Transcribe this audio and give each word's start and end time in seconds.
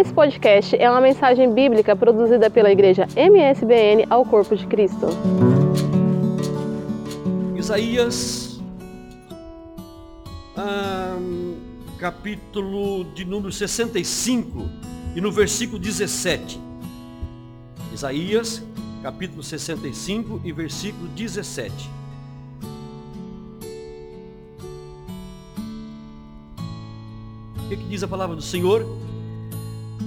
Esse 0.00 0.14
podcast 0.14 0.74
é 0.76 0.90
uma 0.90 1.02
mensagem 1.02 1.52
bíblica 1.52 1.94
produzida 1.94 2.48
pela 2.48 2.72
igreja 2.72 3.06
MSBN 3.14 4.06
ao 4.08 4.24
Corpo 4.24 4.56
de 4.56 4.66
Cristo. 4.66 5.08
Isaías, 7.54 8.58
capítulo 11.98 13.04
de 13.12 13.26
número 13.26 13.52
65 13.52 14.70
e 15.14 15.20
no 15.20 15.30
versículo 15.30 15.78
17. 15.78 16.58
Isaías, 17.92 18.62
capítulo 19.02 19.42
65 19.42 20.40
e 20.42 20.50
versículo 20.50 21.08
17. 21.08 21.90
O 27.58 27.68
que, 27.68 27.76
que 27.76 27.84
diz 27.84 28.02
a 28.02 28.08
palavra 28.08 28.34
do 28.34 28.40
Senhor? 28.40 29.09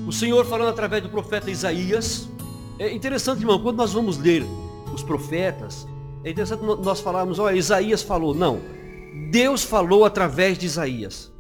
O 0.08 0.12
Senhor 0.12 0.46
falando 0.46 0.70
através 0.70 1.02
do 1.02 1.10
profeta 1.10 1.50
Isaías. 1.50 2.30
É 2.80 2.92
interessante, 2.92 3.40
irmão, 3.40 3.62
quando 3.62 3.78
nós 3.78 3.94
vamos 3.94 4.18
ler 4.18 4.44
os 4.94 5.04
profetas, 5.04 5.88
é 6.24 6.32
interessante 6.32 6.64
nós 6.64 7.00
falarmos, 7.00 7.40
olha, 7.40 7.56
Isaías 7.56 8.02
falou. 8.02 8.34
Não. 8.34 8.60
Deus 9.32 9.64
falou 9.64 10.06
através 10.06 10.58
de 10.58 10.66
Isaías. 10.66 11.32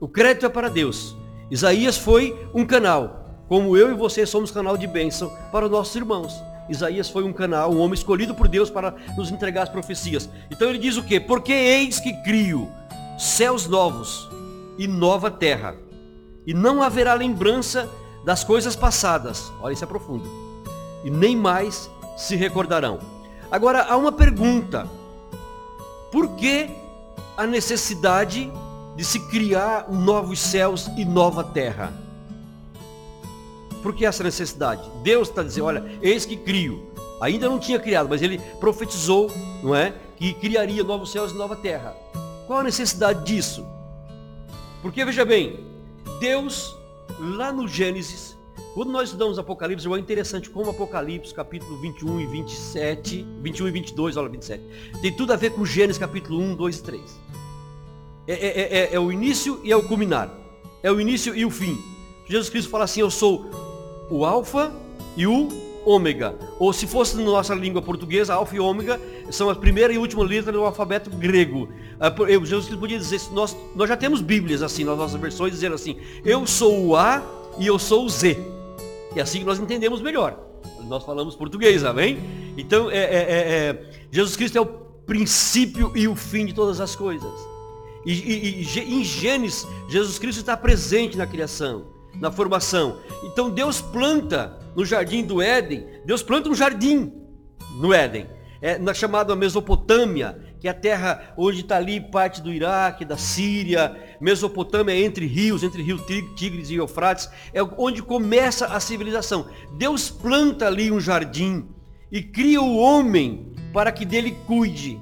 O 0.00 0.08
crédito 0.08 0.46
é 0.46 0.48
para 0.48 0.68
Deus. 0.68 1.16
Isaías 1.50 1.96
foi 1.98 2.36
um 2.54 2.64
canal, 2.64 3.44
como 3.48 3.76
eu 3.76 3.90
e 3.90 3.94
você 3.94 4.24
somos 4.26 4.50
canal 4.50 4.76
de 4.76 4.86
bênção 4.86 5.32
para 5.50 5.64
os 5.64 5.70
nossos 5.70 5.96
irmãos. 5.96 6.32
Isaías 6.68 7.08
foi 7.08 7.24
um 7.24 7.32
canal, 7.32 7.72
um 7.72 7.80
homem 7.80 7.94
escolhido 7.94 8.34
por 8.34 8.46
Deus 8.46 8.70
para 8.70 8.94
nos 9.16 9.30
entregar 9.30 9.62
as 9.62 9.68
profecias. 9.68 10.28
Então 10.50 10.68
ele 10.68 10.78
diz 10.78 10.96
o 10.96 11.02
que? 11.02 11.18
Porque 11.18 11.52
eis 11.52 11.98
que 11.98 12.12
crio 12.22 12.68
céus 13.18 13.66
novos 13.66 14.28
e 14.76 14.86
nova 14.86 15.30
terra 15.30 15.74
e 16.48 16.54
não 16.54 16.82
haverá 16.82 17.12
lembrança 17.12 17.90
das 18.24 18.42
coisas 18.42 18.74
passadas. 18.74 19.52
Olha, 19.60 19.74
isso 19.74 19.84
é 19.84 19.86
profundo. 19.86 20.26
E 21.04 21.10
nem 21.10 21.36
mais 21.36 21.90
se 22.16 22.36
recordarão. 22.36 23.00
Agora, 23.50 23.82
há 23.82 23.94
uma 23.98 24.10
pergunta. 24.10 24.88
Por 26.10 26.30
que 26.36 26.70
a 27.36 27.46
necessidade 27.46 28.50
de 28.96 29.04
se 29.04 29.20
criar 29.28 29.90
novos 29.90 30.40
céus 30.40 30.86
e 30.96 31.04
nova 31.04 31.44
terra? 31.44 31.92
Por 33.82 33.94
que 33.94 34.06
essa 34.06 34.24
necessidade? 34.24 34.90
Deus 35.02 35.28
está 35.28 35.42
dizendo, 35.42 35.66
olha, 35.66 35.84
eis 36.00 36.24
que 36.24 36.38
crio. 36.38 36.90
Ainda 37.20 37.46
não 37.46 37.58
tinha 37.58 37.78
criado, 37.78 38.08
mas 38.08 38.22
ele 38.22 38.38
profetizou, 38.58 39.30
não 39.62 39.74
é? 39.74 39.92
Que 40.16 40.32
criaria 40.32 40.82
novos 40.82 41.12
céus 41.12 41.30
e 41.30 41.34
nova 41.34 41.56
terra. 41.56 41.94
Qual 42.46 42.60
a 42.60 42.62
necessidade 42.62 43.22
disso? 43.26 43.66
Porque, 44.80 45.04
veja 45.04 45.26
bem, 45.26 45.68
Deus, 46.18 46.76
lá 47.18 47.52
no 47.52 47.68
Gênesis, 47.68 48.36
quando 48.74 48.90
nós 48.90 49.08
estudamos 49.08 49.38
Apocalipse, 49.38 49.86
é 49.86 49.98
interessante 49.98 50.50
como 50.50 50.70
Apocalipse, 50.70 51.32
capítulo 51.32 51.76
21 51.78 52.20
e 52.20 52.26
27, 52.26 53.26
21 53.40 53.68
e 53.68 53.70
22, 53.70 54.16
olha 54.16 54.28
27, 54.28 54.62
tem 55.00 55.12
tudo 55.12 55.32
a 55.32 55.36
ver 55.36 55.50
com 55.50 55.64
Gênesis, 55.64 55.98
capítulo 55.98 56.40
1, 56.40 56.54
2 56.54 56.78
e 56.78 56.82
3. 56.82 57.20
É, 58.26 58.32
é, 58.32 58.78
é, 58.78 58.94
é 58.94 59.00
o 59.00 59.10
início 59.10 59.60
e 59.64 59.72
é 59.72 59.76
o 59.76 59.82
culminar. 59.82 60.30
É 60.82 60.92
o 60.92 61.00
início 61.00 61.34
e 61.34 61.44
o 61.44 61.50
fim. 61.50 61.78
Jesus 62.26 62.50
Cristo 62.50 62.70
fala 62.70 62.84
assim, 62.84 63.00
eu 63.00 63.10
sou 63.10 63.46
o 64.10 64.24
alfa 64.24 64.72
e 65.16 65.26
o 65.26 65.48
ômega. 65.88 66.38
Ou 66.58 66.72
se 66.72 66.86
fosse 66.86 67.16
na 67.16 67.22
nossa 67.22 67.54
língua 67.54 67.80
portuguesa, 67.80 68.34
alfa 68.34 68.54
e 68.54 68.60
ômega 68.60 69.00
são 69.30 69.48
a 69.48 69.54
primeira 69.54 69.92
e 69.92 69.98
última 69.98 70.22
letra 70.22 70.52
do 70.52 70.62
alfabeto 70.62 71.08
grego. 71.10 71.68
Ah, 71.98 72.12
Jesus 72.44 72.66
Cristo 72.66 72.78
podia 72.78 72.98
dizer, 72.98 73.20
nós, 73.32 73.56
nós 73.74 73.88
já 73.88 73.96
temos 73.96 74.20
bíblias 74.20 74.62
assim, 74.62 74.84
nas 74.84 74.98
nossas 74.98 75.20
versões, 75.20 75.52
dizendo 75.52 75.74
assim, 75.74 75.96
eu 76.24 76.46
sou 76.46 76.86
o 76.86 76.96
A 76.96 77.22
e 77.58 77.66
eu 77.66 77.78
sou 77.78 78.04
o 78.04 78.08
Z. 78.08 78.36
E 79.16 79.20
assim 79.20 79.38
que 79.40 79.46
nós 79.46 79.58
entendemos 79.58 80.02
melhor. 80.02 80.38
Nós 80.84 81.04
falamos 81.04 81.34
português, 81.34 81.84
amém? 81.84 82.18
Então, 82.56 82.90
é, 82.90 82.98
é, 82.98 83.00
é, 83.00 83.70
é 83.70 83.90
Jesus 84.10 84.36
Cristo 84.36 84.58
é 84.58 84.60
o 84.60 84.66
princípio 84.66 85.90
e 85.94 86.06
o 86.06 86.14
fim 86.14 86.44
de 86.44 86.52
todas 86.52 86.80
as 86.80 86.94
coisas. 86.94 87.32
E, 88.04 88.12
e, 88.12 88.62
e 88.62 88.94
em 89.00 89.04
Gênesis, 89.04 89.66
Jesus 89.88 90.18
Cristo 90.18 90.40
está 90.40 90.56
presente 90.56 91.16
na 91.16 91.26
criação 91.26 91.97
na 92.20 92.30
formação. 92.30 92.98
Então 93.24 93.50
Deus 93.50 93.80
planta 93.80 94.58
no 94.74 94.84
jardim 94.84 95.24
do 95.24 95.40
Éden, 95.42 95.86
Deus 96.04 96.22
planta 96.22 96.48
um 96.48 96.54
jardim 96.54 97.12
no 97.80 97.92
Éden, 97.92 98.26
é, 98.60 98.78
na 98.78 98.92
chamada 98.92 99.34
Mesopotâmia, 99.36 100.38
que 100.60 100.66
é 100.66 100.70
a 100.70 100.74
terra 100.74 101.34
onde 101.36 101.60
está 101.60 101.76
ali 101.76 102.00
parte 102.00 102.42
do 102.42 102.52
Iraque, 102.52 103.04
da 103.04 103.16
Síria, 103.16 103.96
Mesopotâmia 104.20 104.92
é 104.92 105.00
entre 105.00 105.26
rios, 105.26 105.62
entre 105.62 105.82
rio 105.82 105.98
Tigres 106.34 106.70
e 106.70 106.74
Eufrates, 106.74 107.30
é 107.52 107.62
onde 107.62 108.02
começa 108.02 108.66
a 108.66 108.80
civilização. 108.80 109.48
Deus 109.76 110.10
planta 110.10 110.66
ali 110.66 110.90
um 110.90 111.00
jardim 111.00 111.68
e 112.10 112.22
cria 112.22 112.60
o 112.60 112.76
homem 112.76 113.52
para 113.72 113.92
que 113.92 114.04
dele 114.04 114.36
cuide, 114.46 115.00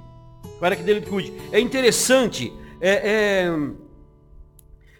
para 0.60 0.76
que 0.76 0.82
dele 0.82 1.00
cuide. 1.00 1.32
É 1.50 1.58
interessante, 1.58 2.52
é, 2.80 3.44
é 3.44 3.85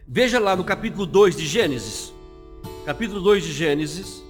Veja 0.08 0.38
lá 0.38 0.54
no 0.54 0.62
capítulo 0.62 1.04
2 1.04 1.36
de 1.36 1.44
Gênesis. 1.44 2.12
Capítulo 2.84 3.20
2 3.20 3.42
de 3.42 3.52
Gênesis. 3.52 4.22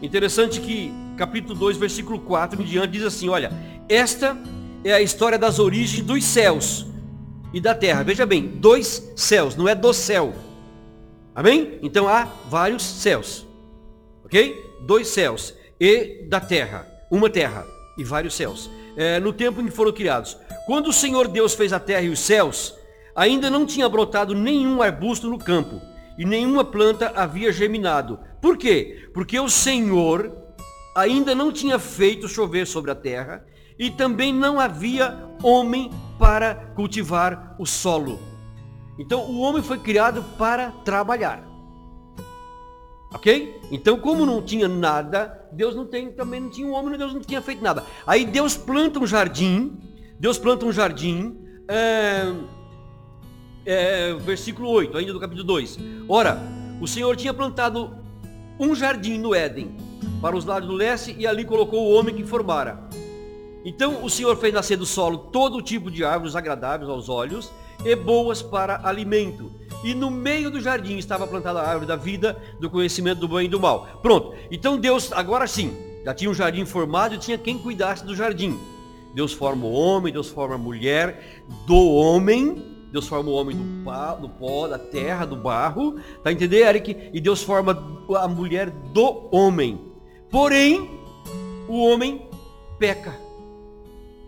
Interessante 0.00 0.60
que 0.60 0.92
capítulo 1.16 1.56
2, 1.58 1.76
versículo 1.76 2.20
4 2.20 2.62
em 2.62 2.64
diante 2.64 2.92
diz 2.92 3.02
assim, 3.02 3.28
olha, 3.28 3.52
esta 3.88 4.38
é 4.84 4.92
a 4.92 5.02
história 5.02 5.36
das 5.36 5.58
origens 5.58 6.06
dos 6.06 6.22
céus 6.22 6.86
e 7.52 7.60
da 7.60 7.74
terra. 7.74 8.04
Veja 8.04 8.24
bem, 8.24 8.46
dois 8.46 9.12
céus, 9.16 9.56
não 9.56 9.68
é 9.68 9.74
do 9.74 9.92
céu. 9.92 10.32
Amém? 11.34 11.80
Então 11.82 12.06
há 12.06 12.28
vários 12.48 12.84
céus. 12.84 13.44
Ok? 14.24 14.54
Dois 14.82 15.08
céus 15.08 15.52
e 15.80 16.26
da 16.28 16.38
terra. 16.38 16.86
Uma 17.10 17.28
terra 17.28 17.66
e 17.98 18.04
vários 18.04 18.34
céus. 18.34 18.70
É, 18.96 19.18
no 19.18 19.32
tempo 19.32 19.60
em 19.60 19.64
que 19.64 19.72
foram 19.72 19.92
criados. 19.92 20.36
Quando 20.66 20.88
o 20.88 20.92
Senhor 20.92 21.26
Deus 21.26 21.54
fez 21.54 21.72
a 21.72 21.80
terra 21.80 22.02
e 22.02 22.08
os 22.08 22.20
céus, 22.20 22.74
ainda 23.14 23.50
não 23.50 23.66
tinha 23.66 23.88
brotado 23.88 24.34
nenhum 24.34 24.80
arbusto 24.80 25.28
no 25.28 25.38
campo, 25.38 25.80
e 26.16 26.24
nenhuma 26.24 26.64
planta 26.64 27.12
havia 27.16 27.52
germinado. 27.52 28.20
Por 28.40 28.56
quê? 28.56 29.08
Porque 29.12 29.38
o 29.40 29.48
Senhor 29.48 30.32
ainda 30.94 31.34
não 31.34 31.50
tinha 31.50 31.78
feito 31.78 32.28
chover 32.28 32.66
sobre 32.66 32.90
a 32.90 32.94
terra, 32.94 33.44
e 33.78 33.90
também 33.90 34.32
não 34.32 34.60
havia 34.60 35.18
homem 35.42 35.90
para 36.18 36.54
cultivar 36.76 37.56
o 37.58 37.66
solo. 37.66 38.20
Então 38.98 39.22
o 39.22 39.40
homem 39.40 39.62
foi 39.62 39.78
criado 39.78 40.22
para 40.38 40.70
trabalhar. 40.84 41.42
Ok? 43.12 43.60
Então, 43.70 43.98
como 43.98 44.24
não 44.24 44.40
tinha 44.40 44.68
nada, 44.68 45.48
Deus 45.52 45.74
não 45.74 45.86
tem, 45.86 46.12
também 46.12 46.40
não 46.40 46.50
tinha 46.50 46.66
um 46.66 46.72
homem, 46.72 46.96
Deus 46.96 47.12
não 47.12 47.20
tinha 47.20 47.42
feito 47.42 47.62
nada. 47.62 47.84
Aí 48.06 48.24
Deus 48.24 48.56
planta 48.56 48.98
um 48.98 49.06
jardim 49.06 49.78
Deus 50.22 50.38
planta 50.38 50.64
um 50.64 50.70
jardim, 50.70 51.36
é, 51.66 52.32
é, 53.66 54.14
versículo 54.14 54.68
8, 54.68 54.96
ainda 54.96 55.12
do 55.12 55.18
capítulo 55.18 55.42
2. 55.42 55.80
Ora, 56.08 56.38
o 56.80 56.86
Senhor 56.86 57.16
tinha 57.16 57.34
plantado 57.34 57.92
um 58.56 58.72
jardim 58.72 59.18
no 59.18 59.34
Éden, 59.34 59.76
para 60.20 60.36
os 60.36 60.44
lados 60.44 60.68
do 60.68 60.76
leste, 60.76 61.12
e 61.18 61.26
ali 61.26 61.44
colocou 61.44 61.88
o 61.88 61.92
homem 61.92 62.14
que 62.14 62.22
formara. 62.22 62.88
Então 63.64 64.04
o 64.04 64.08
Senhor 64.08 64.36
fez 64.36 64.54
nascer 64.54 64.76
do 64.76 64.86
solo 64.86 65.18
todo 65.18 65.60
tipo 65.60 65.90
de 65.90 66.04
árvores 66.04 66.36
agradáveis 66.36 66.88
aos 66.88 67.08
olhos 67.08 67.52
e 67.84 67.96
boas 67.96 68.40
para 68.40 68.86
alimento. 68.86 69.50
E 69.82 69.92
no 69.92 70.08
meio 70.08 70.52
do 70.52 70.60
jardim 70.60 70.98
estava 70.98 71.26
plantada 71.26 71.60
a 71.60 71.68
árvore 71.68 71.86
da 71.86 71.96
vida, 71.96 72.40
do 72.60 72.70
conhecimento 72.70 73.18
do 73.18 73.26
bem 73.26 73.46
e 73.46 73.48
do 73.48 73.58
mal. 73.58 73.98
Pronto. 74.00 74.36
Então 74.52 74.78
Deus, 74.78 75.10
agora 75.10 75.48
sim, 75.48 75.76
já 76.04 76.14
tinha 76.14 76.30
um 76.30 76.34
jardim 76.34 76.64
formado 76.64 77.16
e 77.16 77.18
tinha 77.18 77.36
quem 77.36 77.58
cuidasse 77.58 78.06
do 78.06 78.14
jardim. 78.14 78.56
Deus 79.14 79.32
forma 79.32 79.66
o 79.66 79.72
homem, 79.72 80.12
Deus 80.12 80.28
forma 80.28 80.54
a 80.54 80.58
mulher 80.58 81.44
do 81.66 81.76
homem, 81.76 82.72
Deus 82.90 83.08
forma 83.08 83.30
o 83.30 83.34
homem 83.34 83.56
do, 83.56 84.20
do 84.20 84.28
pó, 84.28 84.68
da 84.68 84.78
terra, 84.78 85.24
do 85.24 85.36
barro, 85.36 85.98
tá 86.22 86.30
entendendo, 86.30 86.68
Eric? 86.68 87.10
E 87.12 87.20
Deus 87.20 87.42
forma 87.42 87.72
a 88.16 88.28
mulher 88.28 88.70
do 88.70 89.28
homem. 89.30 89.80
Porém, 90.30 90.90
o 91.68 91.84
homem 91.84 92.28
peca. 92.78 93.14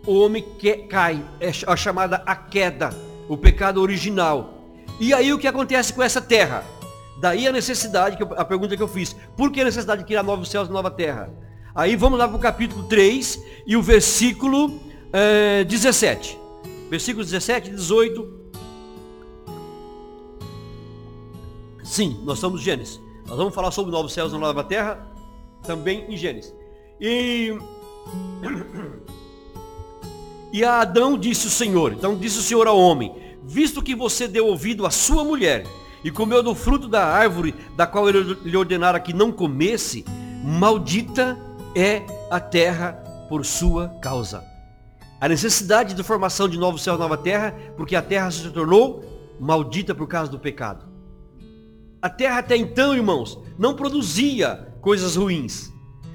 O 0.05 0.19
homem 0.19 0.43
que, 0.59 0.77
cai, 0.87 1.23
é 1.39 1.51
a 1.67 1.75
chamada 1.75 2.21
a 2.25 2.35
queda, 2.35 2.91
o 3.27 3.35
pecado 3.35 3.81
original. 3.81 4.53
E 4.99 5.13
aí 5.13 5.33
o 5.33 5.39
que 5.39 5.47
acontece 5.47 5.93
com 5.93 6.01
essa 6.01 6.21
terra? 6.21 6.63
Daí 7.19 7.47
a 7.47 7.51
necessidade, 7.51 8.17
a 8.35 8.45
pergunta 8.45 8.75
que 8.75 8.83
eu 8.83 8.87
fiz, 8.87 9.15
por 9.35 9.51
que 9.51 9.61
a 9.61 9.65
necessidade 9.65 10.01
de 10.01 10.07
criar 10.07 10.23
novos 10.23 10.49
céus 10.49 10.67
e 10.67 10.71
nova 10.71 10.91
terra? 10.91 11.33
Aí 11.75 11.97
vamos 11.97 12.17
lá 12.17 12.25
para 12.25 12.37
o 12.37 12.39
capítulo 12.39 12.83
3 12.83 13.43
e 13.67 13.75
o 13.75 13.81
versículo 13.81 14.79
é, 15.11 15.65
17. 15.65 16.39
Versículos 16.89 17.29
17 17.29 17.69
e 17.69 17.73
18. 17.73 18.45
Sim, 21.83 22.21
nós 22.23 22.41
em 22.41 22.57
Gênesis. 22.63 23.01
Nós 23.27 23.37
vamos 23.37 23.53
falar 23.53 23.71
sobre 23.71 23.91
novos 23.91 24.13
céus 24.13 24.31
e 24.31 24.37
nova 24.37 24.63
terra 24.63 25.05
também 25.63 26.05
em 26.07 26.15
Gênesis. 26.15 26.53
E, 27.01 27.53
e 30.53 30.63
a 30.63 30.79
Adão 30.79 31.17
disse 31.17 31.47
o 31.47 31.49
Senhor, 31.51 31.91
então 31.91 32.15
disse 32.15 32.39
o 32.39 32.41
Senhor 32.41 32.67
ao 32.67 32.79
homem, 32.79 33.13
visto 33.43 33.83
que 33.83 33.93
você 33.93 34.29
deu 34.29 34.47
ouvido 34.47 34.85
à 34.85 34.89
sua 34.89 35.25
mulher 35.25 35.67
e 36.05 36.09
comeu 36.09 36.41
do 36.41 36.55
fruto 36.55 36.87
da 36.87 37.05
árvore 37.05 37.53
da 37.75 37.85
qual 37.85 38.07
ele 38.07 38.37
lhe 38.45 38.55
ordenara 38.55 38.97
que 38.97 39.11
não 39.11 39.29
comesse, 39.29 40.05
maldita 40.41 41.37
é 41.75 42.05
a 42.31 42.39
terra 42.39 42.93
por 43.27 43.45
sua 43.45 43.89
causa. 44.01 44.43
A 45.19 45.27
necessidade 45.27 45.93
de 45.93 46.03
formação 46.03 46.47
de 46.47 46.57
novo 46.57 46.77
céu 46.77 46.95
e 46.95 46.99
nova 46.99 47.17
terra, 47.17 47.53
porque 47.75 47.95
a 47.95 48.01
terra 48.01 48.31
se 48.31 48.49
tornou 48.49 49.03
maldita 49.39 49.93
por 49.93 50.07
causa 50.07 50.31
do 50.31 50.39
pecado. 50.39 50.85
A 52.01 52.09
terra 52.09 52.39
até 52.39 52.55
então, 52.55 52.95
irmãos, 52.95 53.39
não 53.57 53.75
produzia 53.75 54.73
coisas 54.81 55.15
ruins. 55.15 55.73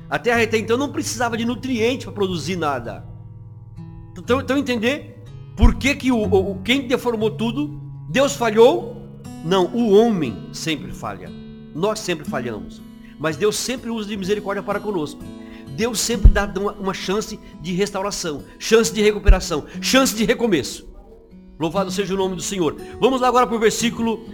A 0.09 0.19
terra 0.19 0.43
até 0.43 0.59
então 0.59 0.77
não 0.77 0.93
precisava 0.93 1.37
de 1.37 1.45
nutrientes 1.45 2.05
para 2.05 2.15
produzir 2.15 2.57
nada. 2.57 3.05
Então, 4.17 4.41
então 4.41 4.57
entender 4.57 5.23
por 5.57 5.75
que, 5.75 5.95
que 5.95 6.13
o, 6.13 6.23
o, 6.23 6.63
quem 6.63 6.87
deformou 6.87 7.31
tudo, 7.31 7.81
Deus 8.09 8.35
falhou? 8.35 8.97
Não, 9.45 9.67
o 9.67 9.93
homem 9.93 10.49
sempre 10.53 10.93
falha. 10.93 11.31
Nós 11.75 12.01
sempre 12.01 12.29
falhamos. 12.29 12.81
Mas 13.19 13.37
Deus 13.37 13.57
sempre 13.57 13.91
usa 13.91 14.09
de 14.09 14.17
misericórdia 14.17 14.63
para 14.63 14.81
conosco. 14.81 15.23
Deus 15.77 16.01
sempre 16.01 16.31
dá 16.31 16.51
uma, 16.57 16.73
uma 16.73 16.95
chance 16.95 17.39
de 17.61 17.73
restauração, 17.73 18.45
chance 18.59 18.93
de 18.93 19.03
recuperação, 19.03 19.65
chance 19.81 20.15
de 20.15 20.25
recomeço. 20.25 20.89
Louvado 21.59 21.91
seja 21.91 22.15
o 22.15 22.17
nome 22.17 22.37
do 22.37 22.43
Senhor. 22.43 22.75
Vamos 22.99 23.21
lá 23.21 23.29
agora 23.29 23.47
para 23.47 23.55
o 23.55 23.61
versículo. 23.61 24.25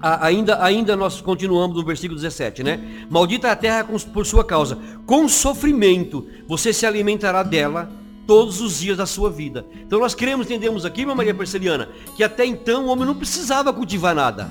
ainda, 0.00 0.64
ainda 0.64 0.96
nós 0.96 1.20
continuamos 1.20 1.76
no 1.76 1.84
versículo 1.84 2.18
17, 2.18 2.62
né? 2.62 3.06
Maldita 3.10 3.50
a 3.50 3.56
terra 3.56 3.84
por 3.84 4.24
sua 4.24 4.42
causa. 4.42 4.78
Com 5.04 5.28
sofrimento 5.28 6.26
você 6.48 6.72
se 6.72 6.86
alimentará 6.86 7.42
dela 7.42 7.90
todos 8.26 8.62
os 8.62 8.80
dias 8.80 8.96
da 8.96 9.04
sua 9.04 9.30
vida. 9.30 9.66
Então 9.86 10.00
nós 10.00 10.14
queremos, 10.14 10.46
entendemos 10.46 10.86
aqui, 10.86 11.04
minha 11.04 11.14
Maria 11.14 11.34
Perceliana, 11.34 11.90
que 12.16 12.24
até 12.24 12.46
então 12.46 12.86
o 12.86 12.88
homem 12.88 13.04
não 13.04 13.14
precisava 13.14 13.70
cultivar 13.70 14.14
nada. 14.14 14.48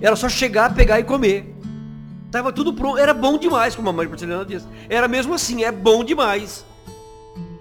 Era 0.00 0.16
só 0.16 0.30
chegar, 0.30 0.74
pegar 0.74 0.98
e 0.98 1.04
comer. 1.04 1.51
Tava 2.32 2.50
tudo 2.52 2.72
pronto, 2.72 2.98
era 2.98 3.12
bom 3.12 3.36
demais, 3.36 3.76
como 3.76 3.90
a 3.90 3.92
Maria 3.92 4.08
Perceliana 4.08 4.44
disse. 4.44 4.66
Era 4.88 5.06
mesmo 5.06 5.34
assim, 5.34 5.62
é 5.62 5.70
bom 5.70 6.02
demais. 6.02 6.64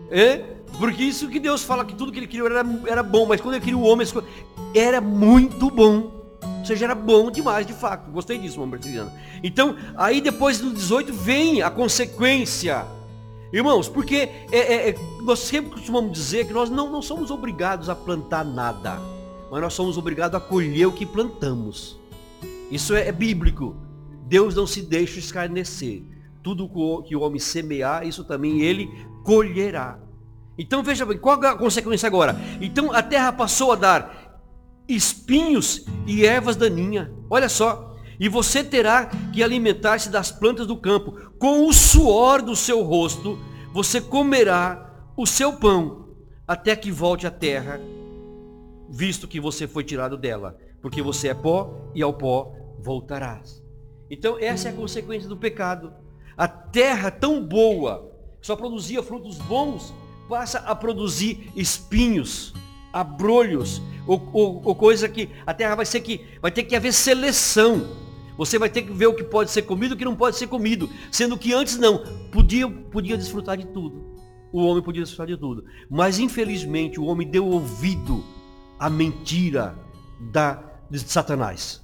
É? 0.09 0.37
Porque 0.79 1.03
isso 1.03 1.27
que 1.27 1.39
Deus 1.39 1.61
fala 1.61 1.85
que 1.85 1.93
tudo 1.93 2.11
que 2.11 2.17
ele 2.17 2.27
criou 2.27 2.47
era, 2.47 2.65
era 2.87 3.03
bom, 3.03 3.25
mas 3.25 3.41
quando 3.41 3.55
ele 3.55 3.65
criou 3.65 3.81
o 3.81 3.85
homem, 3.85 4.07
era 4.73 5.01
muito 5.01 5.69
bom. 5.69 6.11
Ou 6.59 6.65
seja, 6.65 6.85
era 6.85 6.95
bom 6.95 7.29
demais, 7.29 7.67
de 7.67 7.73
fato. 7.73 8.09
Gostei 8.11 8.37
disso, 8.37 8.59
Maria 8.61 8.79
Perceliana. 8.79 9.13
Então, 9.43 9.75
aí 9.97 10.21
depois 10.21 10.59
do 10.59 10.71
18 10.71 11.11
vem 11.11 11.61
a 11.61 11.69
consequência 11.69 12.87
Irmãos, 13.53 13.89
porque 13.89 14.29
é, 14.49 14.57
é, 14.57 14.89
é, 14.89 14.95
nós 15.23 15.39
sempre 15.39 15.71
costumamos 15.71 16.13
dizer 16.13 16.47
que 16.47 16.53
nós 16.53 16.69
não, 16.69 16.89
não 16.89 17.01
somos 17.01 17.29
obrigados 17.29 17.89
a 17.89 17.95
plantar 17.95 18.45
nada, 18.45 18.97
mas 19.51 19.61
nós 19.61 19.73
somos 19.73 19.97
obrigados 19.97 20.37
a 20.37 20.39
colher 20.39 20.87
o 20.87 20.91
que 20.93 21.05
plantamos. 21.05 21.99
Isso 22.71 22.95
é, 22.95 23.09
é 23.09 23.11
bíblico. 23.11 23.75
Deus 24.31 24.55
não 24.55 24.65
se 24.65 24.81
deixa 24.81 25.19
escarnecer. 25.19 26.03
Tudo 26.41 26.71
que 27.03 27.13
o 27.17 27.19
homem 27.19 27.37
semear, 27.37 28.07
isso 28.07 28.23
também 28.23 28.61
ele 28.61 28.89
colherá. 29.25 29.99
Então 30.57 30.81
veja 30.81 31.05
bem, 31.05 31.17
qual 31.17 31.37
a 31.43 31.57
consequência 31.57 32.07
agora? 32.07 32.39
Então 32.61 32.93
a 32.93 33.03
terra 33.03 33.33
passou 33.33 33.73
a 33.73 33.75
dar 33.75 34.39
espinhos 34.87 35.85
e 36.07 36.25
ervas 36.25 36.55
daninhas. 36.55 37.09
Olha 37.29 37.49
só, 37.49 37.93
e 38.17 38.29
você 38.29 38.63
terá 38.63 39.07
que 39.33 39.43
alimentar-se 39.43 40.09
das 40.09 40.31
plantas 40.31 40.65
do 40.65 40.77
campo. 40.77 41.11
Com 41.37 41.67
o 41.67 41.73
suor 41.73 42.41
do 42.41 42.55
seu 42.55 42.83
rosto, 42.83 43.37
você 43.73 43.99
comerá 43.99 45.11
o 45.17 45.25
seu 45.27 45.51
pão, 45.51 46.07
até 46.47 46.73
que 46.73 46.89
volte 46.89 47.27
à 47.27 47.31
terra, 47.31 47.81
visto 48.89 49.27
que 49.27 49.41
você 49.41 49.67
foi 49.67 49.83
tirado 49.83 50.15
dela. 50.15 50.57
Porque 50.81 51.01
você 51.01 51.27
é 51.27 51.33
pó 51.33 51.91
e 51.93 52.01
ao 52.01 52.13
pó 52.13 52.55
voltarás. 52.79 53.60
Então 54.11 54.37
essa 54.39 54.67
é 54.67 54.71
a 54.71 54.75
consequência 54.75 55.27
do 55.27 55.37
pecado. 55.37 55.91
A 56.37 56.47
terra 56.47 57.09
tão 57.09 57.43
boa, 57.43 58.11
que 58.39 58.45
só 58.45 58.55
produzia 58.55 59.01
frutos 59.01 59.37
bons, 59.39 59.93
passa 60.29 60.59
a 60.59 60.75
produzir 60.75 61.51
espinhos, 61.55 62.53
abrolhos, 62.93 63.81
ou, 64.05 64.29
ou, 64.33 64.61
ou 64.63 64.75
coisa 64.75 65.09
que 65.09 65.29
a 65.47 65.53
terra 65.53 65.75
vai 65.75 65.85
que 65.85 66.21
vai 66.41 66.51
ter 66.51 66.63
que 66.63 66.75
haver 66.75 66.93
seleção 66.93 68.01
você 68.37 68.57
vai 68.57 68.71
ter 68.71 68.81
que 68.81 68.91
ver 68.91 69.05
o 69.05 69.13
que 69.13 69.23
pode 69.23 69.51
ser 69.51 69.61
comido 69.61 69.93
e 69.93 69.95
o 69.95 69.97
que 69.97 70.03
não 70.03 70.15
pode 70.15 70.35
ser 70.35 70.47
comido. 70.47 70.89
Sendo 71.11 71.37
que 71.37 71.53
antes 71.53 71.77
não, 71.77 72.03
podia, 72.31 72.67
podia 72.67 73.15
desfrutar 73.15 73.55
de 73.55 73.67
tudo. 73.67 74.15
O 74.51 74.65
homem 74.65 74.81
podia 74.81 75.03
desfrutar 75.03 75.27
de 75.27 75.37
tudo. 75.37 75.63
Mas 75.87 76.17
infelizmente 76.17 76.99
o 76.99 77.05
homem 77.05 77.29
deu 77.29 77.45
ouvido 77.45 78.23
à 78.79 78.89
mentira 78.89 79.75
da, 80.19 80.59
de 80.89 80.97
Satanás. 80.99 81.80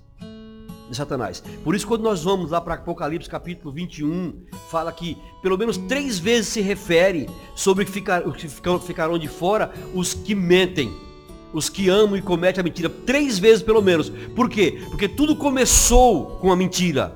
De 0.89 0.95
Satanás. 0.95 1.44
Por 1.63 1.75
isso 1.75 1.86
quando 1.86 2.01
nós 2.01 2.24
vamos 2.24 2.51
lá 2.51 2.62
para 2.62 2.75
Apocalipse 2.75 3.30
capítulo 3.30 3.74
21, 3.74 4.45
fala 4.69 4.92
que 4.92 5.18
pelo 5.42 5.57
menos 5.57 5.78
três 5.78 6.18
vezes 6.18 6.48
se 6.48 6.62
refere 6.62 7.30
sobre 7.56 7.84
que, 7.84 7.92
ficar, 7.92 8.22
que 8.22 8.48
ficarão 8.48 9.18
de 9.18 9.28
fora 9.28 9.74
os 9.94 10.13
que 10.13 10.34
mentem 10.34 10.89
os 11.54 11.69
que 11.69 11.89
amam 11.89 12.18
e 12.18 12.22
cometem 12.22 12.62
a 12.62 12.63
mentira, 12.63 12.89
três 12.89 13.39
vezes 13.39 13.63
pelo 13.63 13.81
menos. 13.81 14.10
Por 14.36 14.50
quê? 14.50 14.81
Porque 14.89 15.07
tudo 15.07 15.36
começou 15.36 16.38
com 16.42 16.51
a 16.51 16.56
mentira. 16.56 17.13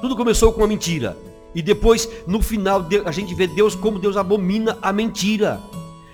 Tudo 0.00 0.16
começou 0.16 0.52
com 0.52 0.62
a 0.62 0.68
mentira. 0.68 1.16
E 1.54 1.62
depois, 1.62 2.08
no 2.26 2.42
final, 2.42 2.86
a 3.04 3.10
gente 3.10 3.34
vê 3.34 3.46
Deus 3.46 3.74
como 3.74 3.98
Deus 3.98 4.16
abomina 4.16 4.78
a 4.82 4.92
mentira. 4.92 5.58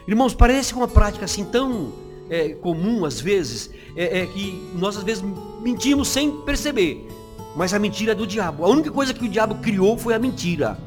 Irmãos, 0.06 0.34
parece 0.34 0.72
uma 0.72 0.86
prática 0.86 1.24
assim 1.24 1.44
tão 1.44 1.92
é, 2.30 2.50
comum 2.50 3.04
às 3.04 3.20
vezes, 3.20 3.70
é, 3.96 4.20
é, 4.20 4.26
que 4.26 4.62
nós 4.74 4.96
às 4.96 5.02
vezes 5.02 5.24
mentimos 5.62 6.08
sem 6.08 6.30
perceber. 6.42 7.08
Mas 7.54 7.72
a 7.72 7.78
mentira 7.78 8.12
é 8.12 8.14
do 8.14 8.26
diabo. 8.26 8.64
A 8.64 8.68
única 8.68 8.90
coisa 8.90 9.14
que 9.14 9.24
o 9.24 9.28
diabo 9.28 9.56
criou 9.56 9.96
foi 9.96 10.14
a 10.14 10.18
mentira. 10.18 10.78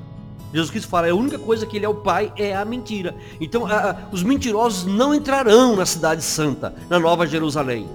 Jesus 0.51 0.72
Cristo 0.72 0.88
fala, 0.88 1.10
a 1.10 1.16
única 1.16 1.38
coisa 1.38 1.66
que 1.66 1.75
ele 1.75 1.86
é 1.86 1.89
o 1.89 1.95
Pai 1.95 2.31
é 2.38 2.56
a 2.56 2.63
mentira. 2.63 3.16
Então 3.42 3.66
a, 3.66 3.92
a, 3.92 3.98
os 4.12 4.24
mentirosos 4.24 4.86
não 4.86 5.13
entrarão 5.13 5.75
na 5.75 5.86
cidade 5.86 6.24
santa, 6.24 6.74
na 6.89 7.00
Nova 7.00 7.27
Jerusalém. 7.27 7.88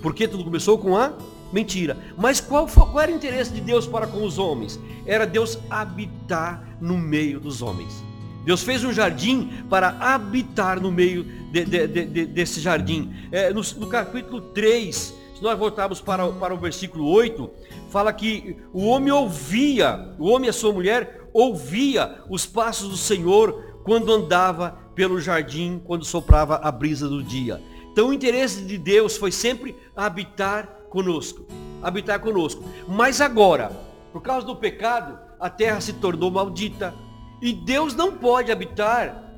Porque 0.00 0.28
tudo 0.28 0.44
começou 0.44 0.78
com 0.78 0.96
a 0.96 1.12
mentira. 1.52 1.96
Mas 2.16 2.40
qual, 2.40 2.66
qual 2.66 3.00
era 3.00 3.12
o 3.12 3.14
interesse 3.14 3.52
de 3.52 3.60
Deus 3.60 3.86
para 3.86 4.06
com 4.06 4.24
os 4.24 4.38
homens? 4.38 4.78
Era 5.04 5.26
Deus 5.26 5.58
habitar 5.68 6.76
no 6.80 6.96
meio 6.96 7.40
dos 7.40 7.62
homens. 7.62 8.02
Deus 8.44 8.62
fez 8.62 8.82
um 8.84 8.92
jardim 8.92 9.50
para 9.68 9.96
habitar 10.00 10.80
no 10.80 10.90
meio 10.90 11.24
de, 11.52 11.64
de, 11.64 11.86
de, 11.88 12.26
desse 12.26 12.60
jardim. 12.60 13.12
É, 13.30 13.52
no, 13.52 13.60
no 13.76 13.86
capítulo 13.86 14.40
3, 14.40 15.14
nós 15.42 15.58
voltarmos 15.58 16.00
para, 16.00 16.28
para 16.28 16.54
o 16.54 16.58
versículo 16.58 17.08
8, 17.08 17.50
fala 17.90 18.12
que 18.12 18.56
o 18.72 18.86
homem 18.86 19.12
ouvia, 19.12 20.14
o 20.18 20.28
homem 20.28 20.46
e 20.46 20.50
a 20.50 20.52
sua 20.52 20.72
mulher 20.72 21.28
ouvia 21.32 22.22
os 22.30 22.46
passos 22.46 22.88
do 22.88 22.96
Senhor 22.96 23.80
quando 23.84 24.12
andava 24.12 24.78
pelo 24.94 25.20
jardim, 25.20 25.82
quando 25.84 26.04
soprava 26.04 26.56
a 26.56 26.70
brisa 26.70 27.08
do 27.08 27.22
dia. 27.22 27.60
Então 27.90 28.08
o 28.08 28.12
interesse 28.12 28.62
de 28.62 28.78
Deus 28.78 29.16
foi 29.16 29.32
sempre 29.32 29.76
habitar 29.96 30.66
conosco, 30.88 31.46
habitar 31.82 32.20
conosco. 32.20 32.64
Mas 32.88 33.20
agora, 33.20 33.70
por 34.12 34.22
causa 34.22 34.46
do 34.46 34.56
pecado, 34.56 35.18
a 35.40 35.50
terra 35.50 35.80
se 35.80 35.94
tornou 35.94 36.30
maldita. 36.30 36.94
E 37.40 37.52
Deus 37.52 37.94
não 37.94 38.12
pode 38.12 38.52
habitar 38.52 39.34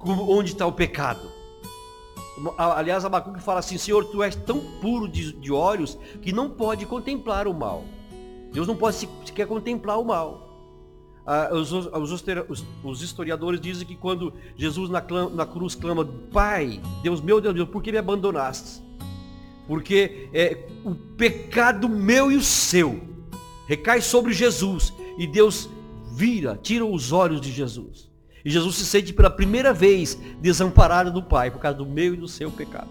onde 0.00 0.52
está 0.52 0.66
o 0.66 0.72
pecado. 0.72 1.33
Aliás, 2.58 3.04
Abacuque 3.04 3.40
fala 3.40 3.60
assim, 3.60 3.78
Senhor, 3.78 4.04
tu 4.06 4.22
és 4.22 4.34
tão 4.34 4.60
puro 4.80 5.08
de, 5.08 5.32
de 5.32 5.52
olhos 5.52 5.98
que 6.20 6.32
não 6.32 6.50
pode 6.50 6.84
contemplar 6.86 7.46
o 7.46 7.54
mal. 7.54 7.84
Deus 8.52 8.66
não 8.66 8.76
pode 8.76 8.96
sequer 9.24 9.46
contemplar 9.46 9.98
o 9.98 10.04
mal. 10.04 10.44
Ah, 11.26 11.48
os, 11.52 11.72
os, 11.72 11.88
os, 12.82 13.02
historiadores 13.02 13.58
dizem 13.58 13.86
que 13.86 13.96
quando 13.96 14.32
Jesus 14.56 14.90
na, 14.90 15.02
na, 15.32 15.46
cruz 15.46 15.74
clama, 15.74 16.04
Pai, 16.30 16.80
Deus 17.02 17.20
meu, 17.20 17.40
Deus 17.40 17.54
meu, 17.54 17.66
por 17.66 17.82
que 17.82 17.90
me 17.90 17.96
abandonaste? 17.96 18.82
Porque 19.66 20.28
é, 20.34 20.68
o 20.84 20.94
pecado 20.94 21.88
meu 21.88 22.30
e 22.30 22.36
o 22.36 22.42
seu 22.42 23.00
recai 23.66 24.02
sobre 24.02 24.34
Jesus 24.34 24.92
e 25.16 25.26
Deus 25.26 25.70
vira, 26.12 26.58
tira 26.62 26.84
os 26.84 27.10
olhos 27.10 27.40
de 27.40 27.50
Jesus. 27.50 28.13
E 28.44 28.50
Jesus 28.50 28.76
se 28.76 28.84
sente 28.84 29.12
pela 29.12 29.30
primeira 29.30 29.72
vez 29.72 30.18
desamparado 30.40 31.10
do 31.10 31.22
Pai 31.22 31.50
por 31.50 31.60
causa 31.60 31.78
do 31.78 31.86
meu 31.86 32.14
e 32.14 32.16
do 32.16 32.28
seu 32.28 32.50
pecado. 32.50 32.90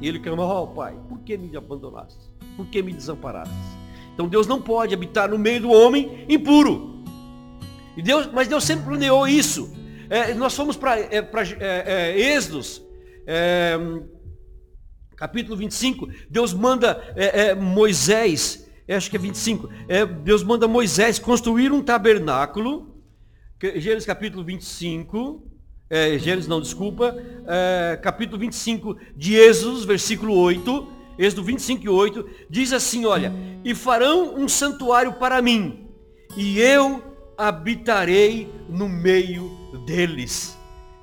E 0.00 0.08
ele 0.08 0.18
clama, 0.20 0.44
ó 0.44 0.62
oh, 0.62 0.66
Pai, 0.68 0.94
por 1.08 1.20
que 1.20 1.36
me 1.36 1.56
abandonaste? 1.56 2.20
Por 2.56 2.66
que 2.66 2.82
me 2.82 2.92
desamparaste? 2.92 3.54
Então 4.14 4.28
Deus 4.28 4.46
não 4.46 4.60
pode 4.60 4.94
habitar 4.94 5.30
no 5.30 5.38
meio 5.38 5.62
do 5.62 5.70
homem 5.70 6.24
impuro. 6.28 7.02
E 7.96 8.02
Deus, 8.02 8.28
mas 8.32 8.48
Deus 8.48 8.64
sempre 8.64 8.86
planeou 8.86 9.26
isso. 9.26 9.72
É, 10.08 10.34
nós 10.34 10.54
fomos 10.54 10.76
para 10.76 11.00
é, 11.00 11.08
é, 11.10 11.84
é, 11.86 12.20
Êxodos, 12.34 12.82
é, 13.26 13.78
capítulo 15.16 15.56
25, 15.56 16.06
Deus 16.28 16.52
manda 16.52 17.02
é, 17.16 17.54
Moisés, 17.54 18.68
acho 18.88 19.08
que 19.08 19.16
é 19.16 19.18
25, 19.18 19.70
Deus 20.22 20.42
manda 20.42 20.68
Moisés 20.68 21.18
construir 21.18 21.72
um 21.72 21.82
tabernáculo, 21.82 22.91
Gênesis 23.76 24.04
capítulo 24.04 24.42
25, 24.42 25.40
é, 25.88 26.18
Gênesis 26.18 26.48
não, 26.48 26.60
desculpa, 26.60 27.16
é, 27.46 27.96
capítulo 28.02 28.36
25 28.40 28.96
de 29.16 29.36
Êxodo, 29.36 29.86
versículo 29.86 30.34
8, 30.34 30.88
Êxodo 31.16 31.44
25 31.44 31.84
e 31.84 31.88
8, 31.88 32.28
diz 32.50 32.72
assim, 32.72 33.04
olha, 33.04 33.32
e 33.64 33.72
farão 33.72 34.34
um 34.34 34.48
santuário 34.48 35.12
para 35.12 35.40
mim, 35.40 35.86
e 36.36 36.58
eu 36.58 37.00
habitarei 37.38 38.52
no 38.68 38.88
meio 38.88 39.56
deles. 39.86 40.58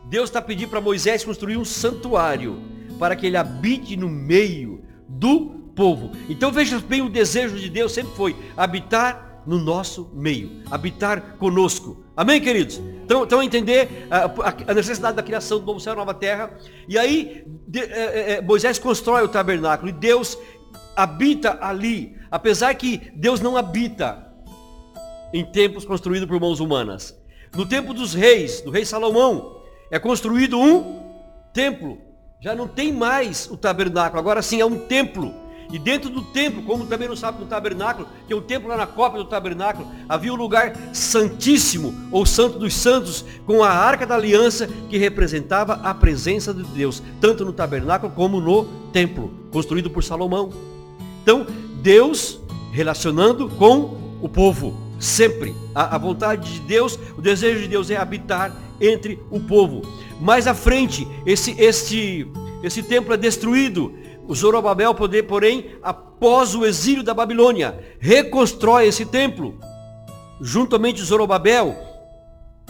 Deus 0.10 0.30
está 0.30 0.42
pedindo 0.42 0.70
para 0.70 0.82
Moisés 0.82 1.24
construir 1.24 1.56
um 1.56 1.64
santuário, 1.64 2.62
para 3.00 3.16
que 3.16 3.26
ele 3.26 3.38
habite 3.38 3.96
no 3.96 4.10
meio 4.10 4.84
do 5.08 5.72
povo. 5.74 6.12
Então 6.28 6.52
veja 6.52 6.78
bem, 6.80 7.02
o 7.02 7.10
desejo 7.10 7.58
de 7.58 7.70
Deus 7.70 7.94
sempre 7.94 8.14
foi 8.16 8.36
habitar 8.58 9.29
no 9.46 9.58
nosso 9.58 10.10
meio, 10.14 10.64
habitar 10.70 11.38
conosco. 11.38 12.04
Amém, 12.16 12.42
queridos? 12.42 12.82
Então, 13.04 13.24
então 13.24 13.42
entender 13.42 14.08
a, 14.12 14.72
a, 14.72 14.74
necessidade 14.74 15.16
da 15.16 15.24
criação 15.24 15.60
do 15.60 15.66
novo 15.66 15.80
céu 15.80 15.94
e 15.94 15.96
nova 15.96 16.14
terra. 16.14 16.52
E 16.88 16.98
aí 16.98 17.44
de, 17.68 17.80
é, 17.80 18.34
é, 18.34 18.42
Moisés 18.42 18.78
constrói 18.78 19.24
o 19.24 19.28
tabernáculo 19.28 19.90
e 19.90 19.94
Deus 19.94 20.38
habita 20.96 21.58
ali, 21.62 22.18
apesar 22.30 22.74
que 22.76 23.12
Deus 23.16 23.40
não 23.40 23.56
habita 23.56 24.28
em 25.34 25.46
templos 25.46 25.86
construídos 25.86 26.28
por 26.28 26.40
mãos 26.40 26.60
humanas. 26.60 27.18
No 27.56 27.66
tempo 27.66 27.94
dos 27.94 28.14
reis, 28.14 28.62
do 28.62 28.70
rei 28.70 28.86
Salomão, 28.86 29.62
é 29.90 29.98
construído 29.98 30.60
um 30.60 31.02
templo. 31.54 31.98
Já 32.42 32.54
não 32.54 32.68
tem 32.68 32.92
mais 32.92 33.50
o 33.50 33.58
tabernáculo, 33.58 34.20
agora 34.20 34.42
sim 34.42 34.62
é 34.62 34.66
um 34.66 34.78
templo 34.88 35.34
e 35.72 35.78
dentro 35.78 36.10
do 36.10 36.22
templo, 36.22 36.64
como 36.64 36.86
também 36.86 37.08
no 37.08 37.16
sábado 37.16 37.44
do 37.44 37.50
tabernáculo, 37.50 38.08
que 38.26 38.34
é 38.34 38.36
o 38.36 38.42
templo 38.42 38.68
lá 38.68 38.76
na 38.76 38.88
copa 38.88 39.18
do 39.18 39.26
tabernáculo, 39.26 39.88
havia 40.08 40.34
um 40.34 40.36
lugar 40.36 40.76
santíssimo, 40.94 41.94
ou 42.12 42.26
santo 42.26 42.58
dos 42.58 42.74
santos, 42.74 43.24
com 43.46 43.64
a 43.64 43.70
arca 43.70 44.06
da 44.06 44.16
aliança 44.16 44.68
que 44.90 44.98
representava 44.98 45.74
a 45.84 45.94
presença 45.94 46.54
de 46.54 46.64
Deus, 46.64 47.04
tanto 47.22 47.46
no 47.46 47.54
tabernáculo 47.54 48.12
como 48.14 48.42
no 48.42 48.66
templo, 48.92 49.32
construído 49.52 49.92
por 49.92 50.04
Salomão. 50.04 50.52
Então, 51.22 51.46
Deus 51.84 52.40
relacionando 52.72 53.48
com 53.50 54.18
o 54.22 54.28
povo, 54.28 54.76
sempre. 55.00 55.56
A, 55.74 55.96
a 55.96 55.98
vontade 56.00 56.52
de 56.52 56.60
Deus, 56.62 56.98
o 57.18 57.22
desejo 57.22 57.62
de 57.62 57.68
Deus 57.68 57.92
é 57.92 57.98
habitar 57.98 58.56
entre 58.82 59.20
o 59.30 59.40
povo. 59.40 59.82
Mais 60.20 60.48
à 60.48 60.54
frente, 60.54 61.08
esse, 61.26 61.56
este, 61.60 62.28
esse 62.64 62.82
templo 62.82 63.14
é 63.14 63.18
destruído 63.18 63.94
o 64.30 64.36
Zorobabel, 64.36 64.94
porém, 65.28 65.72
após 65.82 66.54
o 66.54 66.64
exílio 66.64 67.02
da 67.02 67.16
Babilônia, 67.16 67.98
reconstrói 68.00 68.86
esse 68.86 69.04
templo. 69.04 69.60
Juntamente 70.40 71.04
Zorobabel, 71.04 71.76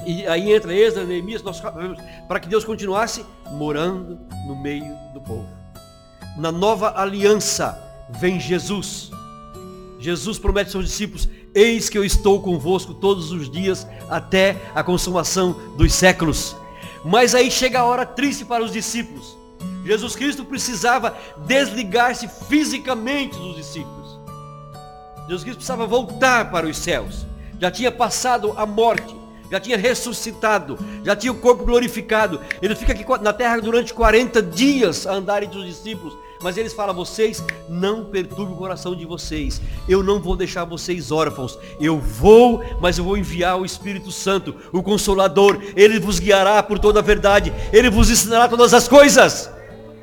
e 0.07 0.25
aí 0.25 0.53
entra 0.53 0.73
Esdras, 0.73 1.05
Neemias, 1.05 1.43
para 2.29 2.39
que 2.39 2.47
Deus 2.47 2.63
continuasse 2.63 3.25
morando 3.51 4.17
no 4.47 4.55
meio 4.55 4.85
do 5.13 5.19
povo. 5.19 5.45
Na 6.37 6.49
nova 6.49 6.93
aliança 6.97 7.77
vem 8.09 8.39
Jesus. 8.39 9.11
Jesus 9.99 10.39
promete 10.39 10.67
aos 10.67 10.71
seus 10.71 10.85
discípulos, 10.85 11.27
eis 11.53 11.89
que 11.89 11.97
eu 11.97 12.05
estou 12.05 12.41
convosco 12.41 12.93
todos 12.93 13.33
os 13.33 13.51
dias 13.51 13.85
até 14.09 14.55
a 14.73 14.81
consumação 14.81 15.59
dos 15.75 15.93
séculos. 15.93 16.55
Mas 17.03 17.35
aí 17.35 17.51
chega 17.51 17.81
a 17.81 17.83
hora 17.83 18.05
triste 18.05 18.45
para 18.45 18.63
os 18.63 18.71
discípulos. 18.71 19.38
Jesus 19.85 20.15
Cristo 20.15 20.45
precisava 20.45 21.15
desligar-se 21.45 22.27
fisicamente 22.47 23.37
dos 23.37 23.55
discípulos. 23.55 24.19
Jesus 25.23 25.43
Cristo 25.43 25.57
precisava 25.57 25.85
voltar 25.85 26.51
para 26.51 26.65
os 26.65 26.77
céus. 26.77 27.25
Já 27.59 27.69
tinha 27.69 27.91
passado 27.91 28.53
a 28.57 28.65
morte, 28.65 29.15
já 29.51 29.59
tinha 29.59 29.77
ressuscitado, 29.77 30.77
já 31.03 31.15
tinha 31.15 31.31
o 31.31 31.35
corpo 31.35 31.65
glorificado. 31.65 32.39
Ele 32.61 32.75
fica 32.75 32.93
aqui 32.93 33.05
na 33.21 33.33
terra 33.33 33.59
durante 33.59 33.93
40 33.93 34.41
dias 34.41 35.05
a 35.05 35.13
andar 35.13 35.43
entre 35.43 35.59
os 35.59 35.65
discípulos. 35.65 36.17
Mas 36.41 36.55
eles 36.55 36.71
falam, 36.71 36.95
vocês 36.95 37.43
não 37.67 38.05
perturbem 38.05 38.55
o 38.55 38.57
coração 38.57 38.95
de 38.95 39.05
vocês. 39.05 39.61
Eu 39.89 40.01
não 40.01 40.21
vou 40.21 40.37
deixar 40.37 40.63
vocês 40.63 41.11
órfãos. 41.11 41.59
Eu 41.81 41.99
vou, 41.99 42.63
mas 42.79 42.97
eu 42.97 43.03
vou 43.03 43.17
enviar 43.17 43.59
o 43.59 43.65
Espírito 43.65 44.09
Santo, 44.09 44.55
o 44.71 44.81
Consolador. 44.81 45.61
Ele 45.75 45.99
vos 45.99 46.17
guiará 46.17 46.63
por 46.63 46.79
toda 46.79 46.99
a 46.99 47.03
verdade. 47.03 47.53
Ele 47.73 47.89
vos 47.89 48.09
ensinará 48.09 48.47
todas 48.47 48.73
as 48.73 48.87
coisas. 48.87 49.51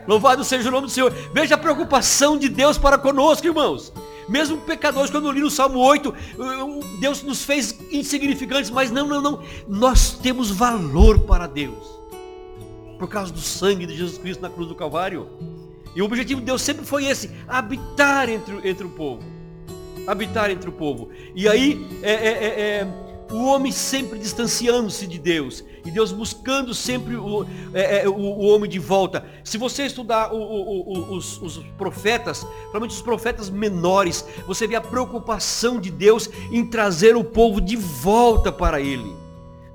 Louvado 0.07 0.45
seja 0.45 0.69
o 0.69 0.73
nome 0.73 0.87
do 0.87 0.93
Senhor. 0.93 1.13
Veja 1.33 1.55
a 1.55 1.59
preocupação 1.59 2.39
de 2.39 2.49
Deus 2.49 2.79
para 2.79 2.99
conosco, 2.99 3.47
irmãos. 3.47 3.93
Mesmo 4.29 4.59
pecadores, 4.59 5.11
quando 5.11 5.27
eu 5.27 5.33
li 5.33 5.41
no 5.41 5.51
Salmo 5.51 5.79
8, 5.79 6.13
Deus 7.01 7.23
nos 7.23 7.45
fez 7.45 7.79
insignificantes, 7.93 8.71
mas 8.71 8.91
não, 8.91 9.07
não, 9.07 9.23
não. 9.23 9.43
Nós 9.69 10.13
temos 10.13 10.51
valor 10.51 11.21
para 11.21 11.47
Deus. 11.47 11.97
Por 12.99 13.09
causa 13.09 13.33
do 13.33 13.41
sangue 13.41 13.87
de 13.87 13.97
Jesus 13.97 14.19
Cristo 14.19 14.41
na 14.41 14.51
cruz 14.51 14.69
do 14.69 14.75
Calvário. 14.75 15.29
E 15.95 16.03
o 16.03 16.05
objetivo 16.05 16.41
de 16.41 16.47
Deus 16.47 16.61
sempre 16.61 16.85
foi 16.85 17.07
esse, 17.07 17.31
habitar 17.47 18.29
entre, 18.29 18.69
entre 18.69 18.85
o 18.85 18.91
povo. 18.91 19.23
Habitar 20.07 20.51
entre 20.51 20.69
o 20.69 20.73
povo. 20.73 21.09
E 21.35 21.49
aí, 21.49 21.87
é, 22.03 22.13
é, 22.13 22.31
é, 22.31 22.61
é 22.81 23.16
o 23.31 23.47
homem 23.47 23.73
sempre 23.73 24.19
distanciando-se 24.19 25.07
de 25.07 25.19
Deus. 25.19 25.65
E 25.85 25.91
Deus 25.91 26.13
buscando 26.13 26.75
sempre 26.75 27.17
o, 27.17 27.47
é, 27.73 28.03
é, 28.03 28.09
o, 28.09 28.15
o, 28.15 28.47
homem 28.47 28.69
de 28.69 28.79
volta. 28.79 29.25
Se 29.45 29.57
você 29.57 29.85
estudar 29.85 30.33
o, 30.33 31.15
os, 31.15 31.41
os, 31.41 31.59
profetas, 31.79 32.45
principalmente 32.45 32.91
os 32.91 33.03
profetas 33.03 33.51
menores, 33.51 34.25
você 34.47 34.67
vê 34.67 34.77
a 34.77 34.81
preocupação 34.81 35.81
de 35.81 35.91
Deus 35.91 36.29
em 36.51 36.67
trazer 36.67 37.17
o 37.17 37.25
povo 37.25 37.61
de 37.61 37.77
volta 37.77 38.51
para 38.51 38.81
Ele. 38.81 39.15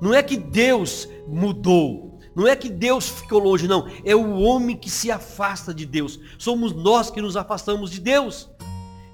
Não 0.00 0.12
é 0.12 0.22
que 0.22 0.36
Deus 0.36 1.08
mudou. 1.26 2.18
Não 2.34 2.46
é 2.46 2.56
que 2.56 2.70
Deus 2.70 3.08
ficou 3.08 3.38
longe, 3.38 3.68
não. 3.68 3.86
É 4.04 4.16
o 4.16 4.40
homem 4.40 4.76
que 4.76 4.88
se 4.88 5.10
afasta 5.10 5.72
de 5.74 5.84
Deus. 5.84 6.18
Somos 6.38 6.72
nós 6.72 7.10
que 7.10 7.20
nos 7.20 7.36
afastamos 7.36 7.90
de 7.90 8.00
Deus. 8.00 8.48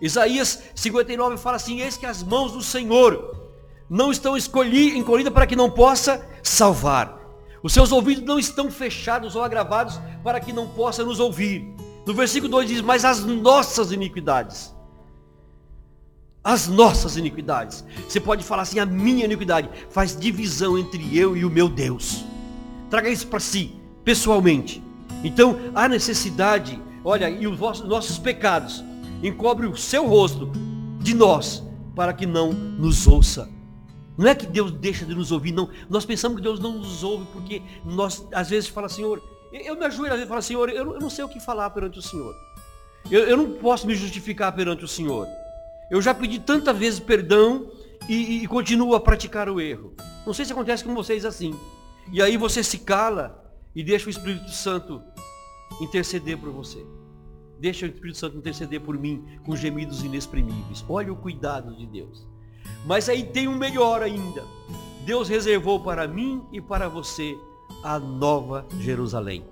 Isaías 0.01 0.63
59 0.75 1.37
fala 1.37 1.57
assim, 1.57 1.81
eis 1.81 1.97
que 1.97 2.07
as 2.07 2.23
mãos 2.23 2.53
do 2.53 2.63
Senhor 2.63 3.48
não 3.89 4.11
estão 4.11 4.37
encolhidas 4.37 5.33
para 5.33 5.47
que 5.47 5.57
não 5.57 5.71
possa 5.71 6.27
salvar. 6.43 7.19
Os 7.63 7.73
seus 7.73 7.91
ouvidos 7.91 8.25
não 8.25 8.39
estão 8.39 8.71
fechados 8.71 9.35
ou 9.35 9.43
agravados 9.43 9.99
para 10.23 10.39
que 10.41 10.53
não 10.53 10.69
possa 10.69 11.05
nos 11.05 11.19
ouvir. 11.19 11.75
No 12.07 12.15
versículo 12.15 12.51
2 12.53 12.69
diz, 12.69 12.81
mas 12.81 13.05
as 13.05 13.25
nossas 13.25 13.91
iniquidades. 13.93 14.75
As 16.43 16.69
nossas 16.69 17.17
iniquidades. 17.17 17.85
Você 18.09 18.21
pode 18.21 18.45
falar 18.45 18.63
assim, 18.63 18.79
a 18.79 18.87
minha 18.87 19.25
iniquidade 19.25 19.69
faz 19.91 20.17
divisão 20.17 20.79
entre 20.79 21.17
eu 21.17 21.37
e 21.37 21.45
o 21.45 21.51
meu 21.51 21.69
Deus. 21.69 22.25
Traga 22.89 23.11
isso 23.11 23.27
para 23.27 23.41
si, 23.41 23.75
pessoalmente. 24.05 24.83
Então, 25.25 25.59
a 25.75 25.89
necessidade, 25.89 26.81
olha, 27.05 27.29
e 27.29 27.47
os 27.47 27.59
nossos 27.83 28.19
pecados 28.19 28.85
encobre 29.23 29.67
o 29.67 29.77
seu 29.77 30.07
rosto 30.07 30.51
de 31.01 31.13
nós, 31.13 31.63
para 31.95 32.13
que 32.13 32.25
não 32.25 32.53
nos 32.53 33.07
ouça. 33.07 33.58
Não 34.19 34.27
é 34.27 34.35
que 34.35 34.47
Deus 34.47 34.73
deixa 34.73 35.07
de 35.07 35.15
nos 35.15 35.31
ouvir, 35.31 35.53
não. 35.53 35.71
Nós 35.89 36.05
pensamos 36.05 36.39
que 36.39 36.43
Deus 36.43 36.59
não 36.59 36.79
nos 36.79 37.05
ouve 37.05 37.25
porque 37.33 37.63
nós, 37.85 38.27
às 38.33 38.51
vezes, 38.51 38.69
fala, 38.69 38.89
Senhor, 38.89 39.23
eu 39.53 39.77
me 39.77 39.87
ajoelho, 39.87 40.13
às 40.13 40.19
vezes, 40.19 40.29
falo, 40.29 40.43
Senhor, 40.43 40.69
eu 40.71 40.99
não 40.99 41.09
sei 41.09 41.25
o 41.25 41.29
que 41.29 41.39
falar 41.39 41.71
perante 41.71 42.01
o 42.01 42.03
Senhor. 42.03 42.35
Eu, 43.09 43.21
eu 43.21 43.37
não 43.37 43.53
posso 43.53 43.87
me 43.87 43.95
justificar 43.95 44.53
perante 44.53 44.85
o 44.85 44.89
Senhor. 44.89 45.29
Eu 45.89 46.03
já 46.03 46.13
pedi 46.13 46.41
tantas 46.41 46.77
vezes 46.77 46.99
perdão 46.99 47.71
e, 48.09 48.43
e 48.43 48.47
continuo 48.49 48.95
a 48.97 49.01
praticar 49.01 49.49
o 49.49 49.61
erro. 49.61 49.95
Não 50.27 50.35
sei 50.35 50.45
se 50.45 50.53
acontece 50.53 50.83
com 50.83 50.95
vocês 50.95 51.25
assim. 51.25 51.55
E 52.13 52.21
aí 52.21 52.37
você 52.37 52.63
se 52.65 52.79
cala 52.79 53.45
e 53.75 53.85
deixa 53.85 54.09
o 54.09 54.11
Espírito 54.11 54.51
Santo 54.51 55.01
interceder 55.81 56.37
por 56.37 56.51
você. 56.51 56.85
Deixa 57.61 57.87
o 57.87 57.89
Espírito 57.89 58.19
Santo 58.19 58.37
interceder 58.37 58.81
por 58.81 58.99
mim 58.99 59.25
com 59.45 59.55
gemidos 59.55 60.03
inexprimíveis. 60.03 60.85
Olha 60.89 61.13
o 61.13 61.17
cuidado 61.17 61.77
de 61.77 61.87
Deus. 61.87 62.27
Mas 62.85 63.09
aí 63.09 63.23
tem 63.23 63.49
um 63.49 63.57
melhor 63.57 64.03
ainda. 64.03 64.45
Deus 65.05 65.29
reservou 65.29 65.81
para 65.81 66.07
mim 66.07 66.43
e 66.53 66.61
para 66.61 66.89
você 66.89 67.37
a 67.83 67.99
nova 67.99 68.67
Jerusalém, 68.79 69.45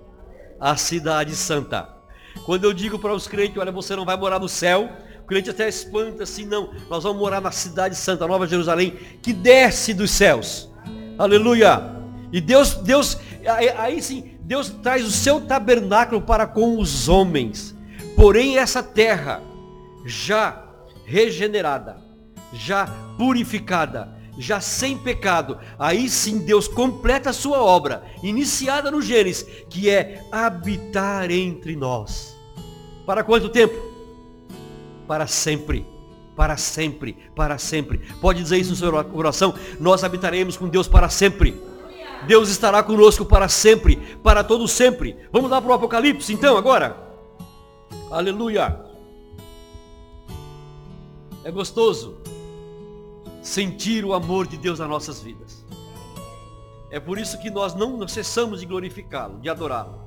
a 0.59 0.75
cidade 0.75 1.35
santa. 1.35 1.97
Quando 2.45 2.65
eu 2.65 2.73
digo 2.73 2.99
para 2.99 3.13
os 3.13 3.27
crentes, 3.27 3.57
olha, 3.57 3.71
você 3.71 3.95
não 3.95 4.05
vai 4.05 4.15
morar 4.15 4.39
no 4.39 4.49
céu, 4.49 4.89
o 5.21 5.25
crente 5.25 5.49
até 5.49 5.67
espanta 5.67 6.23
assim, 6.23 6.45
não, 6.45 6.71
nós 6.89 7.03
vamos 7.03 7.19
morar 7.19 7.41
na 7.41 7.51
cidade 7.51 7.95
santa, 7.95 8.25
a 8.25 8.27
nova 8.27 8.47
Jerusalém, 8.47 8.91
que 9.21 9.33
desce 9.33 9.93
dos 9.93 10.11
céus. 10.11 10.69
Aleluia! 11.17 11.95
E 12.31 12.39
Deus, 12.39 12.75
Deus, 12.75 13.17
aí, 13.45 13.69
aí 13.69 14.01
sim, 14.01 14.37
Deus 14.41 14.69
traz 14.69 15.05
o 15.05 15.11
seu 15.11 15.41
tabernáculo 15.41 16.21
para 16.21 16.45
com 16.45 16.79
os 16.79 17.09
homens. 17.09 17.75
Porém, 18.15 18.57
essa 18.57 18.83
terra 18.83 19.41
já 20.05 20.63
regenerada, 21.05 21.97
já 22.53 22.87
purificada, 23.17 24.15
já 24.37 24.59
sem 24.59 24.97
pecado, 24.97 25.57
aí 25.79 26.09
sim 26.09 26.39
Deus 26.39 26.67
completa 26.67 27.31
a 27.31 27.33
sua 27.33 27.61
obra, 27.61 28.03
iniciada 28.21 28.91
no 28.91 29.01
Gênesis, 29.01 29.47
que 29.69 29.89
é 29.89 30.23
habitar 30.31 31.31
entre 31.31 31.75
nós. 31.75 32.37
Para 33.05 33.23
quanto 33.23 33.49
tempo? 33.49 33.75
Para 35.07 35.25
sempre. 35.27 35.85
Para 36.35 36.55
sempre, 36.55 37.17
para 37.35 37.57
sempre. 37.57 37.97
Pode 38.21 38.43
dizer 38.43 38.57
isso 38.57 38.69
no 38.69 38.75
seu 38.75 39.03
coração? 39.05 39.55
Nós 39.79 40.03
habitaremos 40.03 40.55
com 40.55 40.67
Deus 40.67 40.87
para 40.87 41.09
sempre. 41.09 41.59
Deus 42.27 42.49
estará 42.49 42.83
conosco 42.83 43.25
para 43.25 43.47
sempre, 43.49 43.95
para 44.21 44.43
todo 44.43 44.67
sempre. 44.67 45.17
Vamos 45.31 45.49
lá 45.49 45.59
para 45.59 45.71
o 45.71 45.73
Apocalipse 45.73 46.31
então 46.33 46.55
agora. 46.55 46.95
Aleluia. 48.11 48.79
É 51.43 51.49
gostoso 51.49 52.17
sentir 53.47 54.03
o 54.03 54.13
amor 54.13 54.45
de 54.45 54.57
Deus 54.57 54.79
nas 54.79 54.89
nossas 54.89 55.21
vidas. 55.21 55.65
É 56.91 56.99
por 56.99 57.17
isso 57.17 57.39
que 57.39 57.49
nós 57.49 57.73
não 57.73 58.05
cessamos 58.07 58.59
de 58.59 58.65
glorificá-lo, 58.65 59.39
de 59.39 59.47
adorá-lo. 59.47 60.01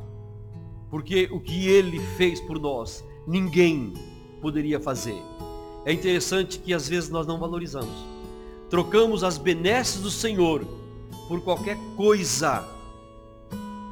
Porque 0.91 1.29
o 1.33 1.41
que 1.41 1.67
ele 1.67 1.99
fez 2.19 2.39
por 2.41 2.59
nós, 2.59 3.03
ninguém 3.27 3.95
poderia 4.43 4.79
fazer. 4.79 5.21
É 5.87 5.93
interessante 5.93 6.59
que 6.59 6.75
às 6.75 6.87
vezes 6.87 7.09
nós 7.09 7.27
não 7.27 7.39
valorizamos. 7.39 8.05
Trocamos 8.69 9.25
as 9.25 9.39
benesses 9.39 10.03
do 10.03 10.11
Senhor 10.11 10.65
por 11.27 11.41
qualquer 11.41 11.79
coisa 11.97 12.63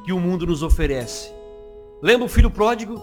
que 0.05 0.13
o 0.13 0.19
mundo 0.19 0.45
nos 0.45 0.61
oferece. 0.61 1.33
Lembra 2.01 2.25
o 2.25 2.29
filho 2.29 2.51
pródigo? 2.51 3.01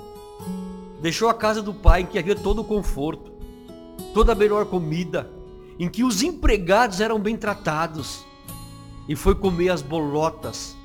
Deixou 1.03 1.29
a 1.29 1.35
casa 1.35 1.61
do 1.61 1.75
pai 1.75 2.03
em 2.03 2.07
que 2.07 2.19
havia 2.19 2.37
todo 2.37 2.61
o 2.61 2.65
conforto, 2.65 3.33
toda 4.15 4.33
a 4.33 4.35
melhor 4.35 4.67
comida, 4.67 5.36
em 5.78 5.88
que 5.88 6.04
os 6.04 6.23
empregados 6.23 7.00
eram 7.00 7.18
bem 7.18 7.37
tratados, 7.37 8.25
e 9.09 9.14
foi 9.14 9.35
comer 9.35 9.68
as 9.68 9.83
bolotas, 9.83 10.76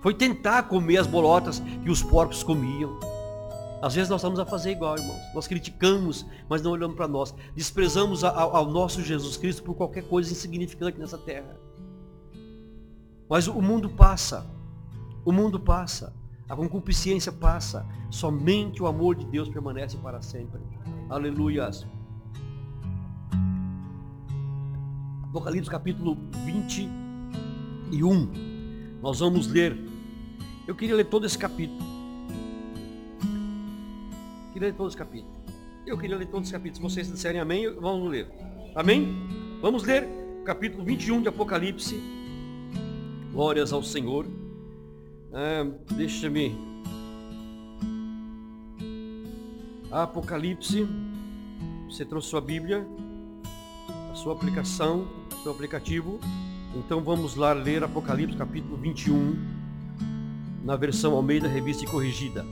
foi 0.00 0.14
tentar 0.14 0.64
comer 0.64 0.98
as 0.98 1.06
bolotas 1.06 1.60
que 1.82 1.90
os 1.90 2.02
porcos 2.02 2.42
comiam. 2.42 2.98
Às 3.82 3.94
vezes 3.94 4.08
nós 4.08 4.20
estamos 4.20 4.38
a 4.38 4.46
fazer 4.46 4.72
igual, 4.72 4.96
irmãos. 4.96 5.20
Nós 5.34 5.46
criticamos, 5.46 6.24
mas 6.48 6.62
não 6.62 6.70
olhamos 6.70 6.96
para 6.96 7.06
nós. 7.06 7.34
Desprezamos 7.54 8.24
ao 8.24 8.66
nosso 8.70 9.02
Jesus 9.02 9.36
Cristo 9.36 9.62
por 9.62 9.74
qualquer 9.74 10.04
coisa 10.08 10.32
insignificante 10.32 10.98
nessa 10.98 11.18
terra. 11.18 11.56
Mas 13.28 13.48
o 13.48 13.60
mundo 13.60 13.90
passa. 13.90 14.46
O 15.24 15.32
mundo 15.32 15.60
passa. 15.60 16.14
A 16.48 16.56
concupiscência 16.56 17.32
passa. 17.32 17.86
Somente 18.10 18.82
o 18.82 18.86
amor 18.86 19.14
de 19.14 19.26
Deus 19.26 19.48
permanece 19.48 19.96
para 19.98 20.22
sempre. 20.22 20.60
Aleluias. 21.10 21.86
Apocalipse 25.36 25.70
capítulo 25.70 26.16
21. 26.46 28.32
Nós 29.02 29.18
vamos 29.20 29.46
ler. 29.46 29.76
Eu 30.66 30.74
queria 30.74 30.96
ler 30.96 31.04
todo 31.04 31.26
esse 31.26 31.36
capítulo. 31.36 31.78
Eu 34.46 34.52
queria 34.54 34.68
ler 34.68 34.74
todo 34.74 34.88
esse 34.88 34.96
capítulo. 34.96 35.30
Eu 35.86 35.98
queria 35.98 36.16
ler 36.16 36.28
todos 36.28 36.48
os 36.48 36.52
capítulos. 36.52 36.78
Se 36.78 36.82
vocês 36.82 37.12
disserem 37.12 37.38
amém, 37.38 37.70
vamos 37.70 38.10
ler. 38.10 38.30
Amém? 38.74 39.14
Vamos 39.60 39.82
ler 39.84 40.08
capítulo 40.46 40.82
21 40.82 41.20
de 41.20 41.28
Apocalipse. 41.28 42.00
Glórias 43.30 43.74
ao 43.74 43.82
Senhor. 43.82 44.26
Ah, 45.34 45.70
Deixa-me. 45.94 46.56
Apocalipse. 49.92 50.88
Você 51.90 52.06
trouxe 52.06 52.30
sua 52.30 52.40
Bíblia, 52.40 52.88
a 54.10 54.14
sua 54.14 54.32
aplicação, 54.32 55.25
seu 55.46 55.52
aplicativo. 55.52 56.18
Então 56.74 57.00
vamos 57.00 57.36
lá 57.36 57.52
ler 57.52 57.84
Apocalipse 57.84 58.36
capítulo 58.36 58.76
21, 58.76 59.36
na 60.64 60.74
versão 60.74 61.14
Almeida 61.14 61.46
Revista 61.46 61.84
e 61.84 61.86
Corrigida. 61.86 62.44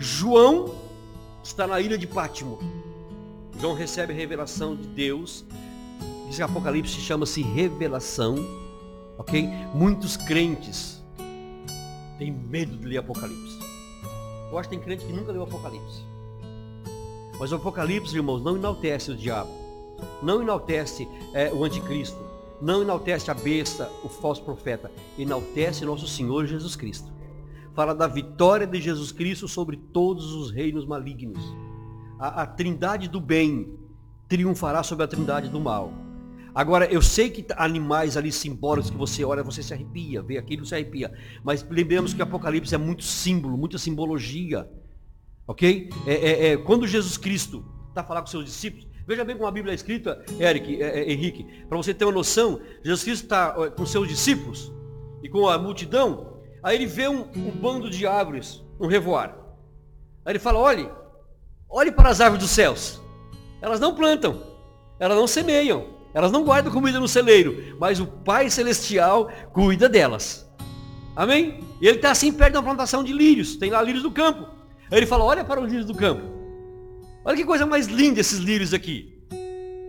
João 0.00 0.74
está 1.44 1.64
na 1.64 1.80
ilha 1.80 1.96
de 1.96 2.08
Pátimo. 2.08 2.58
João 3.60 3.72
recebe 3.72 4.12
a 4.12 4.16
revelação 4.16 4.74
de 4.74 4.88
Deus. 4.88 5.44
Que 6.28 6.42
Apocalipse 6.42 7.00
chama-se 7.00 7.42
revelação 7.42 8.34
Ok? 9.16 9.48
Muitos 9.72 10.16
crentes 10.16 11.00
têm 12.18 12.32
medo 12.32 12.76
de 12.76 12.84
ler 12.84 12.98
Apocalipse. 12.98 13.60
Eu 14.50 14.58
acho 14.58 14.68
que 14.68 14.74
tem 14.74 14.84
crente 14.84 15.04
que 15.04 15.12
nunca 15.12 15.30
leu 15.30 15.44
Apocalipse. 15.44 16.02
Mas 17.38 17.52
o 17.52 17.54
Apocalipse, 17.54 18.16
irmãos, 18.16 18.42
não 18.42 18.56
enaltece 18.56 19.12
o 19.12 19.16
diabo. 19.16 19.52
Não 20.20 20.42
enaltece 20.42 21.06
é, 21.32 21.52
o 21.52 21.62
anticristo. 21.62 22.23
Não 22.64 22.80
enaltece 22.80 23.30
a 23.30 23.34
besta, 23.34 23.90
o 24.02 24.08
falso 24.08 24.42
profeta. 24.42 24.90
Enaltece 25.18 25.84
nosso 25.84 26.08
Senhor 26.08 26.46
Jesus 26.46 26.74
Cristo. 26.74 27.12
Fala 27.74 27.94
da 27.94 28.06
vitória 28.06 28.66
de 28.66 28.80
Jesus 28.80 29.12
Cristo 29.12 29.46
sobre 29.46 29.76
todos 29.76 30.32
os 30.32 30.50
reinos 30.50 30.86
malignos. 30.86 31.44
A, 32.18 32.40
a 32.40 32.46
trindade 32.46 33.06
do 33.06 33.20
bem 33.20 33.78
triunfará 34.26 34.82
sobre 34.82 35.04
a 35.04 35.06
trindade 35.06 35.50
do 35.50 35.60
mal. 35.60 35.92
Agora, 36.54 36.86
eu 36.86 37.02
sei 37.02 37.28
que 37.28 37.44
animais 37.54 38.16
ali 38.16 38.32
simbólicos 38.32 38.90
que 38.90 38.96
você 38.96 39.22
olha, 39.26 39.42
você 39.42 39.62
se 39.62 39.74
arrepia, 39.74 40.22
vê 40.22 40.38
aquilo, 40.38 40.64
se 40.64 40.74
arrepia. 40.74 41.12
Mas 41.44 41.62
lembremos 41.68 42.14
que 42.14 42.22
Apocalipse 42.22 42.74
é 42.74 42.78
muito 42.78 43.04
símbolo, 43.04 43.58
muita 43.58 43.76
simbologia. 43.76 44.66
Ok? 45.46 45.90
É, 46.06 46.14
é, 46.14 46.46
é 46.52 46.56
quando 46.56 46.86
Jesus 46.86 47.18
Cristo 47.18 47.62
está 47.90 48.02
falando 48.02 48.22
com 48.22 48.30
seus 48.30 48.46
discípulos, 48.46 48.93
veja 49.06 49.24
bem 49.24 49.36
como 49.36 49.48
a 49.48 49.52
Bíblia 49.52 49.72
é 49.72 49.74
escrita, 49.74 50.24
Eric, 50.38 50.82
é, 50.82 51.00
é, 51.00 51.12
Henrique, 51.12 51.44
para 51.68 51.76
você 51.76 51.92
ter 51.92 52.04
uma 52.04 52.12
noção, 52.12 52.60
Jesus 52.82 53.04
Cristo 53.04 53.24
está 53.24 53.70
com 53.70 53.86
seus 53.86 54.08
discípulos 54.08 54.72
e 55.22 55.28
com 55.28 55.48
a 55.48 55.58
multidão, 55.58 56.40
aí 56.62 56.76
ele 56.76 56.86
vê 56.86 57.08
um, 57.08 57.22
um 57.36 57.50
bando 57.50 57.90
de 57.90 58.06
árvores, 58.06 58.62
um 58.80 58.86
revoar. 58.86 59.36
Aí 60.24 60.32
ele 60.32 60.38
fala, 60.38 60.58
olhe, 60.58 60.88
olhe 61.68 61.92
para 61.92 62.08
as 62.08 62.20
árvores 62.20 62.42
dos 62.42 62.52
céus. 62.52 63.00
Elas 63.60 63.80
não 63.80 63.94
plantam, 63.94 64.42
elas 64.98 65.16
não 65.16 65.26
semeiam, 65.26 65.86
elas 66.12 66.30
não 66.30 66.44
guardam 66.44 66.72
comida 66.72 67.00
no 67.00 67.08
celeiro, 67.08 67.76
mas 67.78 68.00
o 68.00 68.06
Pai 68.06 68.48
Celestial 68.48 69.30
cuida 69.52 69.88
delas. 69.88 70.44
Amém? 71.16 71.60
E 71.80 71.86
ele 71.86 71.96
está 71.96 72.10
assim 72.10 72.32
perto 72.32 72.56
uma 72.56 72.62
plantação 72.62 73.04
de 73.04 73.12
lírios. 73.12 73.56
Tem 73.56 73.70
lá 73.70 73.80
lírios 73.80 74.02
do 74.02 74.10
campo. 74.10 74.48
Aí 74.90 74.98
ele 74.98 75.06
fala, 75.06 75.24
olha 75.24 75.44
para 75.44 75.60
os 75.60 75.68
lírios 75.68 75.86
do 75.86 75.94
campo. 75.94 76.22
Olha 77.24 77.36
que 77.36 77.44
coisa 77.44 77.64
mais 77.64 77.86
linda 77.86 78.20
esses 78.20 78.38
lírios 78.38 78.74
aqui. 78.74 79.14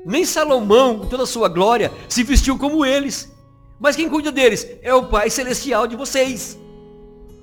Nem 0.06 0.24
Salomão, 0.24 1.00
com 1.00 1.08
toda 1.08 1.24
a 1.24 1.28
sua 1.28 1.50
glória, 1.50 1.92
se 2.08 2.24
vestiu 2.24 2.58
como 2.58 2.86
eles. 2.86 3.32
Mas 3.80 3.96
quem 3.96 4.08
cuida 4.08 4.32
deles? 4.32 4.66
É 4.82 4.94
o 4.94 5.08
Pai 5.08 5.30
Celestial 5.30 5.86
de 5.86 5.96
vocês. 5.96 6.58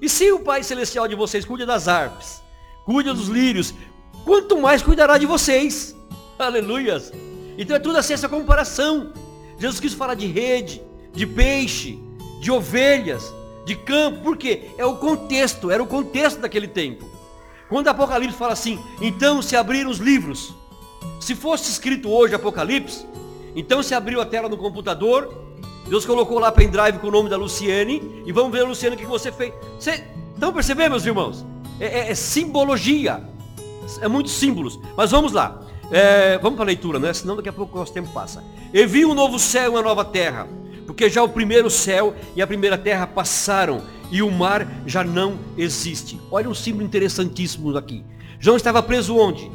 E 0.00 0.08
se 0.08 0.32
o 0.32 0.40
Pai 0.40 0.62
Celestial 0.62 1.06
de 1.06 1.14
vocês 1.14 1.44
cuida 1.44 1.66
das 1.66 1.88
árvores, 1.88 2.40
cuida 2.86 3.12
dos 3.12 3.28
lírios, 3.28 3.74
quanto 4.24 4.58
mais 4.58 4.80
cuidará 4.80 5.18
de 5.18 5.26
vocês. 5.26 5.94
Aleluias. 6.38 7.12
Então 7.58 7.76
é 7.76 7.78
tudo 7.78 7.98
assim 7.98 8.14
essa 8.14 8.28
comparação. 8.28 9.12
Jesus 9.58 9.78
Cristo 9.78 9.98
fala 9.98 10.14
de 10.14 10.26
rede, 10.26 10.82
de 11.12 11.26
peixe, 11.26 11.98
de 12.40 12.50
ovelhas, 12.50 13.32
de 13.66 13.76
campo, 13.76 14.22
por 14.22 14.36
quê? 14.36 14.70
É 14.78 14.86
o 14.86 14.96
contexto, 14.96 15.70
era 15.70 15.82
o 15.82 15.86
contexto 15.86 16.40
daquele 16.40 16.66
tempo. 16.66 17.11
Quando 17.72 17.88
Apocalipse 17.88 18.36
fala 18.36 18.52
assim, 18.52 18.78
então 19.00 19.40
se 19.40 19.56
abriram 19.56 19.90
os 19.90 19.96
livros. 19.96 20.54
Se 21.18 21.34
fosse 21.34 21.70
escrito 21.70 22.10
hoje 22.10 22.34
Apocalipse, 22.34 23.06
então 23.56 23.82
se 23.82 23.94
abriu 23.94 24.20
a 24.20 24.26
tela 24.26 24.46
no 24.46 24.58
computador, 24.58 25.32
Deus 25.88 26.04
colocou 26.04 26.38
lá 26.38 26.52
pendrive 26.52 26.98
com 26.98 27.06
o 27.06 27.10
nome 27.10 27.30
da 27.30 27.36
Luciene, 27.38 28.22
e 28.26 28.30
vamos 28.30 28.52
ver, 28.52 28.64
Luciene, 28.64 28.94
o 28.94 28.98
que 28.98 29.06
você 29.06 29.32
fez. 29.32 29.54
Você, 29.78 30.04
estão 30.34 30.52
percebendo, 30.52 30.90
meus 30.90 31.06
irmãos? 31.06 31.46
É, 31.80 32.00
é, 32.00 32.10
é 32.10 32.14
simbologia, 32.14 33.26
é 34.02 34.06
muitos 34.06 34.34
símbolos. 34.34 34.78
Mas 34.94 35.10
vamos 35.10 35.32
lá. 35.32 35.62
É, 35.90 36.36
vamos 36.36 36.56
para 36.56 36.66
a 36.66 36.66
leitura, 36.66 36.98
né? 36.98 37.10
Senão 37.14 37.36
daqui 37.36 37.48
a 37.48 37.54
pouco 37.54 37.74
o 37.74 37.80
nosso 37.80 37.94
tempo 37.94 38.12
passa. 38.12 38.44
E 38.70 38.84
vi 38.84 39.06
um 39.06 39.14
novo 39.14 39.38
céu 39.38 39.64
e 39.64 39.68
uma 39.70 39.82
nova 39.82 40.04
terra, 40.04 40.46
porque 40.86 41.08
já 41.08 41.22
o 41.22 41.28
primeiro 41.28 41.70
céu 41.70 42.14
e 42.34 42.42
a 42.42 42.46
primeira 42.46 42.76
terra 42.76 43.06
passaram, 43.06 43.82
e 44.10 44.22
o 44.22 44.30
mar 44.30 44.66
já 44.86 45.02
não 45.02 45.38
existe. 45.56 46.20
Olha 46.30 46.48
um 46.48 46.54
símbolo 46.54 46.84
interessantíssimo 46.84 47.76
aqui. 47.76 48.04
João 48.38 48.56
estava 48.56 48.82
preso 48.82 49.16
onde? 49.16 49.50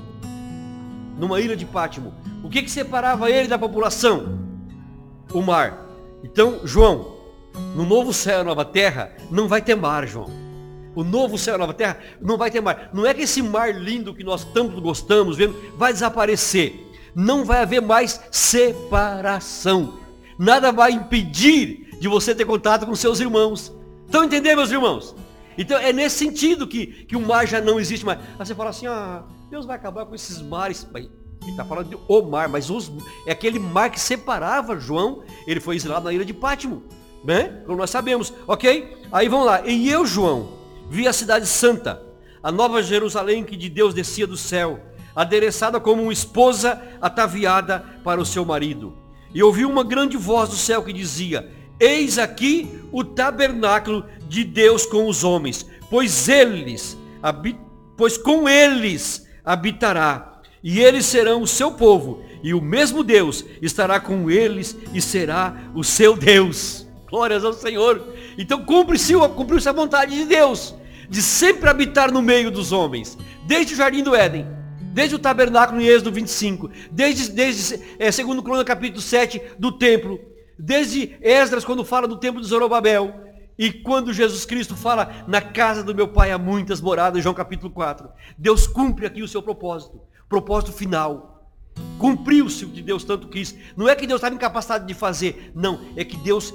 Numa 1.19 1.39
ilha 1.39 1.55
de 1.55 1.65
Pátimo. 1.65 2.13
O 2.43 2.49
que, 2.49 2.63
que 2.63 2.71
separava 2.71 3.29
ele 3.29 3.47
da 3.47 3.57
população? 3.57 4.39
O 5.31 5.41
mar. 5.41 5.85
Então, 6.23 6.61
João, 6.63 7.17
no 7.75 7.85
novo 7.85 8.11
céu 8.13 8.41
e 8.41 8.43
nova 8.43 8.65
terra, 8.65 9.11
não 9.29 9.47
vai 9.47 9.61
ter 9.61 9.75
mar, 9.75 10.07
João 10.07 10.47
o 10.97 11.03
novo 11.03 11.37
céu 11.37 11.53
e 11.53 11.57
nova 11.59 11.75
terra, 11.75 11.99
não 12.19 12.37
vai 12.37 12.49
ter 12.49 12.59
mar. 12.59 12.89
Não 12.91 13.05
é 13.05 13.13
que 13.13 13.21
esse 13.21 13.39
mar 13.39 13.71
lindo 13.71 14.15
que 14.15 14.23
nós 14.23 14.43
tanto 14.43 14.81
gostamos, 14.81 15.37
vendo, 15.37 15.55
vai 15.77 15.93
desaparecer. 15.93 16.73
Não 17.13 17.45
vai 17.45 17.61
haver 17.61 17.83
mais 17.83 18.19
separação. 18.31 19.99
Nada 20.37 20.71
vai 20.71 20.91
impedir 20.91 21.97
de 21.99 22.07
você 22.07 22.33
ter 22.35 22.45
contato 22.45 22.85
com 22.85 22.95
seus 22.95 23.19
irmãos. 23.19 23.73
Estão 24.05 24.23
entendendo, 24.23 24.57
meus 24.57 24.71
irmãos? 24.71 25.15
Então 25.57 25.77
é 25.77 25.91
nesse 25.91 26.17
sentido 26.17 26.67
que, 26.67 26.87
que 27.05 27.15
o 27.15 27.21
mar 27.21 27.47
já 27.47 27.59
não 27.59 27.79
existe 27.79 28.05
mais. 28.05 28.19
Aí 28.19 28.45
você 28.45 28.53
fala 28.53 28.69
assim, 28.69 28.85
ah, 28.87 29.23
Deus 29.49 29.65
vai 29.65 29.75
acabar 29.75 30.05
com 30.05 30.13
esses 30.13 30.41
mares. 30.41 30.87
Ele 30.93 31.09
está 31.47 31.65
falando 31.65 31.89
de 31.89 31.97
o 32.07 32.21
mar, 32.21 32.47
mas 32.47 32.69
os, 32.69 32.91
é 33.25 33.31
aquele 33.31 33.57
mar 33.57 33.89
que 33.89 33.99
separava 33.99 34.79
João, 34.79 35.23
ele 35.47 35.59
foi 35.59 35.75
exilado 35.75 36.05
na 36.05 36.13
ilha 36.13 36.25
de 36.25 36.33
Pátimo. 36.33 36.83
Né? 37.23 37.63
Como 37.65 37.77
nós 37.77 37.89
sabemos, 37.89 38.33
ok? 38.47 38.95
Aí 39.11 39.27
vamos 39.27 39.47
lá. 39.47 39.65
E 39.65 39.89
eu, 39.89 40.05
João, 40.05 40.57
Vi 40.89 41.07
a 41.07 41.11
cidade 41.11 41.45
santa, 41.45 42.01
a 42.41 42.49
nova 42.49 42.81
Jerusalém 42.81 43.43
que 43.43 43.57
de 43.57 43.69
Deus 43.69 43.93
descia 43.93 44.25
do 44.25 44.37
céu, 44.37 44.79
adereçada 45.13 45.79
como 45.79 46.03
uma 46.03 46.13
esposa 46.13 46.81
ataviada 47.01 47.83
para 48.03 48.21
o 48.21 48.25
seu 48.25 48.45
marido. 48.45 48.95
E 49.33 49.43
ouvi 49.43 49.65
uma 49.65 49.83
grande 49.83 50.17
voz 50.17 50.49
do 50.49 50.55
céu 50.55 50.83
que 50.83 50.93
dizia: 50.93 51.49
Eis 51.79 52.17
aqui 52.17 52.69
o 52.91 53.03
tabernáculo 53.03 54.05
de 54.27 54.43
Deus 54.43 54.85
com 54.85 55.07
os 55.07 55.23
homens, 55.23 55.65
pois 55.89 56.27
eles, 56.27 56.97
pois 57.95 58.17
com 58.17 58.47
eles 58.47 59.27
habitará, 59.45 60.41
e 60.63 60.79
eles 60.79 61.05
serão 61.05 61.41
o 61.41 61.47
seu 61.47 61.71
povo, 61.71 62.23
e 62.43 62.53
o 62.53 62.61
mesmo 62.61 63.03
Deus 63.03 63.45
estará 63.61 63.99
com 63.99 64.29
eles 64.29 64.75
e 64.93 65.01
será 65.01 65.55
o 65.75 65.83
seu 65.83 66.17
Deus. 66.17 66.87
Glórias 67.09 67.45
ao 67.45 67.53
Senhor. 67.53 68.05
Então 68.37 68.63
cumpre-se 68.65 69.13
cumpre 69.35 69.67
a 69.67 69.71
vontade 69.71 70.15
de 70.15 70.25
Deus, 70.25 70.75
de 71.09 71.21
sempre 71.21 71.69
habitar 71.69 72.11
no 72.11 72.21
meio 72.21 72.51
dos 72.51 72.71
homens, 72.71 73.17
desde 73.45 73.73
o 73.73 73.77
jardim 73.77 74.03
do 74.03 74.13
Éden, 74.13 74.45
desde 74.97 75.13
o 75.13 75.19
tabernáculo 75.19 75.79
em 75.79 75.85
Êxodo 75.85 76.11
25, 76.11 76.71
desde, 76.89 77.29
desde 77.29 77.79
é, 77.99 78.11
segundo 78.11 78.41
capítulo 78.65 78.99
7 78.99 79.39
do 79.59 79.71
templo, 79.71 80.19
desde 80.57 81.15
Esdras 81.21 81.63
quando 81.63 81.85
fala 81.85 82.07
do 82.07 82.17
templo 82.17 82.41
de 82.41 82.47
Zorobabel, 82.47 83.13
e 83.59 83.71
quando 83.71 84.11
Jesus 84.11 84.43
Cristo 84.43 84.75
fala 84.75 85.23
na 85.27 85.39
casa 85.39 85.83
do 85.83 85.93
meu 85.93 86.07
pai 86.07 86.31
há 86.31 86.39
muitas 86.39 86.81
moradas, 86.81 87.21
João 87.21 87.35
capítulo 87.35 87.71
4, 87.71 88.09
Deus 88.39 88.65
cumpre 88.65 89.05
aqui 89.05 89.21
o 89.21 89.27
seu 89.27 89.43
propósito, 89.43 90.01
propósito 90.27 90.71
final. 90.71 91.47
Cumpriu-se 91.99 92.65
o 92.65 92.69
que 92.69 92.81
Deus 92.81 93.03
tanto 93.03 93.27
quis. 93.27 93.55
Não 93.75 93.87
é 93.87 93.95
que 93.95 94.07
Deus 94.07 94.17
estava 94.17 94.33
incapacitado 94.33 94.87
de 94.87 94.95
fazer, 94.95 95.51
não, 95.53 95.79
é 95.95 96.03
que 96.03 96.17
Deus 96.17 96.51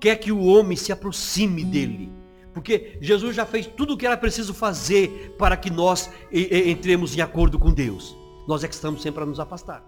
quer 0.00 0.16
que 0.16 0.32
o 0.32 0.44
homem 0.44 0.76
se 0.76 0.90
aproxime 0.90 1.64
dele. 1.64 2.10
Porque 2.56 2.96
Jesus 3.02 3.36
já 3.36 3.44
fez 3.44 3.66
tudo 3.66 3.92
o 3.92 3.96
que 3.98 4.06
era 4.06 4.16
preciso 4.16 4.54
fazer 4.54 5.34
para 5.36 5.58
que 5.58 5.68
nós 5.68 6.10
entremos 6.32 7.14
em 7.14 7.20
acordo 7.20 7.58
com 7.58 7.70
Deus. 7.70 8.16
Nós 8.48 8.64
é 8.64 8.68
que 8.68 8.72
estamos 8.72 9.02
sempre 9.02 9.22
a 9.22 9.26
nos 9.26 9.38
afastar. 9.38 9.84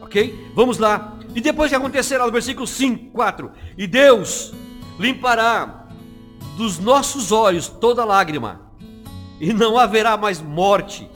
Ok? 0.00 0.50
Vamos 0.56 0.78
lá. 0.78 1.16
E 1.36 1.40
depois 1.40 1.70
que 1.70 1.76
acontecerá 1.76 2.26
no 2.26 2.32
versículo 2.32 2.66
5, 2.66 3.12
4. 3.12 3.52
E 3.78 3.86
Deus 3.86 4.52
limpará 4.98 5.86
dos 6.56 6.80
nossos 6.80 7.30
olhos 7.30 7.68
toda 7.68 8.04
lágrima. 8.04 8.72
E 9.40 9.52
não 9.52 9.78
haverá 9.78 10.16
mais 10.16 10.42
morte, 10.42 11.08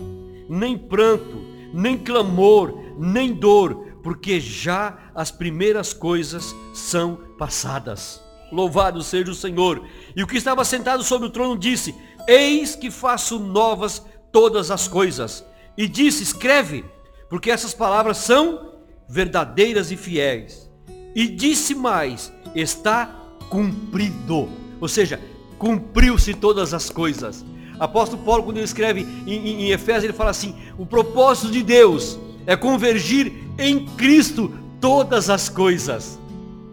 nem 0.49 0.79
pranto, 0.79 1.43
nem 1.75 1.99
clamor, 1.99 2.79
nem 2.97 3.33
dor, 3.33 3.97
porque 4.01 4.39
já 4.39 5.11
as 5.13 5.33
primeiras 5.33 5.93
coisas 5.93 6.55
são 6.73 7.17
passadas. 7.37 8.30
Louvado 8.53 9.03
seja 9.03 9.31
o 9.31 9.35
Senhor. 9.35 9.85
E 10.15 10.23
o 10.23 10.27
que 10.27 10.37
estava 10.37 10.65
sentado 10.65 11.03
sobre 11.03 11.29
o 11.29 11.31
trono 11.31 11.59
disse: 11.59 11.95
Eis 12.27 12.75
que 12.75 12.91
faço 12.91 13.39
novas 13.39 14.05
todas 14.33 14.71
as 14.71 14.89
coisas. 14.89 15.45
E 15.77 15.87
disse: 15.87 16.23
Escreve, 16.23 16.85
porque 17.29 17.51
essas 17.51 17.75
palavras 17.75 18.19
são 18.19 18.73
verdadeiras 19.09 19.91
e 19.91 19.97
fiéis. 19.97 20.71
E 21.15 21.27
disse 21.27 21.75
mais: 21.75 22.33
Está 22.55 23.07
cumprido. 23.49 24.49
Ou 24.81 24.89
seja, 24.89 25.21
cumpriu-se 25.59 26.35
todas 26.35 26.73
as 26.73 26.91
coisas. 26.91 27.45
Apóstolo 27.81 28.23
Paulo, 28.23 28.43
quando 28.43 28.59
ele 28.59 28.67
escreve 28.67 29.07
em, 29.27 29.33
em, 29.33 29.63
em 29.63 29.71
Efésios, 29.71 30.05
ele 30.05 30.13
fala 30.13 30.31
assim: 30.31 30.55
o 30.77 30.85
propósito 30.85 31.51
de 31.51 31.63
Deus 31.63 32.19
é 32.47 32.55
convergir 32.55 33.33
em 33.59 33.87
Cristo 33.97 34.55
todas 34.79 35.31
as 35.31 35.49
coisas. 35.49 36.20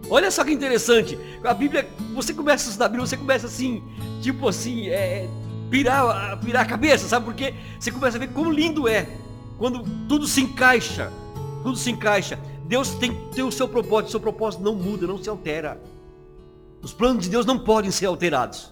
Olha 0.09 0.31
só 0.31 0.43
que 0.43 0.51
interessante. 0.51 1.17
A 1.43 1.53
Bíblia, 1.53 1.87
você 2.13 2.33
começa 2.33 2.65
a 2.65 2.67
estudar 2.67 2.85
a 2.85 2.89
Bíblia, 2.89 3.07
você 3.07 3.17
começa 3.17 3.47
assim, 3.47 3.83
tipo 4.21 4.47
assim, 4.47 4.87
é, 4.87 5.27
pirar, 5.69 6.39
pirar 6.39 6.63
a 6.63 6.65
cabeça, 6.65 7.07
sabe 7.07 7.25
por 7.25 7.33
quê? 7.33 7.53
Você 7.79 7.91
começa 7.91 8.17
a 8.17 8.19
ver 8.19 8.29
como 8.29 8.51
lindo 8.51 8.87
é. 8.87 9.07
Quando 9.57 9.83
tudo 10.07 10.27
se 10.27 10.41
encaixa. 10.41 11.11
Tudo 11.63 11.75
se 11.75 11.91
encaixa. 11.91 12.39
Deus 12.65 12.91
tem, 12.95 13.13
tem 13.31 13.43
o 13.43 13.51
seu 13.51 13.67
propósito, 13.67 14.07
o 14.07 14.11
seu 14.11 14.19
propósito 14.19 14.63
não 14.63 14.75
muda, 14.75 15.07
não 15.07 15.21
se 15.21 15.29
altera. 15.29 15.79
Os 16.81 16.93
planos 16.93 17.23
de 17.23 17.29
Deus 17.29 17.45
não 17.45 17.59
podem 17.59 17.91
ser 17.91 18.05
alterados. 18.05 18.71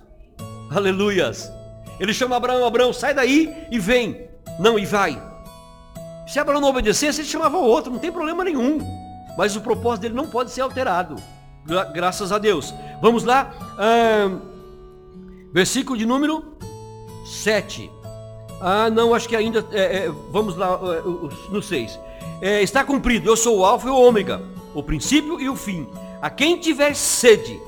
Aleluias. 0.69 1.51
Ele 1.99 2.13
chama 2.13 2.35
Abraão, 2.35 2.65
Abraão, 2.65 2.93
sai 2.93 3.13
daí 3.13 3.53
e 3.71 3.79
vem. 3.79 4.27
Não, 4.59 4.77
e 4.77 4.85
vai. 4.85 5.21
Se 6.27 6.39
Abraão 6.39 6.61
não 6.61 6.69
obedecesse, 6.69 7.21
ele 7.21 7.27
chamava 7.27 7.57
o 7.57 7.63
outro, 7.63 7.91
não 7.91 7.99
tem 7.99 8.11
problema 8.11 8.43
nenhum. 8.43 8.79
Mas 9.37 9.55
o 9.55 9.61
propósito 9.61 10.03
dele 10.03 10.13
não 10.15 10.27
pode 10.27 10.51
ser 10.51 10.61
alterado. 10.61 11.15
Gra 11.65 11.85
graças 11.85 12.31
a 12.31 12.37
Deus. 12.37 12.73
Vamos 13.01 13.23
lá. 13.23 13.53
versículo 15.53 15.97
de 15.97 16.05
número 16.05 16.43
7. 17.25 17.91
Ah, 18.61 18.89
não, 18.89 19.13
acho 19.13 19.27
que 19.27 19.35
ainda. 19.35 19.65
É, 19.71 20.05
é, 20.05 20.11
vamos 20.31 20.55
lá 20.55 20.79
é, 20.81 21.51
no 21.51 21.61
6. 21.61 21.99
É, 22.41 22.61
está 22.61 22.83
cumprido, 22.83 23.29
eu 23.29 23.37
sou 23.37 23.59
o 23.59 23.65
Alfa 23.65 23.87
e 23.87 23.91
o 23.91 23.95
Ômega, 23.95 24.41
o 24.73 24.83
princípio 24.83 25.39
e 25.39 25.49
o 25.49 25.55
fim. 25.55 25.87
A 26.21 26.29
quem 26.29 26.59
tiver 26.59 26.95
sede, 26.95 27.59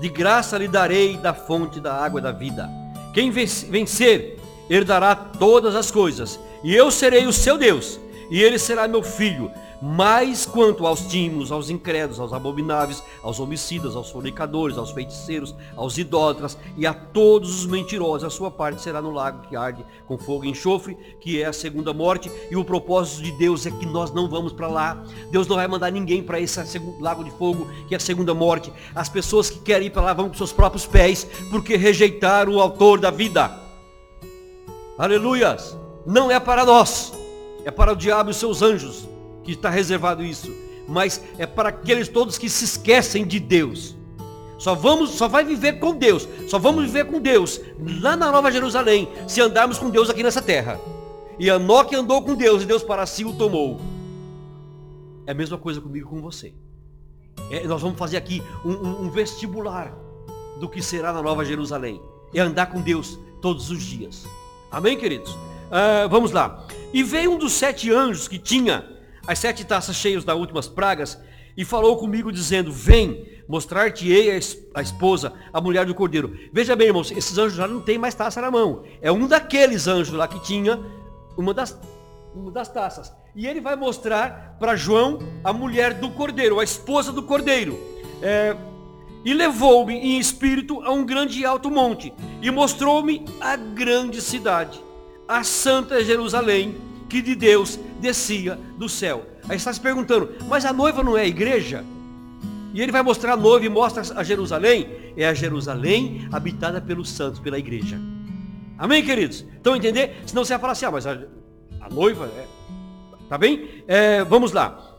de 0.00 0.08
graça 0.08 0.58
lhe 0.58 0.68
darei 0.68 1.16
da 1.16 1.32
fonte 1.32 1.80
da 1.80 1.94
água 1.94 2.20
da 2.20 2.32
vida. 2.32 2.68
Quem 3.14 3.30
vencer, 3.30 4.38
herdará 4.68 5.14
todas 5.14 5.74
as 5.74 5.90
coisas, 5.90 6.38
e 6.62 6.74
eu 6.74 6.90
serei 6.90 7.26
o 7.26 7.32
seu 7.32 7.56
Deus, 7.56 7.98
e 8.30 8.42
ele 8.42 8.58
será 8.58 8.86
meu 8.86 9.02
filho. 9.02 9.50
Mas 9.80 10.46
quanto 10.46 10.86
aos 10.86 11.00
tímidos, 11.00 11.52
aos 11.52 11.68
incrédulos, 11.68 12.18
aos 12.18 12.32
abomináveis, 12.32 13.02
aos 13.22 13.38
homicidas, 13.38 13.94
aos 13.94 14.10
fornicadores, 14.10 14.78
aos 14.78 14.90
feiticeiros, 14.90 15.54
aos 15.76 15.98
idólatras 15.98 16.56
e 16.76 16.86
a 16.86 16.94
todos 16.94 17.60
os 17.60 17.66
mentirosos, 17.66 18.24
a 18.24 18.30
sua 18.30 18.50
parte 18.50 18.80
será 18.80 19.02
no 19.02 19.10
lago 19.10 19.46
que 19.48 19.56
arde 19.56 19.84
com 20.06 20.16
fogo 20.16 20.44
e 20.44 20.48
enxofre, 20.48 20.96
que 21.20 21.42
é 21.42 21.46
a 21.46 21.52
segunda 21.52 21.92
morte. 21.92 22.30
E 22.50 22.56
o 22.56 22.64
propósito 22.64 23.22
de 23.22 23.32
Deus 23.32 23.66
é 23.66 23.70
que 23.70 23.86
nós 23.86 24.12
não 24.12 24.28
vamos 24.28 24.52
para 24.52 24.68
lá. 24.68 25.04
Deus 25.30 25.46
não 25.46 25.56
vai 25.56 25.68
mandar 25.68 25.90
ninguém 25.90 26.22
para 26.22 26.40
esse 26.40 26.80
lago 27.00 27.22
de 27.22 27.30
fogo, 27.32 27.66
que 27.88 27.94
é 27.94 27.96
a 27.96 28.00
segunda 28.00 28.34
morte. 28.34 28.72
As 28.94 29.08
pessoas 29.08 29.50
que 29.50 29.58
querem 29.58 29.88
ir 29.88 29.90
para 29.90 30.02
lá 30.02 30.14
vão 30.14 30.28
com 30.28 30.34
seus 30.34 30.52
próprios 30.52 30.86
pés, 30.86 31.26
porque 31.50 31.76
rejeitaram 31.76 32.54
o 32.54 32.60
autor 32.60 32.98
da 32.98 33.10
vida. 33.10 33.50
Aleluias! 34.98 35.76
Não 36.06 36.30
é 36.30 36.40
para 36.40 36.64
nós 36.64 37.12
é 37.66 37.70
para 37.72 37.92
o 37.92 37.96
diabo 37.96 38.30
e 38.30 38.34
seus 38.34 38.62
anjos 38.62 39.08
que 39.46 39.52
está 39.52 39.70
reservado 39.70 40.24
isso, 40.24 40.52
mas 40.88 41.22
é 41.38 41.46
para 41.46 41.68
aqueles 41.68 42.08
todos 42.08 42.36
que 42.36 42.48
se 42.50 42.64
esquecem 42.64 43.24
de 43.24 43.38
Deus. 43.38 43.96
Só 44.58 44.74
vamos, 44.74 45.10
só 45.10 45.28
vai 45.28 45.44
viver 45.44 45.74
com 45.74 45.94
Deus, 45.94 46.28
só 46.48 46.58
vamos 46.58 46.84
viver 46.84 47.04
com 47.06 47.20
Deus 47.20 47.60
lá 48.00 48.16
na 48.16 48.32
Nova 48.32 48.50
Jerusalém, 48.50 49.08
se 49.28 49.40
andarmos 49.40 49.78
com 49.78 49.88
Deus 49.88 50.10
aqui 50.10 50.22
nessa 50.22 50.42
terra. 50.42 50.80
E 51.38 51.48
Enoque 51.48 51.94
andou 51.94 52.22
com 52.22 52.34
Deus 52.34 52.62
e 52.62 52.66
Deus 52.66 52.82
para 52.82 53.06
si 53.06 53.24
o 53.24 53.34
tomou. 53.34 53.80
É 55.26 55.32
a 55.32 55.34
mesma 55.34 55.58
coisa 55.58 55.80
comigo 55.80 56.08
com 56.08 56.20
você. 56.20 56.54
É, 57.50 57.66
nós 57.66 57.82
vamos 57.82 57.98
fazer 57.98 58.16
aqui 58.16 58.42
um, 58.64 58.72
um, 58.72 59.02
um 59.02 59.10
vestibular 59.10 59.94
do 60.58 60.68
que 60.68 60.82
será 60.82 61.12
na 61.12 61.22
Nova 61.22 61.44
Jerusalém. 61.44 62.00
É 62.34 62.40
andar 62.40 62.66
com 62.66 62.80
Deus 62.80 63.18
todos 63.42 63.70
os 63.70 63.82
dias. 63.82 64.26
Amém, 64.70 64.96
queridos? 64.96 65.30
Uh, 65.32 66.08
vamos 66.08 66.32
lá. 66.32 66.66
E 66.92 67.02
veio 67.02 67.32
um 67.32 67.38
dos 67.38 67.52
sete 67.52 67.92
anjos 67.92 68.26
que 68.26 68.38
tinha 68.38 68.95
as 69.26 69.38
sete 69.38 69.64
taças 69.64 69.96
cheias 69.96 70.24
das 70.24 70.36
últimas 70.36 70.68
pragas 70.68 71.18
e 71.56 71.64
falou 71.64 71.96
comigo 71.96 72.30
dizendo, 72.30 72.72
vem, 72.72 73.26
mostrar-te-ei 73.48 74.30
a 74.74 74.82
esposa, 74.82 75.32
a 75.52 75.60
mulher 75.60 75.86
do 75.86 75.94
cordeiro. 75.94 76.36
Veja 76.52 76.76
bem, 76.76 76.88
irmãos, 76.88 77.10
esses 77.10 77.38
anjos 77.38 77.56
já 77.56 77.66
não 77.66 77.80
tem 77.80 77.96
mais 77.96 78.14
taça 78.14 78.40
na 78.40 78.50
mão. 78.50 78.84
É 79.00 79.10
um 79.10 79.26
daqueles 79.26 79.86
anjos 79.86 80.14
lá 80.14 80.28
que 80.28 80.42
tinha 80.42 80.78
uma 81.36 81.54
das, 81.54 81.78
uma 82.34 82.50
das 82.50 82.68
taças. 82.68 83.12
E 83.34 83.46
ele 83.46 83.60
vai 83.60 83.76
mostrar 83.76 84.56
para 84.58 84.76
João 84.76 85.18
a 85.42 85.52
mulher 85.52 85.94
do 85.94 86.10
cordeiro, 86.10 86.60
a 86.60 86.64
esposa 86.64 87.10
do 87.12 87.22
cordeiro. 87.22 87.78
É, 88.22 88.56
e 89.24 89.34
levou-me 89.34 89.94
em 89.94 90.18
espírito 90.18 90.80
a 90.82 90.92
um 90.92 91.04
grande 91.04 91.40
e 91.40 91.44
alto 91.44 91.68
monte, 91.68 92.14
e 92.40 92.48
mostrou-me 92.48 93.24
a 93.40 93.56
grande 93.56 94.22
cidade, 94.22 94.80
a 95.26 95.42
santa 95.42 96.04
Jerusalém, 96.04 96.76
que 97.08 97.22
de 97.22 97.34
Deus 97.34 97.78
descia 98.00 98.58
do 98.76 98.88
céu. 98.88 99.26
Aí 99.48 99.56
está 99.56 99.72
se 99.72 99.80
perguntando, 99.80 100.30
mas 100.48 100.64
a 100.64 100.72
noiva 100.72 101.02
não 101.02 101.16
é 101.16 101.22
a 101.22 101.26
igreja? 101.26 101.84
E 102.74 102.82
ele 102.82 102.92
vai 102.92 103.02
mostrar 103.02 103.32
a 103.32 103.36
noiva 103.36 103.64
e 103.64 103.68
mostra 103.68 104.02
a 104.18 104.22
Jerusalém. 104.22 105.14
É 105.16 105.26
a 105.26 105.32
Jerusalém 105.32 106.28
habitada 106.30 106.80
pelos 106.80 107.08
santos, 107.08 107.40
pela 107.40 107.58
igreja. 107.58 107.98
Amém, 108.76 109.02
queridos? 109.02 109.46
Estão 109.56 109.72
a 109.72 109.76
entender? 109.78 110.22
Senão 110.26 110.44
você 110.44 110.52
vai 110.52 110.60
falar 110.60 110.72
assim, 110.72 110.84
ah, 110.84 110.90
mas 110.90 111.06
a, 111.06 111.18
a 111.80 111.88
noiva 111.88 112.26
é. 112.26 112.46
Tá 113.28 113.38
bem? 113.38 113.82
É, 113.88 114.22
vamos 114.24 114.52
lá. 114.52 114.94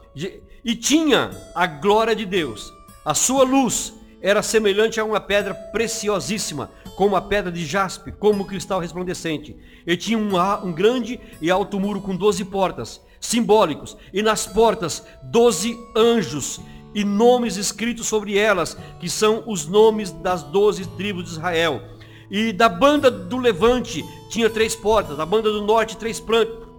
E 0.66 0.76
tinha 0.76 1.30
a 1.54 1.68
glória 1.68 2.16
de 2.16 2.26
Deus. 2.26 2.74
A 3.06 3.14
sua 3.14 3.44
luz 3.44 3.94
era 4.22 4.42
semelhante 4.42 5.00
a 5.00 5.06
uma 5.06 5.20
pedra 5.20 5.54
preciosíssima, 5.54 6.72
como 6.96 7.16
a 7.16 7.22
pedra 7.22 7.52
de 7.52 7.66
jaspe, 7.66 8.12
como 8.12 8.46
cristal 8.46 8.80
resplandecente. 8.80 9.56
E 9.86 9.96
tinha 9.96 10.18
um, 10.18 10.32
um 10.66 10.74
grande 10.74 11.20
e 11.42 11.52
alto 11.52 11.80
muro 11.80 12.02
com 12.02 12.16
doze 12.16 12.44
portas, 12.44 13.02
simbólicos, 13.20 13.96
e 14.12 14.22
nas 14.22 14.48
portas 14.48 15.06
doze 15.24 15.78
anjos, 15.96 16.60
e 16.96 17.04
nomes 17.04 17.58
escritos 17.58 18.08
sobre 18.08 18.38
elas, 18.38 18.76
que 19.00 19.10
são 19.10 19.44
os 19.46 19.68
nomes 19.68 20.12
das 20.12 20.42
doze 20.42 20.88
tribos 20.98 21.26
de 21.26 21.32
Israel. 21.32 21.82
E 22.30 22.52
da 22.52 22.68
banda 22.68 23.12
do 23.12 23.38
levante 23.38 24.04
tinha 24.30 24.50
três 24.50 24.76
portas, 24.76 25.16
da 25.16 25.26
banda 25.26 25.52
do 25.52 25.62
norte 25.62 25.96
três, 25.96 26.22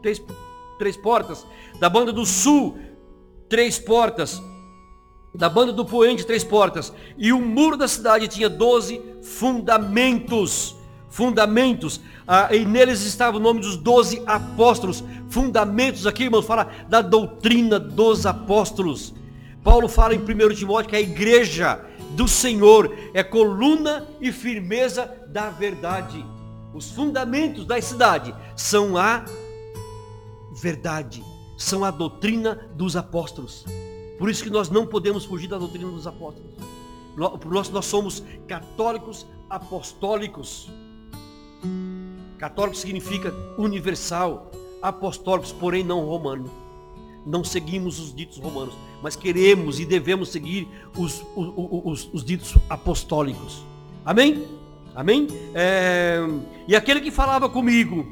três, 0.03 0.21
três 0.79 0.97
portas, 0.97 1.47
da 1.79 1.89
banda 1.89 2.13
do 2.13 2.27
sul 2.27 2.79
três 3.49 3.79
portas, 3.79 4.43
da 5.39 5.49
banda 5.49 5.73
do 5.73 5.85
poente 5.85 6.27
três 6.27 6.43
portas. 6.43 6.93
E 7.17 7.33
o 7.33 7.41
muro 7.41 7.77
da 7.77 7.87
cidade 7.87 8.27
tinha 8.27 8.49
doze 8.49 9.01
fundamentos. 9.23 10.75
Fundamentos. 11.09 12.01
Ah, 12.27 12.55
e 12.55 12.65
neles 12.65 13.03
estava 13.03 13.37
o 13.37 13.41
nome 13.41 13.61
dos 13.61 13.77
doze 13.77 14.21
apóstolos. 14.27 15.05
Fundamentos 15.31 16.09
aqui, 16.09 16.25
irmãos, 16.25 16.45
fala 16.45 16.69
da 16.89 17.01
doutrina 17.01 17.79
dos 17.79 18.27
apóstolos. 18.27 19.15
Paulo 19.63 19.89
fala 19.89 20.13
em 20.13 20.19
1 20.19 20.55
Timóteo 20.57 20.91
que 20.91 20.97
a 20.97 21.01
igreja 21.01 21.85
do 22.11 22.27
Senhor 22.27 22.93
é 23.15 23.23
coluna 23.23 24.09
e 24.21 24.33
firmeza 24.33 25.09
da 25.29 25.51
verdade. 25.51 26.25
Os 26.75 26.91
fundamentos 26.91 27.65
da 27.65 27.81
cidade 27.81 28.35
são 28.57 28.97
a 28.97 29.25
verdade, 30.61 31.25
são 31.57 31.85
a 31.85 31.93
doutrina 31.93 32.69
dos 32.75 32.97
apóstolos. 32.97 33.65
Por 34.19 34.29
isso 34.29 34.43
que 34.43 34.51
nós 34.51 34.69
não 34.69 34.87
podemos 34.87 35.25
fugir 35.25 35.49
da 35.49 35.57
doutrina 35.57 35.91
dos 35.91 36.07
apóstolos. 36.07 36.51
Nós, 37.17 37.71
nós 37.71 37.87
somos 37.87 38.23
católicos 38.47 39.27
apostólicos. 39.49 40.69
Católico 42.37 42.77
significa 42.77 43.33
universal, 43.57 44.51
apostólicos, 44.83 45.53
porém 45.53 45.85
não 45.85 46.05
romano. 46.05 46.51
Não 47.25 47.45
seguimos 47.45 47.99
os 48.01 48.15
ditos 48.15 48.39
romanos, 48.39 48.75
mas 49.03 49.15
queremos 49.15 49.79
e 49.81 49.85
devemos 49.85 50.31
seguir 50.31 50.69
os, 50.97 51.25
os, 51.37 51.53
os, 51.57 52.11
os 52.13 52.25
ditos 52.25 52.57
apostólicos. 52.69 53.65
Amém? 54.05 54.47
Amém? 54.95 55.29
É... 55.55 56.19
E 56.67 56.75
aquele 56.75 57.01
que 57.01 57.11
falava 57.11 57.49
comigo, 57.49 58.07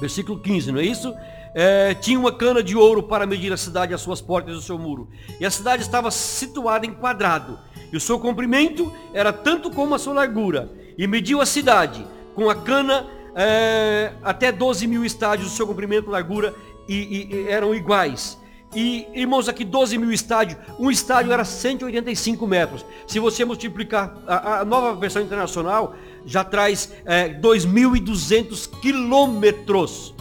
versículo 0.00 0.38
15, 0.38 0.72
não 0.72 0.80
é 0.80 0.84
isso? 0.84 1.12
É, 1.54 1.94
tinha 1.94 2.18
uma 2.18 2.32
cana 2.32 2.62
de 2.62 2.76
ouro 2.76 3.02
para 3.02 3.26
medir 3.26 3.52
a 3.52 3.56
cidade, 3.56 3.94
as 3.94 4.00
suas 4.00 4.20
portas 4.20 4.54
e 4.54 4.58
o 4.58 4.62
seu 4.62 4.78
muro. 4.78 5.08
E 5.40 5.46
a 5.46 5.50
cidade 5.50 5.82
estava 5.82 6.10
situada 6.10 6.86
em 6.86 6.92
quadrado. 6.92 7.58
E 7.92 7.96
o 7.96 8.00
seu 8.00 8.18
comprimento 8.18 8.92
era 9.12 9.32
tanto 9.32 9.70
como 9.70 9.94
a 9.94 9.98
sua 9.98 10.14
largura. 10.14 10.70
E 10.96 11.06
mediu 11.06 11.40
a 11.40 11.46
cidade 11.46 12.06
com 12.34 12.50
a 12.50 12.54
cana 12.54 13.06
é, 13.34 14.12
até 14.22 14.50
12 14.50 14.86
mil 14.86 15.04
estádios, 15.04 15.52
o 15.52 15.56
seu 15.56 15.66
comprimento, 15.66 16.10
largura 16.10 16.54
e, 16.88 16.94
e, 16.94 17.34
e 17.34 17.48
eram 17.48 17.74
iguais. 17.74 18.38
E, 18.74 19.06
irmãos, 19.14 19.48
aqui 19.48 19.64
12 19.64 19.96
mil 19.96 20.12
estádios, 20.12 20.58
um 20.78 20.90
estádio 20.90 21.32
era 21.32 21.44
185 21.44 22.46
metros. 22.46 22.84
Se 23.06 23.18
você 23.18 23.44
multiplicar, 23.44 24.14
a, 24.26 24.60
a 24.60 24.64
nova 24.64 24.94
versão 24.94 25.22
internacional 25.22 25.94
já 26.26 26.44
traz 26.44 26.92
é, 27.06 27.28
2.200 27.28 28.68
quilômetros. 28.80 30.14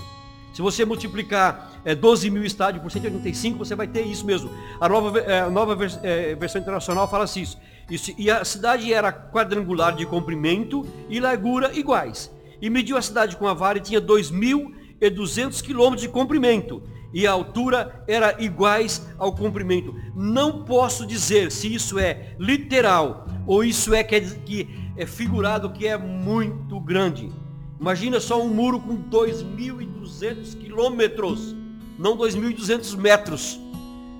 Se 0.58 0.62
você 0.63 0.84
multiplicar 0.84 1.80
é, 1.86 1.93
12 1.93 2.32
mil 2.32 2.43
estádios 2.43 2.82
por 2.82 2.91
185, 2.91 3.60
você 3.60 3.76
vai 3.76 3.86
ter 3.86 4.02
isso 4.02 4.26
mesmo. 4.26 4.50
A 4.82 4.89
nova, 4.89 5.20
é, 5.20 5.41
a 5.41 5.52
nova 5.52 5.76
vers, 5.76 6.00
é, 6.02 6.34
versão 6.34 6.60
internacional 6.60 7.08
fala 7.08 7.26
assim, 7.26 7.43
isso. 7.43 7.60
isso. 7.88 8.12
E 8.17 8.32
a 8.32 8.43
cidade 8.43 8.91
era 8.91 9.13
quadrangular 9.13 9.96
de 9.96 10.04
comprimento 10.08 10.84
e 11.08 11.20
largura 11.20 11.78
iguais. 11.78 12.32
E 12.60 12.72
mediu 12.72 12.98
a 12.98 13.04
cidade 13.04 13.38
com 13.38 13.48
a 13.48 13.54
vara 13.54 13.78
e 13.78 13.82
tinha 13.82 14.02
2.200 14.02 15.62
quilômetros 15.62 16.02
de 16.02 16.10
comprimento. 16.10 16.82
E 17.13 17.28
a 17.28 17.34
altura 17.34 18.04
era 18.08 18.41
iguais 18.41 19.08
ao 19.20 19.36
comprimento. 19.36 19.93
Não 20.15 20.65
posso 20.65 21.06
dizer 21.06 21.52
se 21.52 21.72
isso 21.72 22.00
é 22.00 22.36
literal 22.39 23.28
ou 23.46 23.63
isso 23.63 23.93
é 23.93 24.04
que, 24.04 24.22
que 24.22 24.67
é 24.98 25.06
figurado 25.06 25.70
que 25.70 25.86
é 25.86 25.96
muito 26.00 26.80
grande. 26.80 27.30
Imagina 27.80 28.20
só 28.20 28.42
um 28.42 28.50
muro 28.50 28.80
com 28.80 28.98
2.200 28.98 30.58
quilômetros, 30.58 31.56
não 31.98 32.18
2.200 32.18 32.98
metros. 32.98 33.60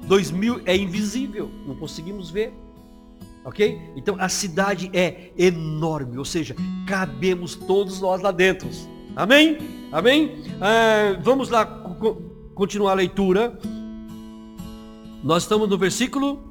2.000 0.08 0.62
é 0.66 0.78
invisível, 0.78 1.50
não 1.66 1.76
conseguimos 1.76 2.30
ver. 2.30 2.54
Ok? 3.44 3.80
Então 3.96 4.16
a 4.20 4.30
cidade 4.30 4.90
é 4.94 5.32
enorme, 5.38 6.18
ou 6.18 6.26
seja, 6.26 6.56
cabemos 6.86 7.56
todos 7.56 8.02
nós 8.02 8.22
lá 8.22 8.32
dentro. 8.32 8.70
Amém? 9.16 9.58
Amém? 9.92 10.44
Ah, 10.62 11.18
vamos 11.22 11.50
lá 11.50 11.66
continuar 12.54 12.92
a 12.92 12.96
leitura. 12.96 13.58
Nós 15.24 15.44
estamos 15.44 15.68
no 15.68 15.78
versículo 15.78 16.50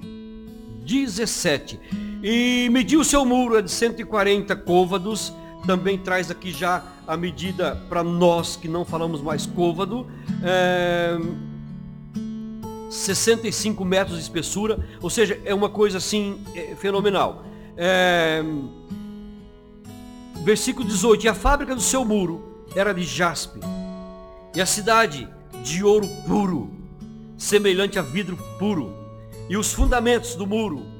17. 0.85 1.79
E 2.23 2.69
mediu 2.71 3.05
seu 3.05 3.25
muro 3.25 3.63
de 3.63 3.71
140 3.71 4.57
côvados 4.57 5.33
também 5.67 5.99
traz 5.99 6.31
aqui 6.31 6.53
já 6.53 6.83
a 7.07 7.17
medida 7.17 7.77
para 7.89 8.03
nós 8.03 8.57
que 8.57 8.69
não 8.69 8.85
falamos 8.85 9.21
mais 9.21 9.47
côvado. 9.47 10.07
É, 10.43 11.17
65 12.91 13.85
metros 13.85 14.17
de 14.17 14.23
espessura, 14.23 14.79
ou 15.03 15.11
seja, 15.11 15.41
é 15.45 15.55
uma 15.55 15.69
coisa 15.69 15.99
assim 15.99 16.41
é, 16.55 16.75
fenomenal. 16.77 17.45
É, 17.77 18.43
versículo 20.43 20.87
18: 20.87 21.27
E 21.27 21.29
a 21.29 21.35
fábrica 21.35 21.75
do 21.75 21.81
seu 21.81 22.05
muro 22.05 22.65
era 22.75 22.93
de 22.93 23.03
jaspe, 23.03 23.61
e 24.55 24.61
a 24.61 24.67
cidade 24.67 25.29
de 25.63 25.85
ouro 25.85 26.09
puro, 26.27 26.71
semelhante 27.37 27.99
a 27.99 28.03
vidro 28.03 28.39
puro, 28.59 28.95
e 29.49 29.57
os 29.57 29.73
fundamentos 29.73 30.35
do 30.35 30.47
muro 30.47 30.96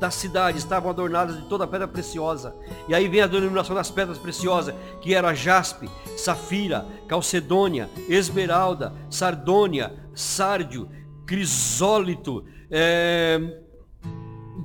da 0.00 0.10
cidade 0.10 0.56
estavam 0.56 0.90
adornadas 0.90 1.36
de 1.36 1.42
toda 1.42 1.66
pedra 1.66 1.86
preciosa. 1.86 2.56
E 2.88 2.94
aí 2.94 3.06
vem 3.06 3.20
a 3.20 3.26
denominação 3.26 3.76
das 3.76 3.90
pedras 3.90 4.16
preciosas, 4.16 4.74
que 5.02 5.14
era 5.14 5.34
jaspe, 5.34 5.90
safira, 6.16 6.86
calcedônia, 7.06 7.90
esmeralda, 8.08 8.94
sardônia, 9.10 9.94
sárdio, 10.14 10.88
crisólito, 11.26 12.46
é, 12.70 13.38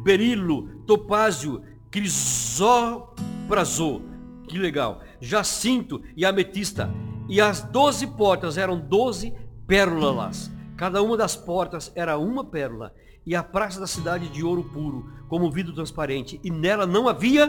berilo, 0.01 0.69
topázio, 0.87 1.61
crisópraso, 1.91 3.11
que 4.47 4.57
legal, 4.57 5.01
jacinto 5.19 6.01
e 6.15 6.23
ametista. 6.25 6.89
E 7.27 7.41
as 7.41 7.59
doze 7.61 8.07
portas 8.07 8.57
eram 8.57 8.79
doze 8.79 9.33
pérolas. 9.67 10.49
Cada 10.77 11.01
uma 11.01 11.17
das 11.17 11.35
portas 11.35 11.91
era 11.93 12.17
uma 12.17 12.45
pérola 12.45 12.93
e 13.25 13.35
a 13.35 13.41
praça 13.41 13.79
da 13.79 13.87
cidade 13.87 14.29
de 14.29 14.43
ouro 14.43 14.63
puro, 14.63 15.09
como 15.27 15.49
vidro 15.49 15.73
transparente, 15.73 16.39
e 16.43 16.51
nela 16.51 16.85
não 16.85 17.07
havia 17.07 17.47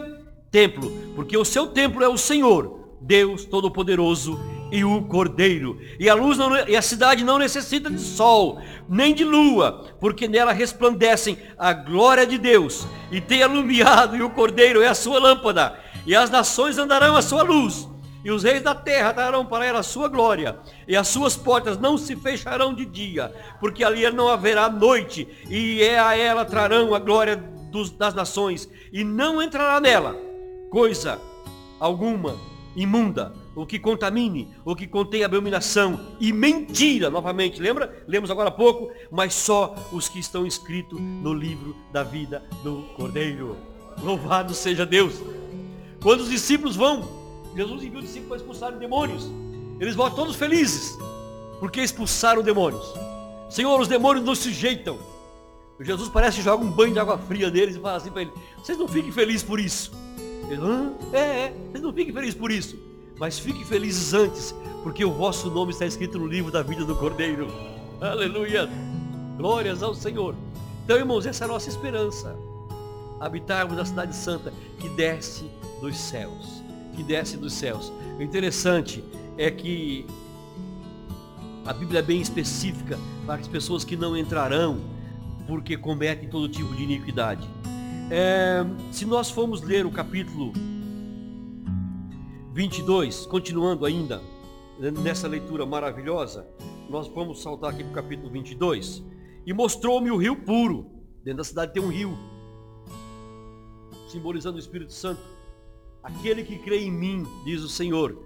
templo, 0.50 0.90
porque 1.14 1.36
o 1.36 1.44
seu 1.44 1.66
templo 1.66 2.02
é 2.02 2.08
o 2.08 2.16
Senhor, 2.16 2.96
Deus 3.00 3.44
Todo-Poderoso 3.44 4.40
e 4.72 4.84
o 4.84 5.02
Cordeiro. 5.02 5.78
E 6.00 6.08
a 6.08 6.14
luz 6.14 6.38
não, 6.38 6.56
e 6.66 6.74
a 6.74 6.82
cidade 6.82 7.22
não 7.22 7.38
necessita 7.38 7.90
de 7.90 8.00
sol, 8.00 8.58
nem 8.88 9.14
de 9.14 9.24
lua, 9.24 9.84
porque 10.00 10.26
nela 10.26 10.52
resplandecem 10.52 11.38
a 11.58 11.72
glória 11.72 12.26
de 12.26 12.38
Deus, 12.38 12.86
e 13.10 13.20
tem 13.20 13.42
alumiado, 13.42 14.16
e 14.16 14.22
o 14.22 14.30
Cordeiro 14.30 14.80
é 14.80 14.88
a 14.88 14.94
sua 14.94 15.18
lâmpada, 15.18 15.78
e 16.06 16.14
as 16.14 16.30
nações 16.30 16.78
andarão 16.78 17.16
à 17.16 17.22
sua 17.22 17.42
luz 17.42 17.88
e 18.26 18.30
os 18.32 18.42
reis 18.42 18.60
da 18.60 18.74
terra 18.74 19.12
darão 19.12 19.46
para 19.46 19.64
ela 19.64 19.78
a 19.78 19.84
sua 19.84 20.08
glória, 20.08 20.58
e 20.88 20.96
as 20.96 21.06
suas 21.06 21.36
portas 21.36 21.78
não 21.78 21.96
se 21.96 22.16
fecharão 22.16 22.74
de 22.74 22.84
dia, 22.84 23.32
porque 23.60 23.84
ali 23.84 24.10
não 24.10 24.28
haverá 24.28 24.68
noite, 24.68 25.28
e 25.48 25.80
é 25.80 25.96
a 25.96 26.16
ela 26.16 26.44
trarão 26.44 26.92
a 26.92 26.98
glória 26.98 27.36
dos, 27.36 27.88
das 27.88 28.14
nações, 28.14 28.68
e 28.92 29.04
não 29.04 29.40
entrará 29.40 29.78
nela 29.78 30.16
coisa 30.70 31.20
alguma 31.78 32.34
imunda, 32.74 33.32
o 33.54 33.64
que 33.64 33.78
contamine, 33.78 34.52
o 34.64 34.74
que 34.74 34.88
contém 34.88 35.22
abominação 35.22 36.00
e 36.18 36.32
mentira, 36.32 37.08
novamente, 37.08 37.62
lembra? 37.62 38.04
Lemos 38.08 38.28
agora 38.28 38.48
há 38.48 38.52
pouco, 38.52 38.90
mas 39.08 39.34
só 39.34 39.72
os 39.92 40.08
que 40.08 40.18
estão 40.18 40.44
escritos 40.44 41.00
no 41.00 41.32
livro 41.32 41.76
da 41.92 42.02
vida 42.02 42.42
do 42.64 42.82
Cordeiro. 42.96 43.56
Louvado 44.02 44.52
seja 44.52 44.84
Deus. 44.84 45.14
Quando 46.02 46.22
os 46.22 46.28
discípulos 46.28 46.74
vão 46.74 47.24
Jesus 47.56 47.82
enviou 47.82 48.02
os 48.02 48.08
discípulos 48.08 48.28
para 48.28 48.36
expulsarem 48.36 48.78
demônios. 48.78 49.30
Eles 49.80 49.94
voltam 49.94 50.16
todos 50.16 50.36
felizes, 50.36 50.96
porque 51.58 51.80
expulsaram 51.80 52.42
demônios. 52.42 52.94
Senhor, 53.48 53.80
os 53.80 53.88
demônios 53.88 54.24
não 54.24 54.34
se 54.34 54.42
sujeitam. 54.42 54.98
Jesus 55.80 56.08
parece 56.10 56.38
que 56.38 56.42
joga 56.42 56.62
um 56.62 56.70
banho 56.70 56.92
de 56.92 56.98
água 56.98 57.16
fria 57.16 57.50
neles 57.50 57.76
e 57.76 57.80
fala 57.80 57.96
assim 57.96 58.10
para 58.10 58.22
ele: 58.22 58.32
Vocês 58.58 58.76
não 58.76 58.86
fiquem 58.86 59.10
felizes 59.10 59.42
por 59.42 59.58
isso. 59.58 59.90
Ele, 60.50 60.60
é, 61.12 61.18
é, 61.18 61.54
vocês 61.70 61.82
não 61.82 61.92
fiquem 61.92 62.12
felizes 62.12 62.34
por 62.34 62.50
isso. 62.50 62.78
Mas 63.18 63.38
fiquem 63.38 63.64
felizes 63.64 64.12
antes, 64.12 64.54
porque 64.82 65.02
o 65.04 65.12
vosso 65.12 65.50
nome 65.50 65.72
está 65.72 65.86
escrito 65.86 66.18
no 66.18 66.26
livro 66.26 66.52
da 66.52 66.62
vida 66.62 66.84
do 66.84 66.94
Cordeiro. 66.94 67.48
Aleluia. 68.00 68.68
Glórias 69.38 69.82
ao 69.82 69.94
Senhor. 69.94 70.34
Então, 70.84 70.96
irmãos, 70.98 71.24
essa 71.24 71.44
é 71.44 71.46
a 71.46 71.48
nossa 71.48 71.70
esperança. 71.70 72.36
Habitarmos 73.18 73.76
na 73.76 73.84
cidade 73.84 74.14
santa 74.14 74.52
que 74.78 74.90
desce 74.90 75.50
dos 75.80 75.96
céus 75.96 76.65
que 76.96 77.02
desce 77.02 77.36
dos 77.36 77.52
céus. 77.52 77.92
O 78.18 78.22
interessante 78.22 79.04
é 79.36 79.50
que 79.50 80.06
a 81.64 81.72
Bíblia 81.72 82.00
é 82.00 82.02
bem 82.02 82.20
específica 82.20 82.98
para 83.24 83.40
as 83.40 83.46
pessoas 83.46 83.84
que 83.84 83.96
não 83.96 84.16
entrarão 84.16 84.80
porque 85.46 85.76
cometem 85.76 86.28
todo 86.28 86.48
tipo 86.48 86.74
de 86.74 86.82
iniquidade. 86.82 87.48
É, 88.10 88.64
se 88.90 89.04
nós 89.04 89.30
formos 89.30 89.60
ler 89.62 89.84
o 89.84 89.90
capítulo 89.90 90.52
22, 92.52 93.26
continuando 93.26 93.84
ainda 93.84 94.20
nessa 95.02 95.28
leitura 95.28 95.66
maravilhosa, 95.66 96.46
nós 96.88 97.06
vamos 97.08 97.42
saltar 97.42 97.70
aqui 97.70 97.84
para 97.84 97.92
o 97.92 97.94
capítulo 97.94 98.30
22. 98.30 99.04
E 99.44 99.52
mostrou-me 99.52 100.10
o 100.10 100.16
rio 100.16 100.36
puro, 100.36 100.96
Dentro 101.26 101.38
da 101.38 101.44
cidade 101.44 101.72
tem 101.72 101.82
um 101.82 101.88
rio, 101.88 102.16
simbolizando 104.08 104.58
o 104.58 104.60
Espírito 104.60 104.92
Santo. 104.92 105.20
Aquele 106.06 106.44
que 106.44 106.56
crê 106.56 106.84
em 106.84 106.92
mim, 106.92 107.26
diz 107.44 107.62
o 107.62 107.68
Senhor, 107.68 108.16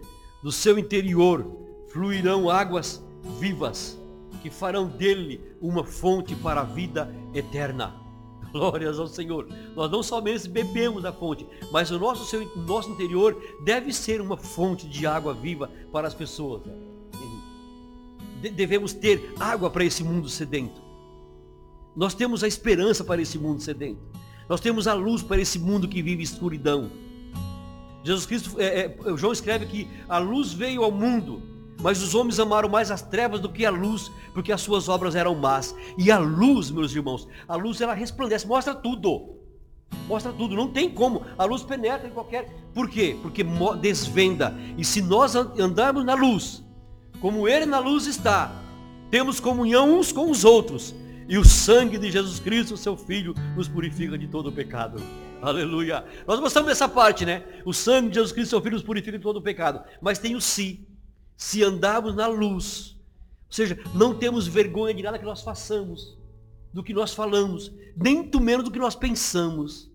do 0.42 0.52
seu 0.52 0.78
interior 0.78 1.46
fluirão 1.88 2.50
águas 2.50 3.02
vivas, 3.38 3.98
que 4.42 4.50
farão 4.50 4.86
dele 4.86 5.40
uma 5.62 5.82
fonte 5.82 6.34
para 6.34 6.60
a 6.60 6.64
vida 6.64 7.10
eterna. 7.32 7.96
Glórias 8.52 8.98
ao 8.98 9.06
Senhor. 9.06 9.48
Nós 9.74 9.90
não 9.90 10.02
somente 10.02 10.46
bebemos 10.46 11.04
da 11.04 11.10
fonte, 11.10 11.46
mas 11.72 11.90
o 11.90 11.98
nosso, 11.98 12.26
seu, 12.26 12.46
nosso 12.54 12.90
interior 12.90 13.34
deve 13.64 13.94
ser 13.94 14.20
uma 14.20 14.36
fonte 14.36 14.86
de 14.86 15.06
água 15.06 15.32
viva 15.32 15.70
para 15.90 16.06
as 16.06 16.12
pessoas. 16.12 16.60
Devemos 18.42 18.92
ter 18.92 19.32
água 19.40 19.70
para 19.70 19.86
esse 19.86 20.04
mundo 20.04 20.28
sedento. 20.28 20.82
Nós 21.96 22.12
temos 22.12 22.44
a 22.44 22.48
esperança 22.48 23.02
para 23.02 23.22
esse 23.22 23.38
mundo 23.38 23.62
sedento. 23.62 24.02
Nós 24.50 24.60
temos 24.60 24.86
a 24.86 24.92
luz 24.92 25.22
para 25.22 25.40
esse 25.40 25.58
mundo 25.58 25.88
que 25.88 26.02
vive 26.02 26.22
escuridão. 26.22 26.90
Jesus 28.02 28.26
Cristo, 28.26 28.56
é, 28.58 28.86
é, 28.86 29.16
João 29.16 29.32
escreve 29.32 29.66
que 29.66 29.88
a 30.08 30.18
luz 30.18 30.52
veio 30.52 30.82
ao 30.82 30.90
mundo, 30.90 31.42
mas 31.82 32.02
os 32.02 32.14
homens 32.14 32.38
amaram 32.38 32.68
mais 32.68 32.90
as 32.90 33.02
trevas 33.02 33.40
do 33.40 33.48
que 33.48 33.64
a 33.64 33.70
luz, 33.70 34.10
porque 34.32 34.52
as 34.52 34.60
suas 34.60 34.88
obras 34.88 35.14
eram 35.14 35.34
más. 35.34 35.74
E 35.98 36.10
a 36.10 36.18
luz, 36.18 36.70
meus 36.70 36.94
irmãos, 36.94 37.28
a 37.46 37.56
luz 37.56 37.80
ela 37.80 37.94
resplandece, 37.94 38.46
mostra 38.46 38.74
tudo. 38.74 39.36
Mostra 40.06 40.32
tudo, 40.32 40.54
não 40.54 40.68
tem 40.68 40.88
como. 40.90 41.22
A 41.36 41.44
luz 41.44 41.62
penetra 41.62 42.06
em 42.06 42.12
qualquer. 42.12 42.48
Por 42.72 42.88
quê? 42.88 43.16
Porque 43.22 43.44
desvenda. 43.80 44.54
E 44.78 44.84
se 44.84 45.02
nós 45.02 45.34
andarmos 45.34 46.04
na 46.04 46.14
luz, 46.14 46.64
como 47.20 47.48
Ele 47.48 47.66
na 47.66 47.78
luz 47.78 48.06
está, 48.06 48.52
temos 49.10 49.40
comunhão 49.40 49.98
uns 49.98 50.12
com 50.12 50.30
os 50.30 50.44
outros. 50.44 50.94
E 51.28 51.38
o 51.38 51.44
sangue 51.44 51.98
de 51.98 52.10
Jesus 52.10 52.40
Cristo, 52.40 52.76
seu 52.76 52.96
Filho, 52.96 53.34
nos 53.56 53.68
purifica 53.68 54.18
de 54.18 54.26
todo 54.26 54.48
o 54.48 54.52
pecado. 54.52 55.02
Aleluia. 55.42 56.04
Nós 56.26 56.38
gostamos 56.40 56.68
dessa 56.68 56.88
parte, 56.88 57.24
né? 57.24 57.42
O 57.64 57.72
sangue 57.72 58.08
de 58.08 58.14
Jesus 58.16 58.32
Cristo, 58.32 58.50
seu 58.50 58.60
Filho, 58.60 58.74
nos 58.74 58.82
purifica 58.82 59.16
de 59.16 59.22
todo 59.22 59.38
o 59.38 59.42
pecado. 59.42 59.82
Mas 60.00 60.18
tem 60.18 60.34
o 60.34 60.40
si. 60.40 60.86
Se 61.36 61.62
andarmos 61.62 62.14
na 62.14 62.26
luz. 62.26 62.96
Ou 63.46 63.52
seja, 63.52 63.78
não 63.94 64.14
temos 64.14 64.46
vergonha 64.46 64.94
de 64.94 65.02
nada 65.02 65.18
que 65.18 65.24
nós 65.24 65.42
façamos, 65.42 66.16
do 66.72 66.82
que 66.82 66.92
nós 66.92 67.14
falamos, 67.14 67.72
nem 67.96 68.16
muito 68.16 68.40
menos 68.40 68.64
do 68.64 68.70
que 68.70 68.78
nós 68.78 68.94
pensamos. 68.94 69.90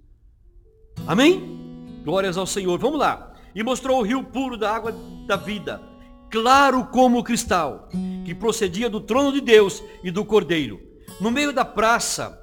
Amém? 1.07 2.01
Glórias 2.03 2.37
ao 2.37 2.47
Senhor. 2.47 2.77
Vamos 2.79 2.99
lá. 2.99 3.33
E 3.53 3.63
mostrou 3.63 3.99
o 3.99 4.03
rio 4.03 4.23
puro 4.23 4.57
da 4.57 4.75
água 4.75 4.93
da 5.25 5.37
vida, 5.37 5.81
claro 6.29 6.85
como 6.87 7.23
cristal, 7.23 7.87
que 8.25 8.35
procedia 8.35 8.89
do 8.89 8.99
trono 8.99 9.31
de 9.31 9.39
Deus 9.39 9.81
e 10.03 10.11
do 10.11 10.25
Cordeiro 10.25 10.95
no 11.19 11.31
meio 11.31 11.53
da 11.53 11.63
praça, 11.63 12.41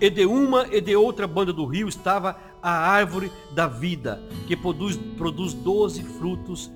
e 0.00 0.10
de 0.10 0.24
uma 0.26 0.66
e 0.68 0.80
de 0.80 0.94
outra 0.94 1.26
banda 1.26 1.52
do 1.52 1.66
rio, 1.66 1.88
estava 1.88 2.36
a 2.62 2.70
árvore 2.70 3.32
da 3.52 3.66
vida, 3.66 4.20
que 4.46 4.56
produz, 4.56 4.96
produz 5.16 5.52
doze 5.52 6.02
frutos, 6.02 6.70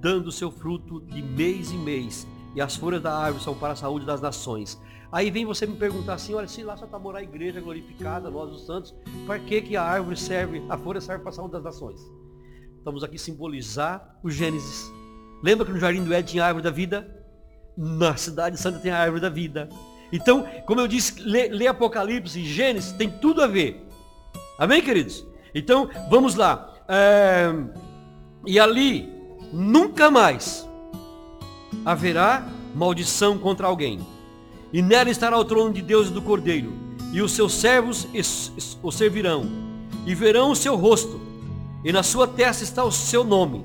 dando 0.00 0.30
seu 0.30 0.50
fruto 0.50 1.00
de 1.00 1.22
mês 1.22 1.72
em 1.72 1.78
mês. 1.78 2.26
E 2.54 2.60
as 2.60 2.76
folhas 2.76 3.02
da 3.02 3.16
árvore 3.16 3.44
são 3.44 3.54
para 3.54 3.72
a 3.72 3.76
saúde 3.76 4.06
das 4.06 4.20
nações. 4.20 4.80
Aí 5.10 5.30
vem 5.30 5.46
você 5.46 5.66
me 5.66 5.76
perguntar 5.76 6.14
assim, 6.14 6.34
olha, 6.34 6.46
se 6.46 6.62
lá 6.62 6.76
só 6.76 6.84
está 6.84 6.98
morar 6.98 7.20
a 7.20 7.22
igreja 7.22 7.60
glorificada, 7.60 8.30
nós 8.30 8.50
os 8.50 8.66
santos, 8.66 8.94
para 9.26 9.38
que, 9.38 9.62
que 9.62 9.76
a 9.76 9.82
árvore 9.82 10.16
serve, 10.16 10.62
a 10.68 10.76
folha 10.76 11.00
serve 11.00 11.22
para 11.22 11.30
a 11.30 11.34
saúde 11.34 11.52
das 11.52 11.64
nações? 11.64 12.00
Estamos 12.76 13.02
aqui 13.02 13.18
simbolizar 13.18 14.18
o 14.22 14.30
Gênesis. 14.30 14.92
Lembra 15.42 15.64
que 15.64 15.72
no 15.72 15.78
Jardim 15.78 16.04
do 16.04 16.12
Éden 16.12 16.24
tinha 16.24 16.44
a 16.44 16.46
árvore 16.48 16.64
da 16.64 16.70
vida? 16.70 17.08
Na 17.76 18.16
cidade 18.16 18.58
santa 18.58 18.80
tem 18.80 18.90
a 18.90 18.98
árvore 18.98 19.20
da 19.20 19.30
vida. 19.30 19.68
Então, 20.12 20.46
como 20.66 20.80
eu 20.80 20.88
disse, 20.88 21.20
ler, 21.20 21.50
ler 21.50 21.68
Apocalipse 21.68 22.40
e 22.40 22.44
Gênesis 22.44 22.92
tem 22.92 23.10
tudo 23.10 23.42
a 23.42 23.46
ver. 23.46 23.86
Amém, 24.58 24.82
queridos? 24.82 25.26
Então, 25.54 25.88
vamos 26.10 26.34
lá. 26.34 26.74
É... 26.88 27.52
E 28.46 28.58
ali, 28.58 29.08
nunca 29.52 30.10
mais 30.10 30.68
haverá 31.84 32.46
maldição 32.74 33.38
contra 33.38 33.66
alguém. 33.66 34.00
E 34.72 34.82
nela 34.82 35.10
estará 35.10 35.38
o 35.38 35.44
trono 35.44 35.72
de 35.72 35.82
Deus 35.82 36.08
e 36.08 36.12
do 36.12 36.22
Cordeiro. 36.22 36.72
E 37.12 37.22
os 37.22 37.32
seus 37.32 37.54
servos 37.54 38.06
o 38.82 38.90
servirão. 38.90 39.46
E 40.06 40.14
verão 40.14 40.50
o 40.50 40.56
seu 40.56 40.76
rosto. 40.76 41.20
E 41.84 41.92
na 41.92 42.02
sua 42.02 42.26
testa 42.26 42.64
está 42.64 42.84
o 42.84 42.92
seu 42.92 43.24
nome. 43.24 43.64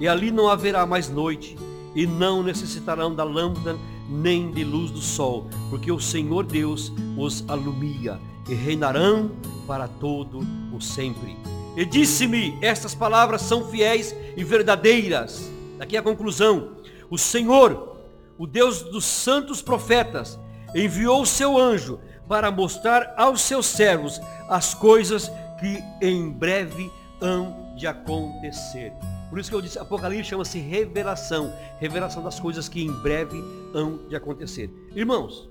E 0.00 0.08
ali 0.08 0.30
não 0.30 0.48
haverá 0.48 0.86
mais 0.86 1.08
noite. 1.08 1.56
E 1.94 2.06
não 2.06 2.42
necessitarão 2.42 3.14
da 3.14 3.24
lâmpada 3.24 3.76
nem 4.10 4.50
de 4.50 4.64
luz 4.64 4.90
do 4.90 5.00
sol, 5.00 5.48
porque 5.70 5.92
o 5.92 6.00
Senhor 6.00 6.44
Deus 6.44 6.92
os 7.16 7.44
alumia 7.48 8.18
e 8.48 8.54
reinarão 8.54 9.30
para 9.66 9.86
todo 9.86 10.40
o 10.74 10.80
sempre. 10.80 11.36
E 11.76 11.84
disse-me, 11.84 12.58
estas 12.60 12.94
palavras 12.94 13.42
são 13.42 13.68
fiéis 13.68 14.14
e 14.36 14.42
verdadeiras. 14.42 15.48
Daqui 15.78 15.96
a 15.96 16.02
conclusão. 16.02 16.76
O 17.08 17.16
Senhor, 17.16 17.96
o 18.36 18.46
Deus 18.46 18.82
dos 18.82 19.04
santos 19.04 19.62
profetas, 19.62 20.38
enviou 20.74 21.22
o 21.22 21.26
seu 21.26 21.56
anjo 21.56 22.00
para 22.28 22.50
mostrar 22.50 23.14
aos 23.16 23.40
seus 23.40 23.66
servos 23.66 24.20
as 24.48 24.74
coisas 24.74 25.30
que 25.58 25.82
em 26.00 26.30
breve 26.30 26.90
hão 27.20 27.74
de 27.76 27.86
acontecer. 27.86 28.92
Por 29.30 29.38
isso 29.38 29.48
que 29.48 29.54
eu 29.54 29.62
disse, 29.62 29.78
Apocalipse 29.78 30.28
chama-se 30.28 30.58
revelação. 30.58 31.54
Revelação 31.78 32.20
das 32.20 32.40
coisas 32.40 32.68
que 32.68 32.82
em 32.82 32.90
breve 32.90 33.42
hão 33.72 34.00
de 34.08 34.16
acontecer. 34.16 34.68
Irmãos, 34.92 35.48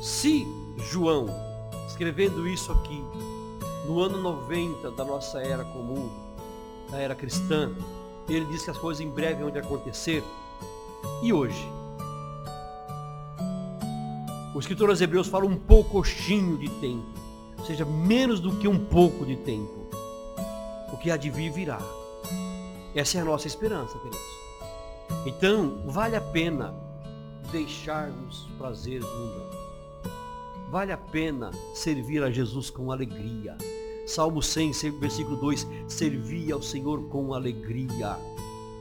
se 0.00 0.46
João, 0.90 1.26
escrevendo 1.88 2.46
isso 2.46 2.70
aqui, 2.70 3.02
no 3.84 4.00
ano 4.00 4.18
90 4.18 4.92
da 4.92 5.04
nossa 5.04 5.40
era 5.40 5.64
comum, 5.64 6.08
da 6.88 6.98
era 6.98 7.16
cristã, 7.16 7.72
ele 8.28 8.44
diz 8.46 8.62
que 8.62 8.70
as 8.70 8.78
coisas 8.78 9.04
em 9.04 9.10
breve 9.10 9.42
hão 9.42 9.50
de 9.50 9.58
acontecer, 9.58 10.22
e 11.22 11.32
hoje? 11.32 11.68
O 14.54 14.58
escritor 14.58 14.88
aos 14.88 15.00
Hebreus 15.00 15.26
fala 15.26 15.46
um 15.46 15.56
poucochinho 15.56 16.56
de 16.58 16.68
tempo, 16.80 17.06
ou 17.58 17.64
seja, 17.64 17.84
menos 17.84 18.38
do 18.38 18.52
que 18.56 18.68
um 18.68 18.78
pouco 18.78 19.26
de 19.26 19.36
tempo. 19.36 19.86
O 20.92 20.96
que 20.96 21.10
há 21.10 21.16
de 21.16 21.28
vir 21.28 21.50
virá. 21.50 21.80
Essa 22.96 23.18
é 23.18 23.20
a 23.20 23.24
nossa 23.26 23.46
esperança, 23.46 23.98
queridos. 23.98 24.18
Então, 25.26 25.82
vale 25.84 26.16
a 26.16 26.20
pena 26.20 26.74
deixarmos 27.52 28.48
prazeres 28.56 29.04
no 29.04 29.18
mundo. 29.18 29.56
Vale 30.70 30.92
a 30.92 30.96
pena 30.96 31.50
servir 31.74 32.22
a 32.22 32.30
Jesus 32.30 32.70
com 32.70 32.90
alegria. 32.90 33.54
Salmo 34.06 34.42
100, 34.42 34.72
versículo 34.98 35.36
2, 35.36 35.66
servir 35.86 36.50
ao 36.52 36.62
Senhor 36.62 37.06
com 37.10 37.34
alegria. 37.34 38.16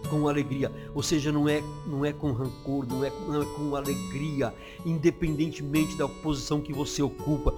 Com 0.09 0.29
alegria, 0.29 0.71
ou 0.93 1.03
seja, 1.03 1.29
não 1.29 1.49
é, 1.49 1.61
não 1.85 2.05
é 2.05 2.13
com 2.13 2.31
rancor, 2.31 2.85
não 2.87 3.03
é, 3.03 3.11
não 3.27 3.41
é 3.41 3.45
com 3.45 3.75
alegria, 3.75 4.53
independentemente 4.85 5.97
da 5.97 6.07
posição 6.07 6.61
que 6.61 6.71
você 6.71 7.01
ocupa, 7.01 7.53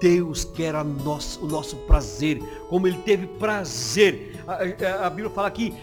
Deus 0.00 0.44
quer 0.44 0.72
nosso, 0.82 1.44
o 1.44 1.46
nosso 1.46 1.76
prazer, 1.76 2.42
como 2.68 2.86
Ele 2.86 2.96
teve 2.98 3.26
prazer. 3.26 4.40
A, 4.46 4.54
a, 4.54 5.06
a, 5.06 5.10
Bíblia 5.10 5.28
fala 5.30 5.46
aqui, 5.46 5.74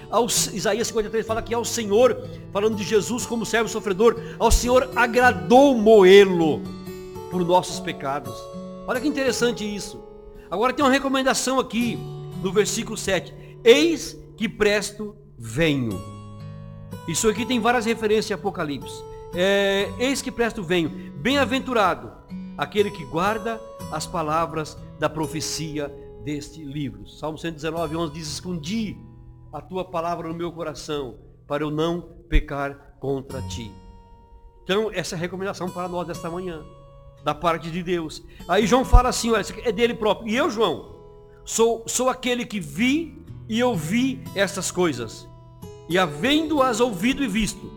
Isaías 0.54 0.88
53 0.88 1.26
fala 1.26 1.42
que 1.42 1.54
ao 1.54 1.64
Senhor, 1.64 2.28
falando 2.52 2.76
de 2.76 2.84
Jesus 2.84 3.26
como 3.26 3.46
servo 3.46 3.70
sofredor, 3.70 4.20
ao 4.40 4.50
Senhor 4.50 4.90
agradou 4.96 5.78
moê-lo 5.78 6.62
por 7.30 7.46
nossos 7.46 7.80
pecados. 7.80 8.34
Olha 8.88 9.00
que 9.00 9.08
interessante 9.08 9.64
isso. 9.64 10.04
Agora 10.50 10.74
tem 10.74 10.84
uma 10.84 10.92
recomendação 10.92 11.60
aqui, 11.60 12.00
no 12.42 12.52
versículo 12.52 12.98
7. 12.98 13.34
Eis 13.64 14.18
que 14.36 14.50
presto 14.50 15.16
venho. 15.38 16.02
Isso 17.08 17.30
aqui 17.30 17.46
tem 17.46 17.60
várias 17.60 17.86
referências 17.86 18.32
em 18.32 18.34
Apocalipse. 18.34 19.04
É, 19.36 19.90
Eis 20.00 20.22
que 20.22 20.32
presto 20.32 20.64
venho. 20.64 20.90
Bem-aventurado 21.18 22.18
aquele 22.58 22.90
que 22.90 23.06
guarda 23.06 23.62
as 23.92 24.08
palavras 24.08 24.78
da 25.00 25.10
profecia 25.10 25.94
deste 26.24 26.64
livro. 26.64 27.08
Salmo 27.08 27.38
119, 27.38 27.96
11 27.96 28.14
diz, 28.14 28.28
escondi 28.28 28.98
a 29.54 29.62
tua 29.62 29.86
palavra 29.86 30.28
no 30.28 30.34
meu 30.34 30.52
coração, 30.52 31.20
para 31.48 31.64
eu 31.64 31.72
não 31.72 32.02
pecar 32.28 32.98
contra 33.00 33.42
ti. 33.44 33.72
Então, 34.64 34.92
essa 34.92 35.16
é 35.16 35.18
a 35.18 35.20
recomendação 35.20 35.70
para 35.70 35.88
nós 35.88 36.06
desta 36.08 36.30
manhã, 36.30 36.62
da 37.24 37.34
parte 37.34 37.72
de 37.72 37.82
Deus. 37.82 38.22
Aí 38.48 38.68
João 38.68 38.84
fala 38.84 39.10
assim, 39.10 39.32
olha, 39.32 39.46
é 39.64 39.72
dele 39.72 39.94
próprio. 39.94 40.28
E 40.28 40.36
eu, 40.36 40.50
João, 40.50 40.98
sou, 41.46 41.84
sou 41.88 42.10
aquele 42.10 42.46
que 42.46 42.60
vi 42.60 43.26
e 43.48 43.64
ouvi 43.64 44.22
essas 44.36 44.70
coisas. 44.70 45.28
E 45.88 45.98
havendo-as 45.98 46.82
ouvido 46.82 47.24
e 47.24 47.28
visto, 47.28 47.72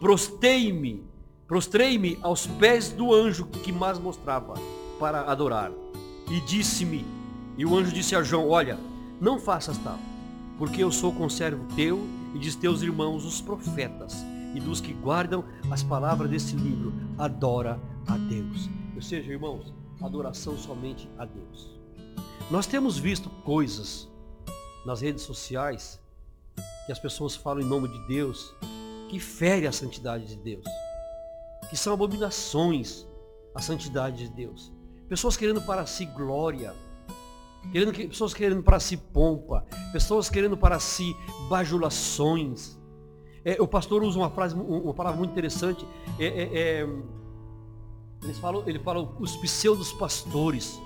prostei-me, 0.00 1.04
prostrei-me 1.50 2.16
aos 2.22 2.46
pés 2.46 2.90
do 2.90 3.12
anjo 3.12 3.44
que 3.44 3.72
mais 3.72 3.98
mostrava 3.98 4.54
para 5.00 5.22
adorar. 5.22 5.72
E 6.30 6.40
disse-me, 6.42 7.04
e 7.58 7.66
o 7.66 7.76
anjo 7.76 7.90
disse 7.90 8.14
a 8.14 8.22
João, 8.22 8.48
olha, 8.48 8.78
não 9.20 9.40
faças 9.40 9.76
tal, 9.78 9.98
porque 10.56 10.80
eu 10.80 10.92
sou 10.92 11.12
conservo 11.12 11.66
teu 11.74 12.06
e 12.36 12.38
dos 12.38 12.54
teus 12.54 12.82
irmãos, 12.82 13.24
os 13.24 13.40
profetas, 13.40 14.14
e 14.54 14.60
dos 14.60 14.80
que 14.80 14.92
guardam 14.92 15.44
as 15.72 15.82
palavras 15.82 16.30
desse 16.30 16.54
livro, 16.54 16.92
adora 17.18 17.80
a 18.06 18.16
Deus. 18.16 18.70
Ou 18.94 19.02
seja, 19.02 19.32
irmãos, 19.32 19.74
adoração 20.00 20.56
somente 20.56 21.10
a 21.18 21.24
Deus. 21.24 21.76
Nós 22.48 22.68
temos 22.68 22.96
visto 22.96 23.28
coisas 23.44 24.08
nas 24.86 25.00
redes 25.00 25.24
sociais 25.24 25.98
que 26.86 26.92
as 26.92 26.98
pessoas 27.00 27.34
falam 27.34 27.60
em 27.60 27.66
nome 27.68 27.88
de 27.88 28.06
Deus 28.06 28.54
que 29.08 29.18
ferem 29.18 29.66
a 29.66 29.72
santidade 29.72 30.28
de 30.28 30.36
Deus, 30.36 30.64
que 31.70 31.76
são 31.76 31.94
abominações 31.94 33.06
à 33.54 33.62
santidade 33.62 34.28
de 34.28 34.34
Deus. 34.34 34.72
Pessoas 35.08 35.36
querendo 35.36 35.62
para 35.62 35.86
si 35.86 36.04
glória, 36.04 36.74
querendo, 37.72 37.92
pessoas 37.92 38.34
querendo 38.34 38.62
para 38.62 38.78
si 38.78 38.96
pompa, 38.96 39.64
pessoas 39.92 40.28
querendo 40.28 40.56
para 40.56 40.78
si 40.78 41.16
bajulações. 41.48 42.78
É, 43.44 43.56
o 43.60 43.66
pastor 43.66 44.02
usa 44.02 44.18
uma 44.18 44.30
frase, 44.30 44.54
uma 44.54 44.92
palavra 44.92 45.18
muito 45.18 45.30
interessante. 45.30 45.86
É, 46.18 46.26
é, 46.26 46.58
é 46.82 46.86
eles 48.22 48.38
falam, 48.38 48.62
ele 48.66 48.78
fala 48.78 49.00
os 49.18 49.36
pseudos 49.36 49.92
pastores, 49.92 50.78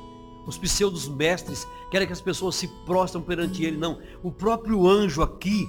os 0.46 0.56
pseudos 0.56 1.08
mestres, 1.08 1.66
querem 1.90 2.06
que 2.06 2.12
as 2.12 2.20
pessoas 2.20 2.54
se 2.54 2.68
prostram 2.86 3.22
perante 3.22 3.64
ele. 3.64 3.76
Não, 3.76 3.98
o 4.22 4.30
próprio 4.30 4.86
anjo 4.86 5.22
aqui 5.22 5.68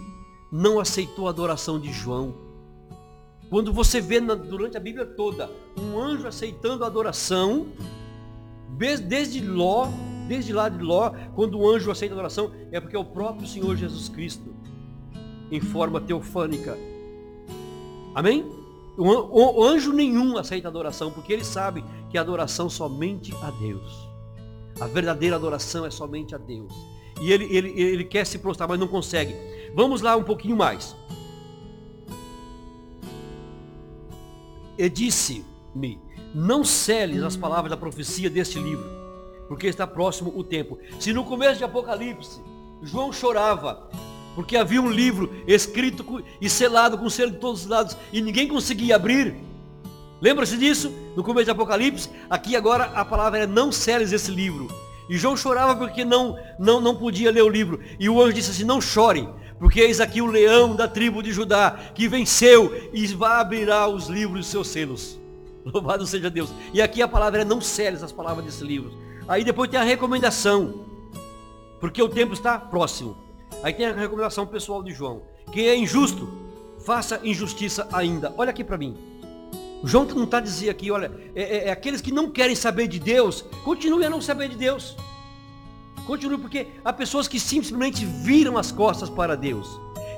não 0.52 0.80
aceitou 0.80 1.28
a 1.28 1.32
adoração 1.32 1.80
de 1.80 1.92
João. 1.92 2.45
Quando 3.50 3.72
você 3.72 4.02
vê 4.02 4.20
na, 4.20 4.34
durante 4.34 4.76
a 4.76 4.80
Bíblia 4.80 5.06
toda 5.06 5.50
um 5.80 6.00
anjo 6.00 6.28
aceitando 6.28 6.84
a 6.84 6.88
adoração, 6.88 7.68
desde 9.08 9.42
Ló, 9.42 9.88
desde 10.28 10.52
lá 10.52 10.68
de 10.68 10.84
Ló, 10.84 11.12
quando 11.36 11.60
o 11.60 11.70
anjo 11.70 11.92
aceita 11.92 12.14
a 12.14 12.18
adoração, 12.18 12.52
é 12.72 12.80
porque 12.80 12.96
é 12.96 13.00
o 13.00 13.06
próprio 13.06 13.48
Senhor 13.48 13.76
Jesus 13.76 14.10
Cristo, 14.10 14.54
em 15.52 15.62
forma 15.62 16.02
teofânica. 16.02 16.78
Amém? 18.14 18.46
O, 18.98 19.64
anjo 19.64 19.92
nenhum 19.92 20.38
aceita 20.38 20.68
a 20.68 20.72
adoração, 20.72 21.12
porque 21.12 21.34
ele 21.34 21.44
sabe 21.44 21.84
que 22.10 22.18
a 22.18 22.22
adoração 22.22 22.70
somente 22.70 23.34
a 23.42 23.52
Deus. 23.52 24.08
A 24.80 24.88
verdadeira 24.88 25.36
adoração 25.36 25.86
é 25.86 25.92
somente 25.92 26.34
a 26.34 26.38
Deus. 26.38 26.74
E 27.22 27.32
ele, 27.32 27.46
ele, 27.56 27.82
ele 27.82 28.04
quer 28.04 28.26
se 28.26 28.38
prostrar, 28.40 28.68
mas 28.68 28.80
não 28.80 28.88
consegue. 28.88 29.36
Vamos 29.74 30.02
lá 30.02 30.16
um 30.16 30.24
pouquinho 30.24 30.56
mais. 30.56 30.96
E 34.78 34.90
disse-me, 34.90 36.00
não 36.34 36.64
celes 36.64 37.24
as 37.24 37.38
palavras 37.38 37.70
da 37.70 37.78
profecia 37.78 38.30
deste 38.30 38.60
livro, 38.60 38.86
porque 39.48 39.68
está 39.68 39.88
próximo 39.88 40.34
o 40.36 40.44
tempo. 40.44 40.78
Se 41.00 41.14
no 41.14 41.24
começo 41.24 41.58
de 41.58 41.64
Apocalipse, 41.64 42.42
João 42.82 43.14
chorava, 43.14 43.90
porque 44.36 44.58
havia 44.58 44.82
um 44.82 44.92
livro 44.92 45.34
escrito 45.48 46.24
e 46.42 46.50
selado 46.50 46.98
com 46.98 47.10
selo 47.10 47.32
de 47.32 47.38
todos 47.38 47.62
os 47.62 47.68
lados, 47.68 47.98
e 48.12 48.22
ninguém 48.22 48.48
conseguia 48.48 48.98
abrir. 48.98 49.36
Lembra-se 50.22 50.58
disso? 50.58 50.92
No 51.16 51.24
começo 51.24 51.46
de 51.46 51.52
Apocalipse, 51.52 52.10
aqui 52.30 52.56
agora 52.56 52.86
a 52.86 53.06
palavra 53.06 53.40
é 53.40 53.48
não 53.48 53.72
celes 53.72 54.12
esse 54.12 54.32
livro. 54.32 54.68
E 55.08 55.18
João 55.18 55.38
chorava 55.38 55.76
porque 55.76 56.04
não, 56.04 56.38
não, 56.60 56.82
não 56.82 56.96
podia 56.96 57.32
ler 57.32 57.44
o 57.44 57.50
livro. 57.50 57.80
E 58.00 58.10
o 58.10 58.22
anjo 58.22 58.34
disse 58.34 58.52
assim, 58.52 58.64
não 58.64 58.82
chore, 58.82 59.30
porque 59.60 59.80
eis 59.80 60.00
aqui 60.00 60.22
o 60.22 60.26
leão 60.26 60.76
da 60.76 60.88
tribo 60.88 61.24
de 61.24 61.32
Judá, 61.32 61.80
que 61.94 62.08
venceu 62.08 62.90
e 62.94 63.08
abrirá 63.22 63.88
os 63.88 64.08
livros 64.08 64.40
dos 64.40 64.48
seus 64.48 64.68
selos. 64.68 65.20
Louvado 65.66 66.06
seja 66.06 66.30
Deus. 66.30 66.54
E 66.74 66.82
aqui 66.82 67.02
a 67.02 67.08
palavra 67.08 67.42
é 67.42 67.46
não 67.46 67.62
séries 67.62 68.04
as 68.04 68.12
palavras 68.12 68.46
desse 68.46 68.64
livro. 68.64 68.94
Aí 69.28 69.44
depois 69.44 69.70
tem 69.70 69.80
a 69.80 69.84
recomendação. 69.84 70.86
Porque 71.80 72.02
o 72.02 72.10
tempo 72.10 72.34
está 72.34 72.60
próximo. 72.60 73.18
Aí 73.64 73.74
tem 73.74 73.86
a 73.86 73.94
recomendação 73.94 74.46
pessoal 74.46 74.84
de 74.84 74.92
João. 74.92 75.24
Quem 75.52 75.68
é 75.68 75.76
injusto, 75.76 76.30
faça 76.86 77.20
injustiça 77.24 77.88
ainda. 77.92 78.34
Olha 78.38 78.50
aqui 78.50 78.64
para 78.64 78.78
mim. 78.78 78.96
João 79.84 80.06
não 80.06 80.24
está 80.24 80.40
dizendo 80.40 80.72
aqui, 80.72 80.90
olha, 80.90 81.12
é, 81.36 81.44
é, 81.44 81.68
é, 81.68 81.72
aqueles 81.72 82.02
que 82.02 82.12
não 82.12 82.30
querem 82.30 82.56
saber 82.56 82.88
de 82.88 83.00
Deus, 83.00 83.44
continuem 83.64 84.08
a 84.08 84.10
não 84.10 84.20
saber 84.20 84.50
de 84.50 84.56
Deus. 84.56 84.96
Continue, 86.06 86.38
porque 86.38 86.68
há 86.84 86.94
pessoas 86.94 87.28
que 87.28 87.40
simplesmente 87.40 88.06
viram 88.06 88.58
as 88.58 88.72
costas 88.72 89.10
para 89.10 89.36
Deus. 89.36 89.68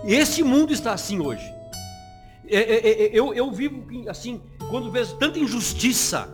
E 0.04 0.14
esse 0.14 0.44
mundo 0.44 0.74
está 0.74 0.94
assim 0.94 1.20
hoje. 1.20 1.46
É, 2.48 2.58
é, 2.58 3.04
é, 3.04 3.10
eu, 3.14 3.34
eu 3.34 3.52
vivo 3.52 3.86
assim, 4.10 4.42
quando 4.70 4.92
vejo 4.92 5.16
tanta 5.16 5.40
injustiça. 5.40 6.34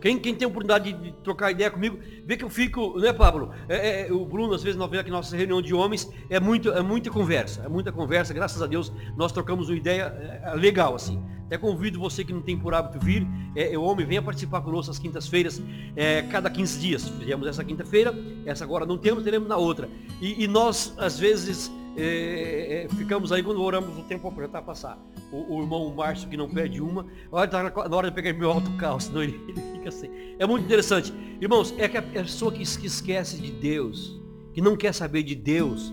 Quem, 0.00 0.18
quem 0.18 0.34
tem 0.34 0.48
oportunidade 0.48 0.92
de, 0.94 1.12
trocar 1.22 1.50
ideia 1.50 1.70
comigo, 1.70 1.98
vê 2.24 2.34
que 2.34 2.44
eu 2.44 2.48
fico, 2.48 2.98
né, 2.98 3.12
Pablo? 3.12 3.52
É, 3.68 4.08
é, 4.08 4.12
o 4.12 4.24
Bruno, 4.24 4.54
às 4.54 4.62
vezes, 4.62 4.78
nós 4.78 4.88
vemos 4.88 5.02
aqui 5.02 5.10
nossa 5.10 5.36
reunião 5.36 5.60
de 5.60 5.74
homens, 5.74 6.10
é, 6.30 6.40
muito, 6.40 6.70
é 6.70 6.80
muita 6.80 7.10
conversa, 7.10 7.62
é 7.66 7.68
muita 7.68 7.92
conversa, 7.92 8.32
graças 8.32 8.62
a 8.62 8.66
Deus, 8.66 8.90
nós 9.14 9.30
trocamos 9.30 9.68
uma 9.68 9.76
ideia 9.76 10.04
é, 10.42 10.54
legal, 10.54 10.94
assim. 10.94 11.22
Até 11.50 11.58
convido 11.58 11.98
você 11.98 12.22
que 12.22 12.32
não 12.32 12.40
tem 12.40 12.56
por 12.56 12.72
hábito 12.72 13.04
vir, 13.04 13.26
é, 13.56 13.76
o 13.76 13.82
homem 13.82 14.06
venha 14.06 14.22
participar 14.22 14.60
conosco 14.60 14.92
às 14.92 15.00
quintas-feiras, 15.00 15.60
é, 15.96 16.22
cada 16.22 16.48
15 16.48 16.78
dias. 16.78 17.08
Fizemos 17.08 17.44
essa 17.48 17.64
quinta-feira, 17.64 18.14
essa 18.46 18.62
agora 18.62 18.86
não 18.86 18.96
temos, 18.96 19.24
teremos 19.24 19.48
na 19.48 19.56
outra. 19.56 19.90
E, 20.20 20.44
e 20.44 20.46
nós, 20.46 20.94
às 20.96 21.18
vezes, 21.18 21.68
é, 21.96 22.84
é, 22.84 22.94
ficamos 22.94 23.32
aí 23.32 23.42
quando 23.42 23.60
oramos 23.60 23.98
o 23.98 24.02
tempo 24.04 24.32
já 24.38 24.44
está 24.44 24.60
a 24.60 24.62
passar. 24.62 24.96
O, 25.32 25.56
o, 25.56 25.62
irmão 25.62 25.92
Márcio 25.92 26.28
que 26.28 26.36
não 26.36 26.48
perde 26.48 26.80
uma, 26.80 27.04
olha, 27.32 27.48
tá 27.48 27.64
na 27.64 27.96
hora 27.96 28.10
de 28.10 28.14
pegar 28.14 28.32
meu 28.32 28.52
alto 28.52 28.70
carro, 28.76 29.00
senão 29.02 29.20
ele, 29.20 29.40
ele, 29.48 29.60
fica 29.72 29.88
assim. 29.88 30.08
É 30.38 30.46
muito 30.46 30.64
interessante. 30.66 31.12
Irmãos, 31.40 31.74
é 31.78 31.88
que 31.88 31.96
a 31.96 32.02
pessoa 32.02 32.52
que, 32.52 32.62
que 32.62 32.86
esquece 32.86 33.38
de 33.38 33.50
Deus, 33.50 34.20
que 34.52 34.60
não 34.60 34.76
quer 34.76 34.94
saber 34.94 35.24
de 35.24 35.34
Deus, 35.34 35.92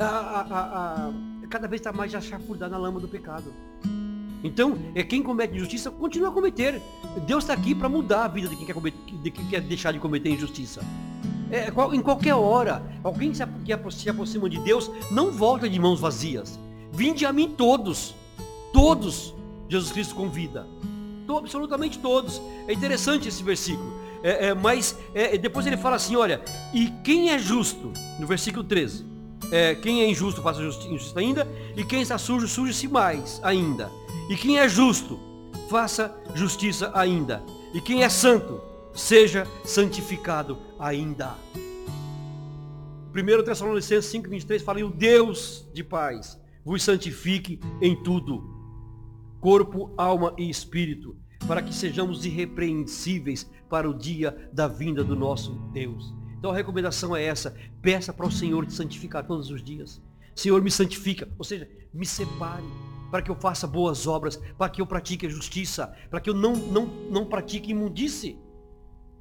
a, 0.00 0.06
a, 0.06 1.10
a, 1.10 1.12
cada 1.50 1.68
vez 1.68 1.80
está 1.80 1.92
mais 1.92 2.10
chafurdada 2.12 2.72
na 2.72 2.78
lama 2.78 2.98
do 2.98 3.08
pecado. 3.08 3.52
Então, 4.46 4.78
é 4.94 5.02
quem 5.02 5.22
comete 5.22 5.54
injustiça 5.54 5.90
continua 5.90 6.28
a 6.28 6.32
cometer. 6.32 6.80
Deus 7.26 7.44
está 7.44 7.52
aqui 7.52 7.74
para 7.74 7.88
mudar 7.88 8.24
a 8.24 8.28
vida 8.28 8.48
de 8.48 8.56
quem 8.56 8.66
quer, 8.66 8.72
cometer, 8.72 8.98
de 9.22 9.30
quem 9.30 9.46
quer 9.46 9.60
deixar 9.60 9.92
de 9.92 9.98
cometer 9.98 10.30
injustiça. 10.30 10.82
É, 11.50 11.68
em 11.94 12.00
qualquer 12.00 12.34
hora, 12.34 12.82
alguém 13.04 13.30
que 13.30 13.36
se 13.36 14.08
aproxima 14.08 14.48
de 14.48 14.58
Deus 14.58 14.90
não 15.10 15.30
volta 15.30 15.68
de 15.68 15.78
mãos 15.78 16.00
vazias. 16.00 16.58
Vinde 16.92 17.26
a 17.26 17.32
mim 17.32 17.54
todos, 17.56 18.14
todos, 18.72 19.34
Jesus 19.68 19.92
Cristo 19.92 20.14
convida. 20.14 20.66
absolutamente 21.28 21.98
todos. 21.98 22.40
É 22.66 22.72
interessante 22.72 23.28
esse 23.28 23.42
versículo. 23.42 23.92
É, 24.22 24.48
é, 24.48 24.54
mas 24.54 24.98
é, 25.14 25.36
depois 25.36 25.66
ele 25.66 25.76
fala 25.76 25.96
assim, 25.96 26.16
olha, 26.16 26.40
e 26.72 26.90
quem 27.04 27.30
é 27.30 27.38
justo? 27.38 27.92
No 28.18 28.26
versículo 28.26 28.64
13. 28.64 29.04
É, 29.52 29.74
quem 29.76 30.02
é 30.02 30.10
injusto, 30.10 30.42
faça 30.42 30.60
injustiça 30.60 31.18
ainda, 31.18 31.46
e 31.76 31.84
quem 31.84 32.02
está 32.02 32.18
sujo, 32.18 32.48
suje-se 32.48 32.88
mais 32.88 33.40
ainda. 33.44 33.90
E 34.28 34.36
quem 34.36 34.58
é 34.58 34.68
justo, 34.68 35.20
faça 35.70 36.12
justiça 36.34 36.90
ainda. 36.94 37.44
E 37.72 37.80
quem 37.80 38.02
é 38.02 38.08
santo, 38.08 38.60
seja 38.92 39.46
santificado 39.64 40.58
ainda. 40.78 41.34
1 43.14 43.44
Tessalonicenses 43.44 44.12
5,23 44.12 44.60
fala, 44.62 44.80
e 44.80 44.84
o 44.84 44.90
Deus 44.90 45.68
de 45.72 45.84
paz 45.84 46.40
vos 46.64 46.82
santifique 46.82 47.60
em 47.80 47.94
tudo, 48.02 48.42
corpo, 49.40 49.94
alma 49.96 50.34
e 50.36 50.50
espírito, 50.50 51.16
para 51.46 51.62
que 51.62 51.72
sejamos 51.72 52.26
irrepreensíveis 52.26 53.48
para 53.70 53.88
o 53.88 53.94
dia 53.94 54.50
da 54.52 54.66
vinda 54.66 55.04
do 55.04 55.14
nosso 55.14 55.52
Deus. 55.72 56.12
Então 56.36 56.50
a 56.50 56.54
recomendação 56.54 57.14
é 57.14 57.22
essa, 57.22 57.56
peça 57.80 58.12
para 58.12 58.26
o 58.26 58.32
Senhor 58.32 58.66
te 58.66 58.72
santificar 58.72 59.24
todos 59.24 59.50
os 59.50 59.62
dias. 59.62 60.02
Senhor, 60.34 60.60
me 60.60 60.70
santifica, 60.70 61.28
ou 61.38 61.44
seja, 61.44 61.68
me 61.94 62.04
separe 62.04 62.66
para 63.10 63.22
que 63.22 63.30
eu 63.30 63.34
faça 63.34 63.66
boas 63.66 64.06
obras, 64.06 64.40
para 64.58 64.68
que 64.68 64.80
eu 64.80 64.86
pratique 64.86 65.26
a 65.26 65.30
justiça, 65.30 65.94
para 66.10 66.20
que 66.20 66.30
eu 66.30 66.34
não, 66.34 66.54
não, 66.54 66.86
não 67.10 67.24
pratique 67.24 67.70
imundice. 67.70 68.38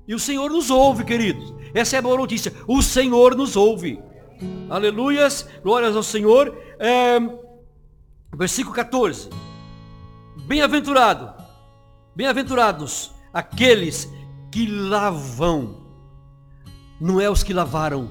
E 0.07 0.13
o 0.13 0.19
Senhor 0.19 0.49
nos 0.51 0.69
ouve, 0.69 1.03
queridos. 1.03 1.53
Essa 1.73 1.95
é 1.95 1.99
a 1.99 2.01
boa 2.01 2.17
notícia. 2.17 2.53
O 2.67 2.81
Senhor 2.81 3.35
nos 3.35 3.55
ouve. 3.55 3.99
Aleluias. 4.69 5.47
Glórias 5.63 5.95
ao 5.95 6.03
Senhor. 6.03 6.55
É, 6.77 7.19
versículo 8.35 8.75
14. 8.75 9.29
Bem-aventurado. 10.45 11.33
Bem-aventurados 12.15 13.11
aqueles 13.33 14.11
que 14.51 14.67
lavam. 14.67 15.83
Não 17.01 17.19
é 17.19 17.29
os 17.29 17.41
que 17.41 17.53
lavaram. 17.53 18.09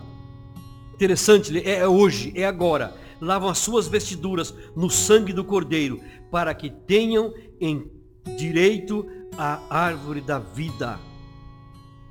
Interessante, 0.95 1.62
é 1.64 1.87
hoje, 1.87 2.33
é 2.37 2.45
agora 2.45 3.04
lavam 3.25 3.49
as 3.49 3.59
suas 3.59 3.89
vestiduras 3.89 4.55
no 4.77 4.91
sangue 4.91 5.33
do 5.33 5.45
Cordeiro, 5.45 6.01
para 6.31 6.55
que 6.55 6.70
tenham 6.70 7.33
em 7.61 7.91
direito 8.37 9.07
a 9.37 9.61
árvore 9.68 10.20
da 10.20 10.39
vida 10.39 10.99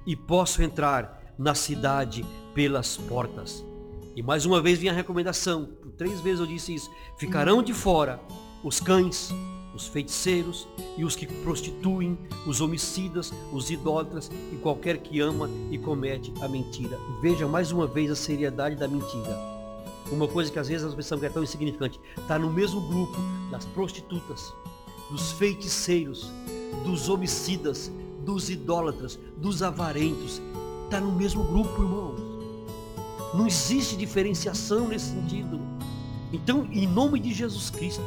e 0.05 0.15
possam 0.15 0.65
entrar 0.65 1.33
na 1.37 1.55
cidade 1.55 2.25
pelas 2.53 2.97
portas. 2.97 3.63
E 4.15 4.21
mais 4.21 4.45
uma 4.45 4.61
vez 4.61 4.79
vem 4.79 4.89
a 4.89 4.93
recomendação, 4.93 5.65
por 5.65 5.91
três 5.91 6.19
vezes 6.21 6.39
eu 6.39 6.45
disse 6.45 6.75
isso, 6.75 6.91
ficarão 7.17 7.63
de 7.63 7.73
fora 7.73 8.19
os 8.63 8.79
cães, 8.79 9.31
os 9.73 9.87
feiticeiros 9.87 10.67
e 10.97 11.03
os 11.03 11.15
que 11.15 11.25
prostituem, 11.25 12.17
os 12.45 12.61
homicidas, 12.61 13.33
os 13.51 13.71
idólatras 13.71 14.29
e 14.51 14.55
qualquer 14.57 14.97
que 14.97 15.19
ama 15.19 15.49
e 15.71 15.77
comete 15.77 16.31
a 16.41 16.47
mentira. 16.47 16.99
Veja 17.21 17.47
mais 17.47 17.71
uma 17.71 17.87
vez 17.87 18.11
a 18.11 18.15
seriedade 18.15 18.75
da 18.75 18.87
mentira. 18.87 19.52
Uma 20.13 20.27
coisa 20.27 20.51
que 20.51 20.59
às 20.59 20.67
vezes 20.67 20.83
nós 20.83 20.93
pensamos 20.93 21.21
que 21.21 21.25
é 21.25 21.29
tão 21.29 21.43
insignificante. 21.43 21.99
Está 22.15 22.37
no 22.37 22.51
mesmo 22.51 22.79
grupo 22.81 23.17
das 23.49 23.65
prostitutas, 23.65 24.53
dos 25.09 25.31
feiticeiros, 25.31 26.31
dos 26.85 27.09
homicidas, 27.09 27.91
dos 28.23 28.49
idólatras, 28.49 29.17
dos 29.37 29.63
avarentos. 29.63 30.39
Está 30.85 30.99
no 30.99 31.11
mesmo 31.11 31.43
grupo, 31.43 31.81
irmãos. 31.81 32.21
Não 33.33 33.47
existe 33.47 33.97
diferenciação 33.97 34.87
nesse 34.87 35.11
sentido. 35.11 35.59
Então, 36.31 36.67
em 36.71 36.87
nome 36.87 37.19
de 37.19 37.33
Jesus 37.33 37.71
Cristo, 37.71 38.03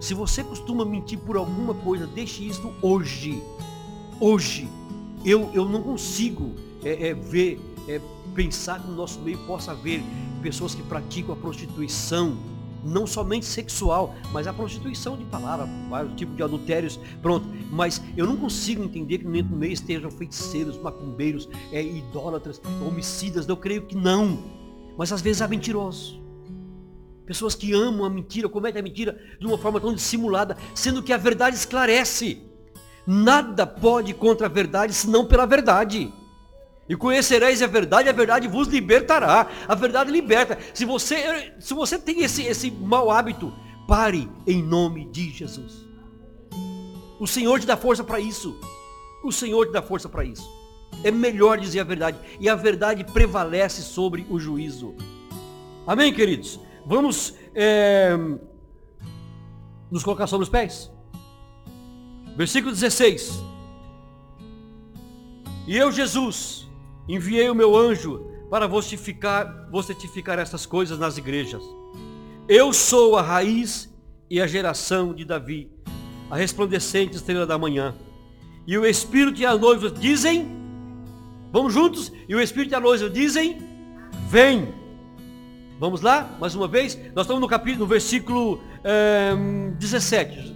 se 0.00 0.14
você 0.14 0.42
costuma 0.42 0.84
mentir 0.84 1.18
por 1.18 1.36
alguma 1.36 1.74
coisa, 1.74 2.06
deixe 2.06 2.48
isso 2.48 2.72
hoje. 2.80 3.42
Hoje. 4.18 4.68
Eu, 5.24 5.50
eu 5.52 5.66
não 5.66 5.82
consigo 5.82 6.52
é, 6.82 7.08
é, 7.08 7.14
ver, 7.14 7.60
é, 7.88 8.00
pensar 8.34 8.80
que 8.80 8.88
no 8.88 8.96
nosso 8.96 9.20
meio 9.20 9.38
possa 9.46 9.72
haver 9.72 10.02
pessoas 10.42 10.74
que 10.74 10.82
praticam 10.82 11.34
a 11.34 11.36
prostituição, 11.36 12.36
não 12.84 13.06
somente 13.06 13.46
sexual, 13.46 14.14
mas 14.32 14.46
a 14.46 14.52
prostituição 14.52 15.16
de 15.16 15.24
palavra, 15.24 15.68
vários 15.88 16.14
tipos 16.14 16.36
de 16.36 16.42
adultérios, 16.42 16.98
pronto. 17.20 17.46
Mas 17.70 18.02
eu 18.16 18.26
não 18.26 18.36
consigo 18.36 18.82
entender 18.82 19.18
que 19.18 19.24
do 19.24 19.56
meio 19.56 19.72
estejam 19.72 20.10
feiticeiros, 20.10 20.78
macumbeiros, 20.78 21.48
é, 21.70 21.82
idólatras, 21.82 22.60
homicidas, 22.84 23.48
eu 23.48 23.56
creio 23.56 23.86
que 23.86 23.96
não. 23.96 24.42
Mas 24.96 25.12
às 25.12 25.22
vezes 25.22 25.42
há 25.42 25.48
mentirosos. 25.48 26.20
Pessoas 27.24 27.54
que 27.54 27.72
amam 27.72 28.04
a 28.04 28.10
mentira, 28.10 28.48
cometem 28.48 28.80
a 28.80 28.82
mentira 28.82 29.18
de 29.38 29.46
uma 29.46 29.56
forma 29.56 29.80
tão 29.80 29.94
dissimulada, 29.94 30.56
sendo 30.74 31.02
que 31.02 31.12
a 31.12 31.16
verdade 31.16 31.56
esclarece. 31.56 32.42
Nada 33.06 33.66
pode 33.66 34.12
contra 34.12 34.46
a 34.46 34.50
verdade, 34.50 34.92
senão 34.92 35.24
pela 35.24 35.46
verdade. 35.46 36.12
E 36.88 36.96
conhecereis 36.96 37.62
a 37.62 37.66
verdade, 37.66 38.08
a 38.08 38.12
verdade 38.12 38.48
vos 38.48 38.68
libertará. 38.68 39.48
A 39.68 39.74
verdade 39.74 40.10
liberta. 40.10 40.58
Se 40.74 40.84
você, 40.84 41.54
se 41.60 41.74
você 41.74 41.98
tem 41.98 42.22
esse, 42.22 42.42
esse 42.42 42.70
mau 42.70 43.10
hábito, 43.10 43.52
pare 43.86 44.28
em 44.46 44.62
nome 44.62 45.06
de 45.06 45.30
Jesus. 45.30 45.86
O 47.20 47.26
Senhor 47.26 47.60
te 47.60 47.66
dá 47.66 47.76
força 47.76 48.02
para 48.02 48.18
isso. 48.18 48.58
O 49.22 49.30
Senhor 49.30 49.66
te 49.66 49.72
dá 49.72 49.80
força 49.80 50.08
para 50.08 50.24
isso. 50.24 50.48
É 51.04 51.10
melhor 51.10 51.58
dizer 51.58 51.80
a 51.80 51.84
verdade. 51.84 52.18
E 52.40 52.48
a 52.48 52.54
verdade 52.54 53.04
prevalece 53.04 53.82
sobre 53.82 54.26
o 54.28 54.38
juízo. 54.38 54.96
Amém, 55.86 56.12
queridos? 56.12 56.58
Vamos 56.84 57.34
é, 57.54 58.16
nos 59.90 60.02
colocar 60.02 60.26
sobre 60.26 60.44
os 60.44 60.50
pés. 60.50 60.90
Versículo 62.36 62.72
16. 62.72 63.40
E 65.66 65.76
eu, 65.76 65.92
Jesus, 65.92 66.68
enviei 67.08 67.48
o 67.50 67.54
meu 67.54 67.76
anjo 67.76 68.30
para 68.50 68.66
vocetificar, 68.66 69.68
vocetificar 69.70 70.38
essas 70.38 70.66
coisas 70.66 70.98
nas 70.98 71.16
igrejas. 71.16 71.62
Eu 72.48 72.72
sou 72.72 73.16
a 73.16 73.22
raiz 73.22 73.92
e 74.28 74.40
a 74.40 74.46
geração 74.46 75.14
de 75.14 75.24
Davi, 75.24 75.70
a 76.30 76.36
resplandecente 76.36 77.16
estrela 77.16 77.46
da 77.46 77.58
manhã. 77.58 77.94
E 78.66 78.76
o 78.76 78.86
Espírito 78.86 79.40
e 79.40 79.46
a 79.46 79.56
noiva 79.56 79.90
dizem, 79.90 80.46
vamos 81.50 81.72
juntos? 81.72 82.12
E 82.28 82.34
o 82.34 82.40
Espírito 82.40 82.72
e 82.72 82.74
a 82.74 82.80
noiva 82.80 83.08
dizem, 83.08 83.58
vem. 84.28 84.72
Vamos 85.78 86.00
lá, 86.00 86.36
mais 86.38 86.54
uma 86.54 86.68
vez? 86.68 86.96
Nós 87.14 87.24
estamos 87.24 87.40
no 87.40 87.48
capítulo, 87.48 87.84
no 87.84 87.86
versículo 87.86 88.60
é, 88.84 89.30
ehm, 89.32 89.72
17. 89.78 90.54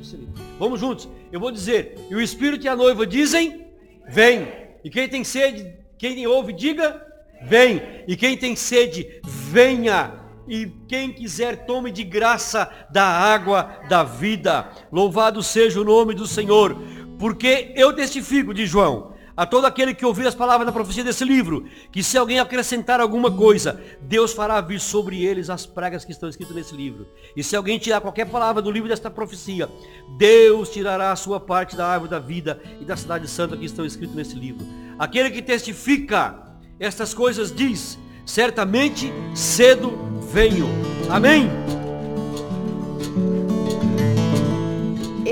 Vamos 0.58 0.78
juntos. 0.78 1.08
Eu 1.32 1.40
vou 1.40 1.50
dizer, 1.50 1.98
e 2.10 2.14
o 2.14 2.20
Espírito 2.20 2.64
e 2.64 2.68
a 2.68 2.76
noiva 2.76 3.06
dizem, 3.06 3.66
vem. 4.08 4.46
E 4.84 4.90
quem 4.90 5.08
tem 5.08 5.24
sede, 5.24 5.74
quem 5.98 6.26
ouve, 6.26 6.52
diga, 6.52 7.02
vem. 7.42 7.82
E 8.06 8.16
quem 8.16 8.36
tem 8.36 8.54
sede, 8.54 9.20
venha. 9.24 10.14
E 10.48 10.66
quem 10.86 11.12
quiser, 11.12 11.66
tome 11.66 11.90
de 11.90 12.04
graça 12.04 12.70
da 12.90 13.04
água 13.04 13.80
da 13.88 14.04
vida. 14.04 14.70
Louvado 14.92 15.42
seja 15.42 15.80
o 15.80 15.84
nome 15.84 16.14
do 16.14 16.26
Senhor. 16.26 16.76
Porque 17.18 17.72
eu 17.74 17.92
testifico 17.92 18.54
de 18.54 18.66
João 18.66 19.15
a 19.36 19.44
todo 19.44 19.66
aquele 19.66 19.94
que 19.94 20.06
ouvir 20.06 20.26
as 20.26 20.34
palavras 20.34 20.66
da 20.66 20.72
profecia 20.72 21.04
desse 21.04 21.24
livro, 21.24 21.66
que 21.92 22.02
se 22.02 22.16
alguém 22.16 22.38
acrescentar 22.38 23.00
alguma 23.00 23.30
coisa, 23.30 23.80
Deus 24.00 24.32
fará 24.32 24.60
vir 24.60 24.80
sobre 24.80 25.22
eles 25.22 25.50
as 25.50 25.66
pragas 25.66 26.04
que 26.04 26.12
estão 26.12 26.28
escritas 26.28 26.56
nesse 26.56 26.74
livro. 26.74 27.06
E 27.36 27.44
se 27.44 27.54
alguém 27.54 27.78
tirar 27.78 28.00
qualquer 28.00 28.26
palavra 28.26 28.62
do 28.62 28.70
livro 28.70 28.88
desta 28.88 29.10
profecia, 29.10 29.68
Deus 30.16 30.70
tirará 30.70 31.12
a 31.12 31.16
sua 31.16 31.38
parte 31.38 31.76
da 31.76 31.86
árvore 31.86 32.10
da 32.10 32.18
vida 32.18 32.60
e 32.80 32.84
da 32.84 32.96
cidade 32.96 33.28
santa 33.28 33.56
que 33.56 33.66
estão 33.66 33.84
escritas 33.84 34.16
nesse 34.16 34.36
livro. 34.36 34.66
Aquele 34.98 35.30
que 35.30 35.42
testifica 35.42 36.42
estas 36.80 37.12
coisas 37.12 37.54
diz, 37.54 37.98
certamente 38.24 39.12
cedo 39.34 39.92
venho. 40.32 40.66
Amém? 41.10 41.48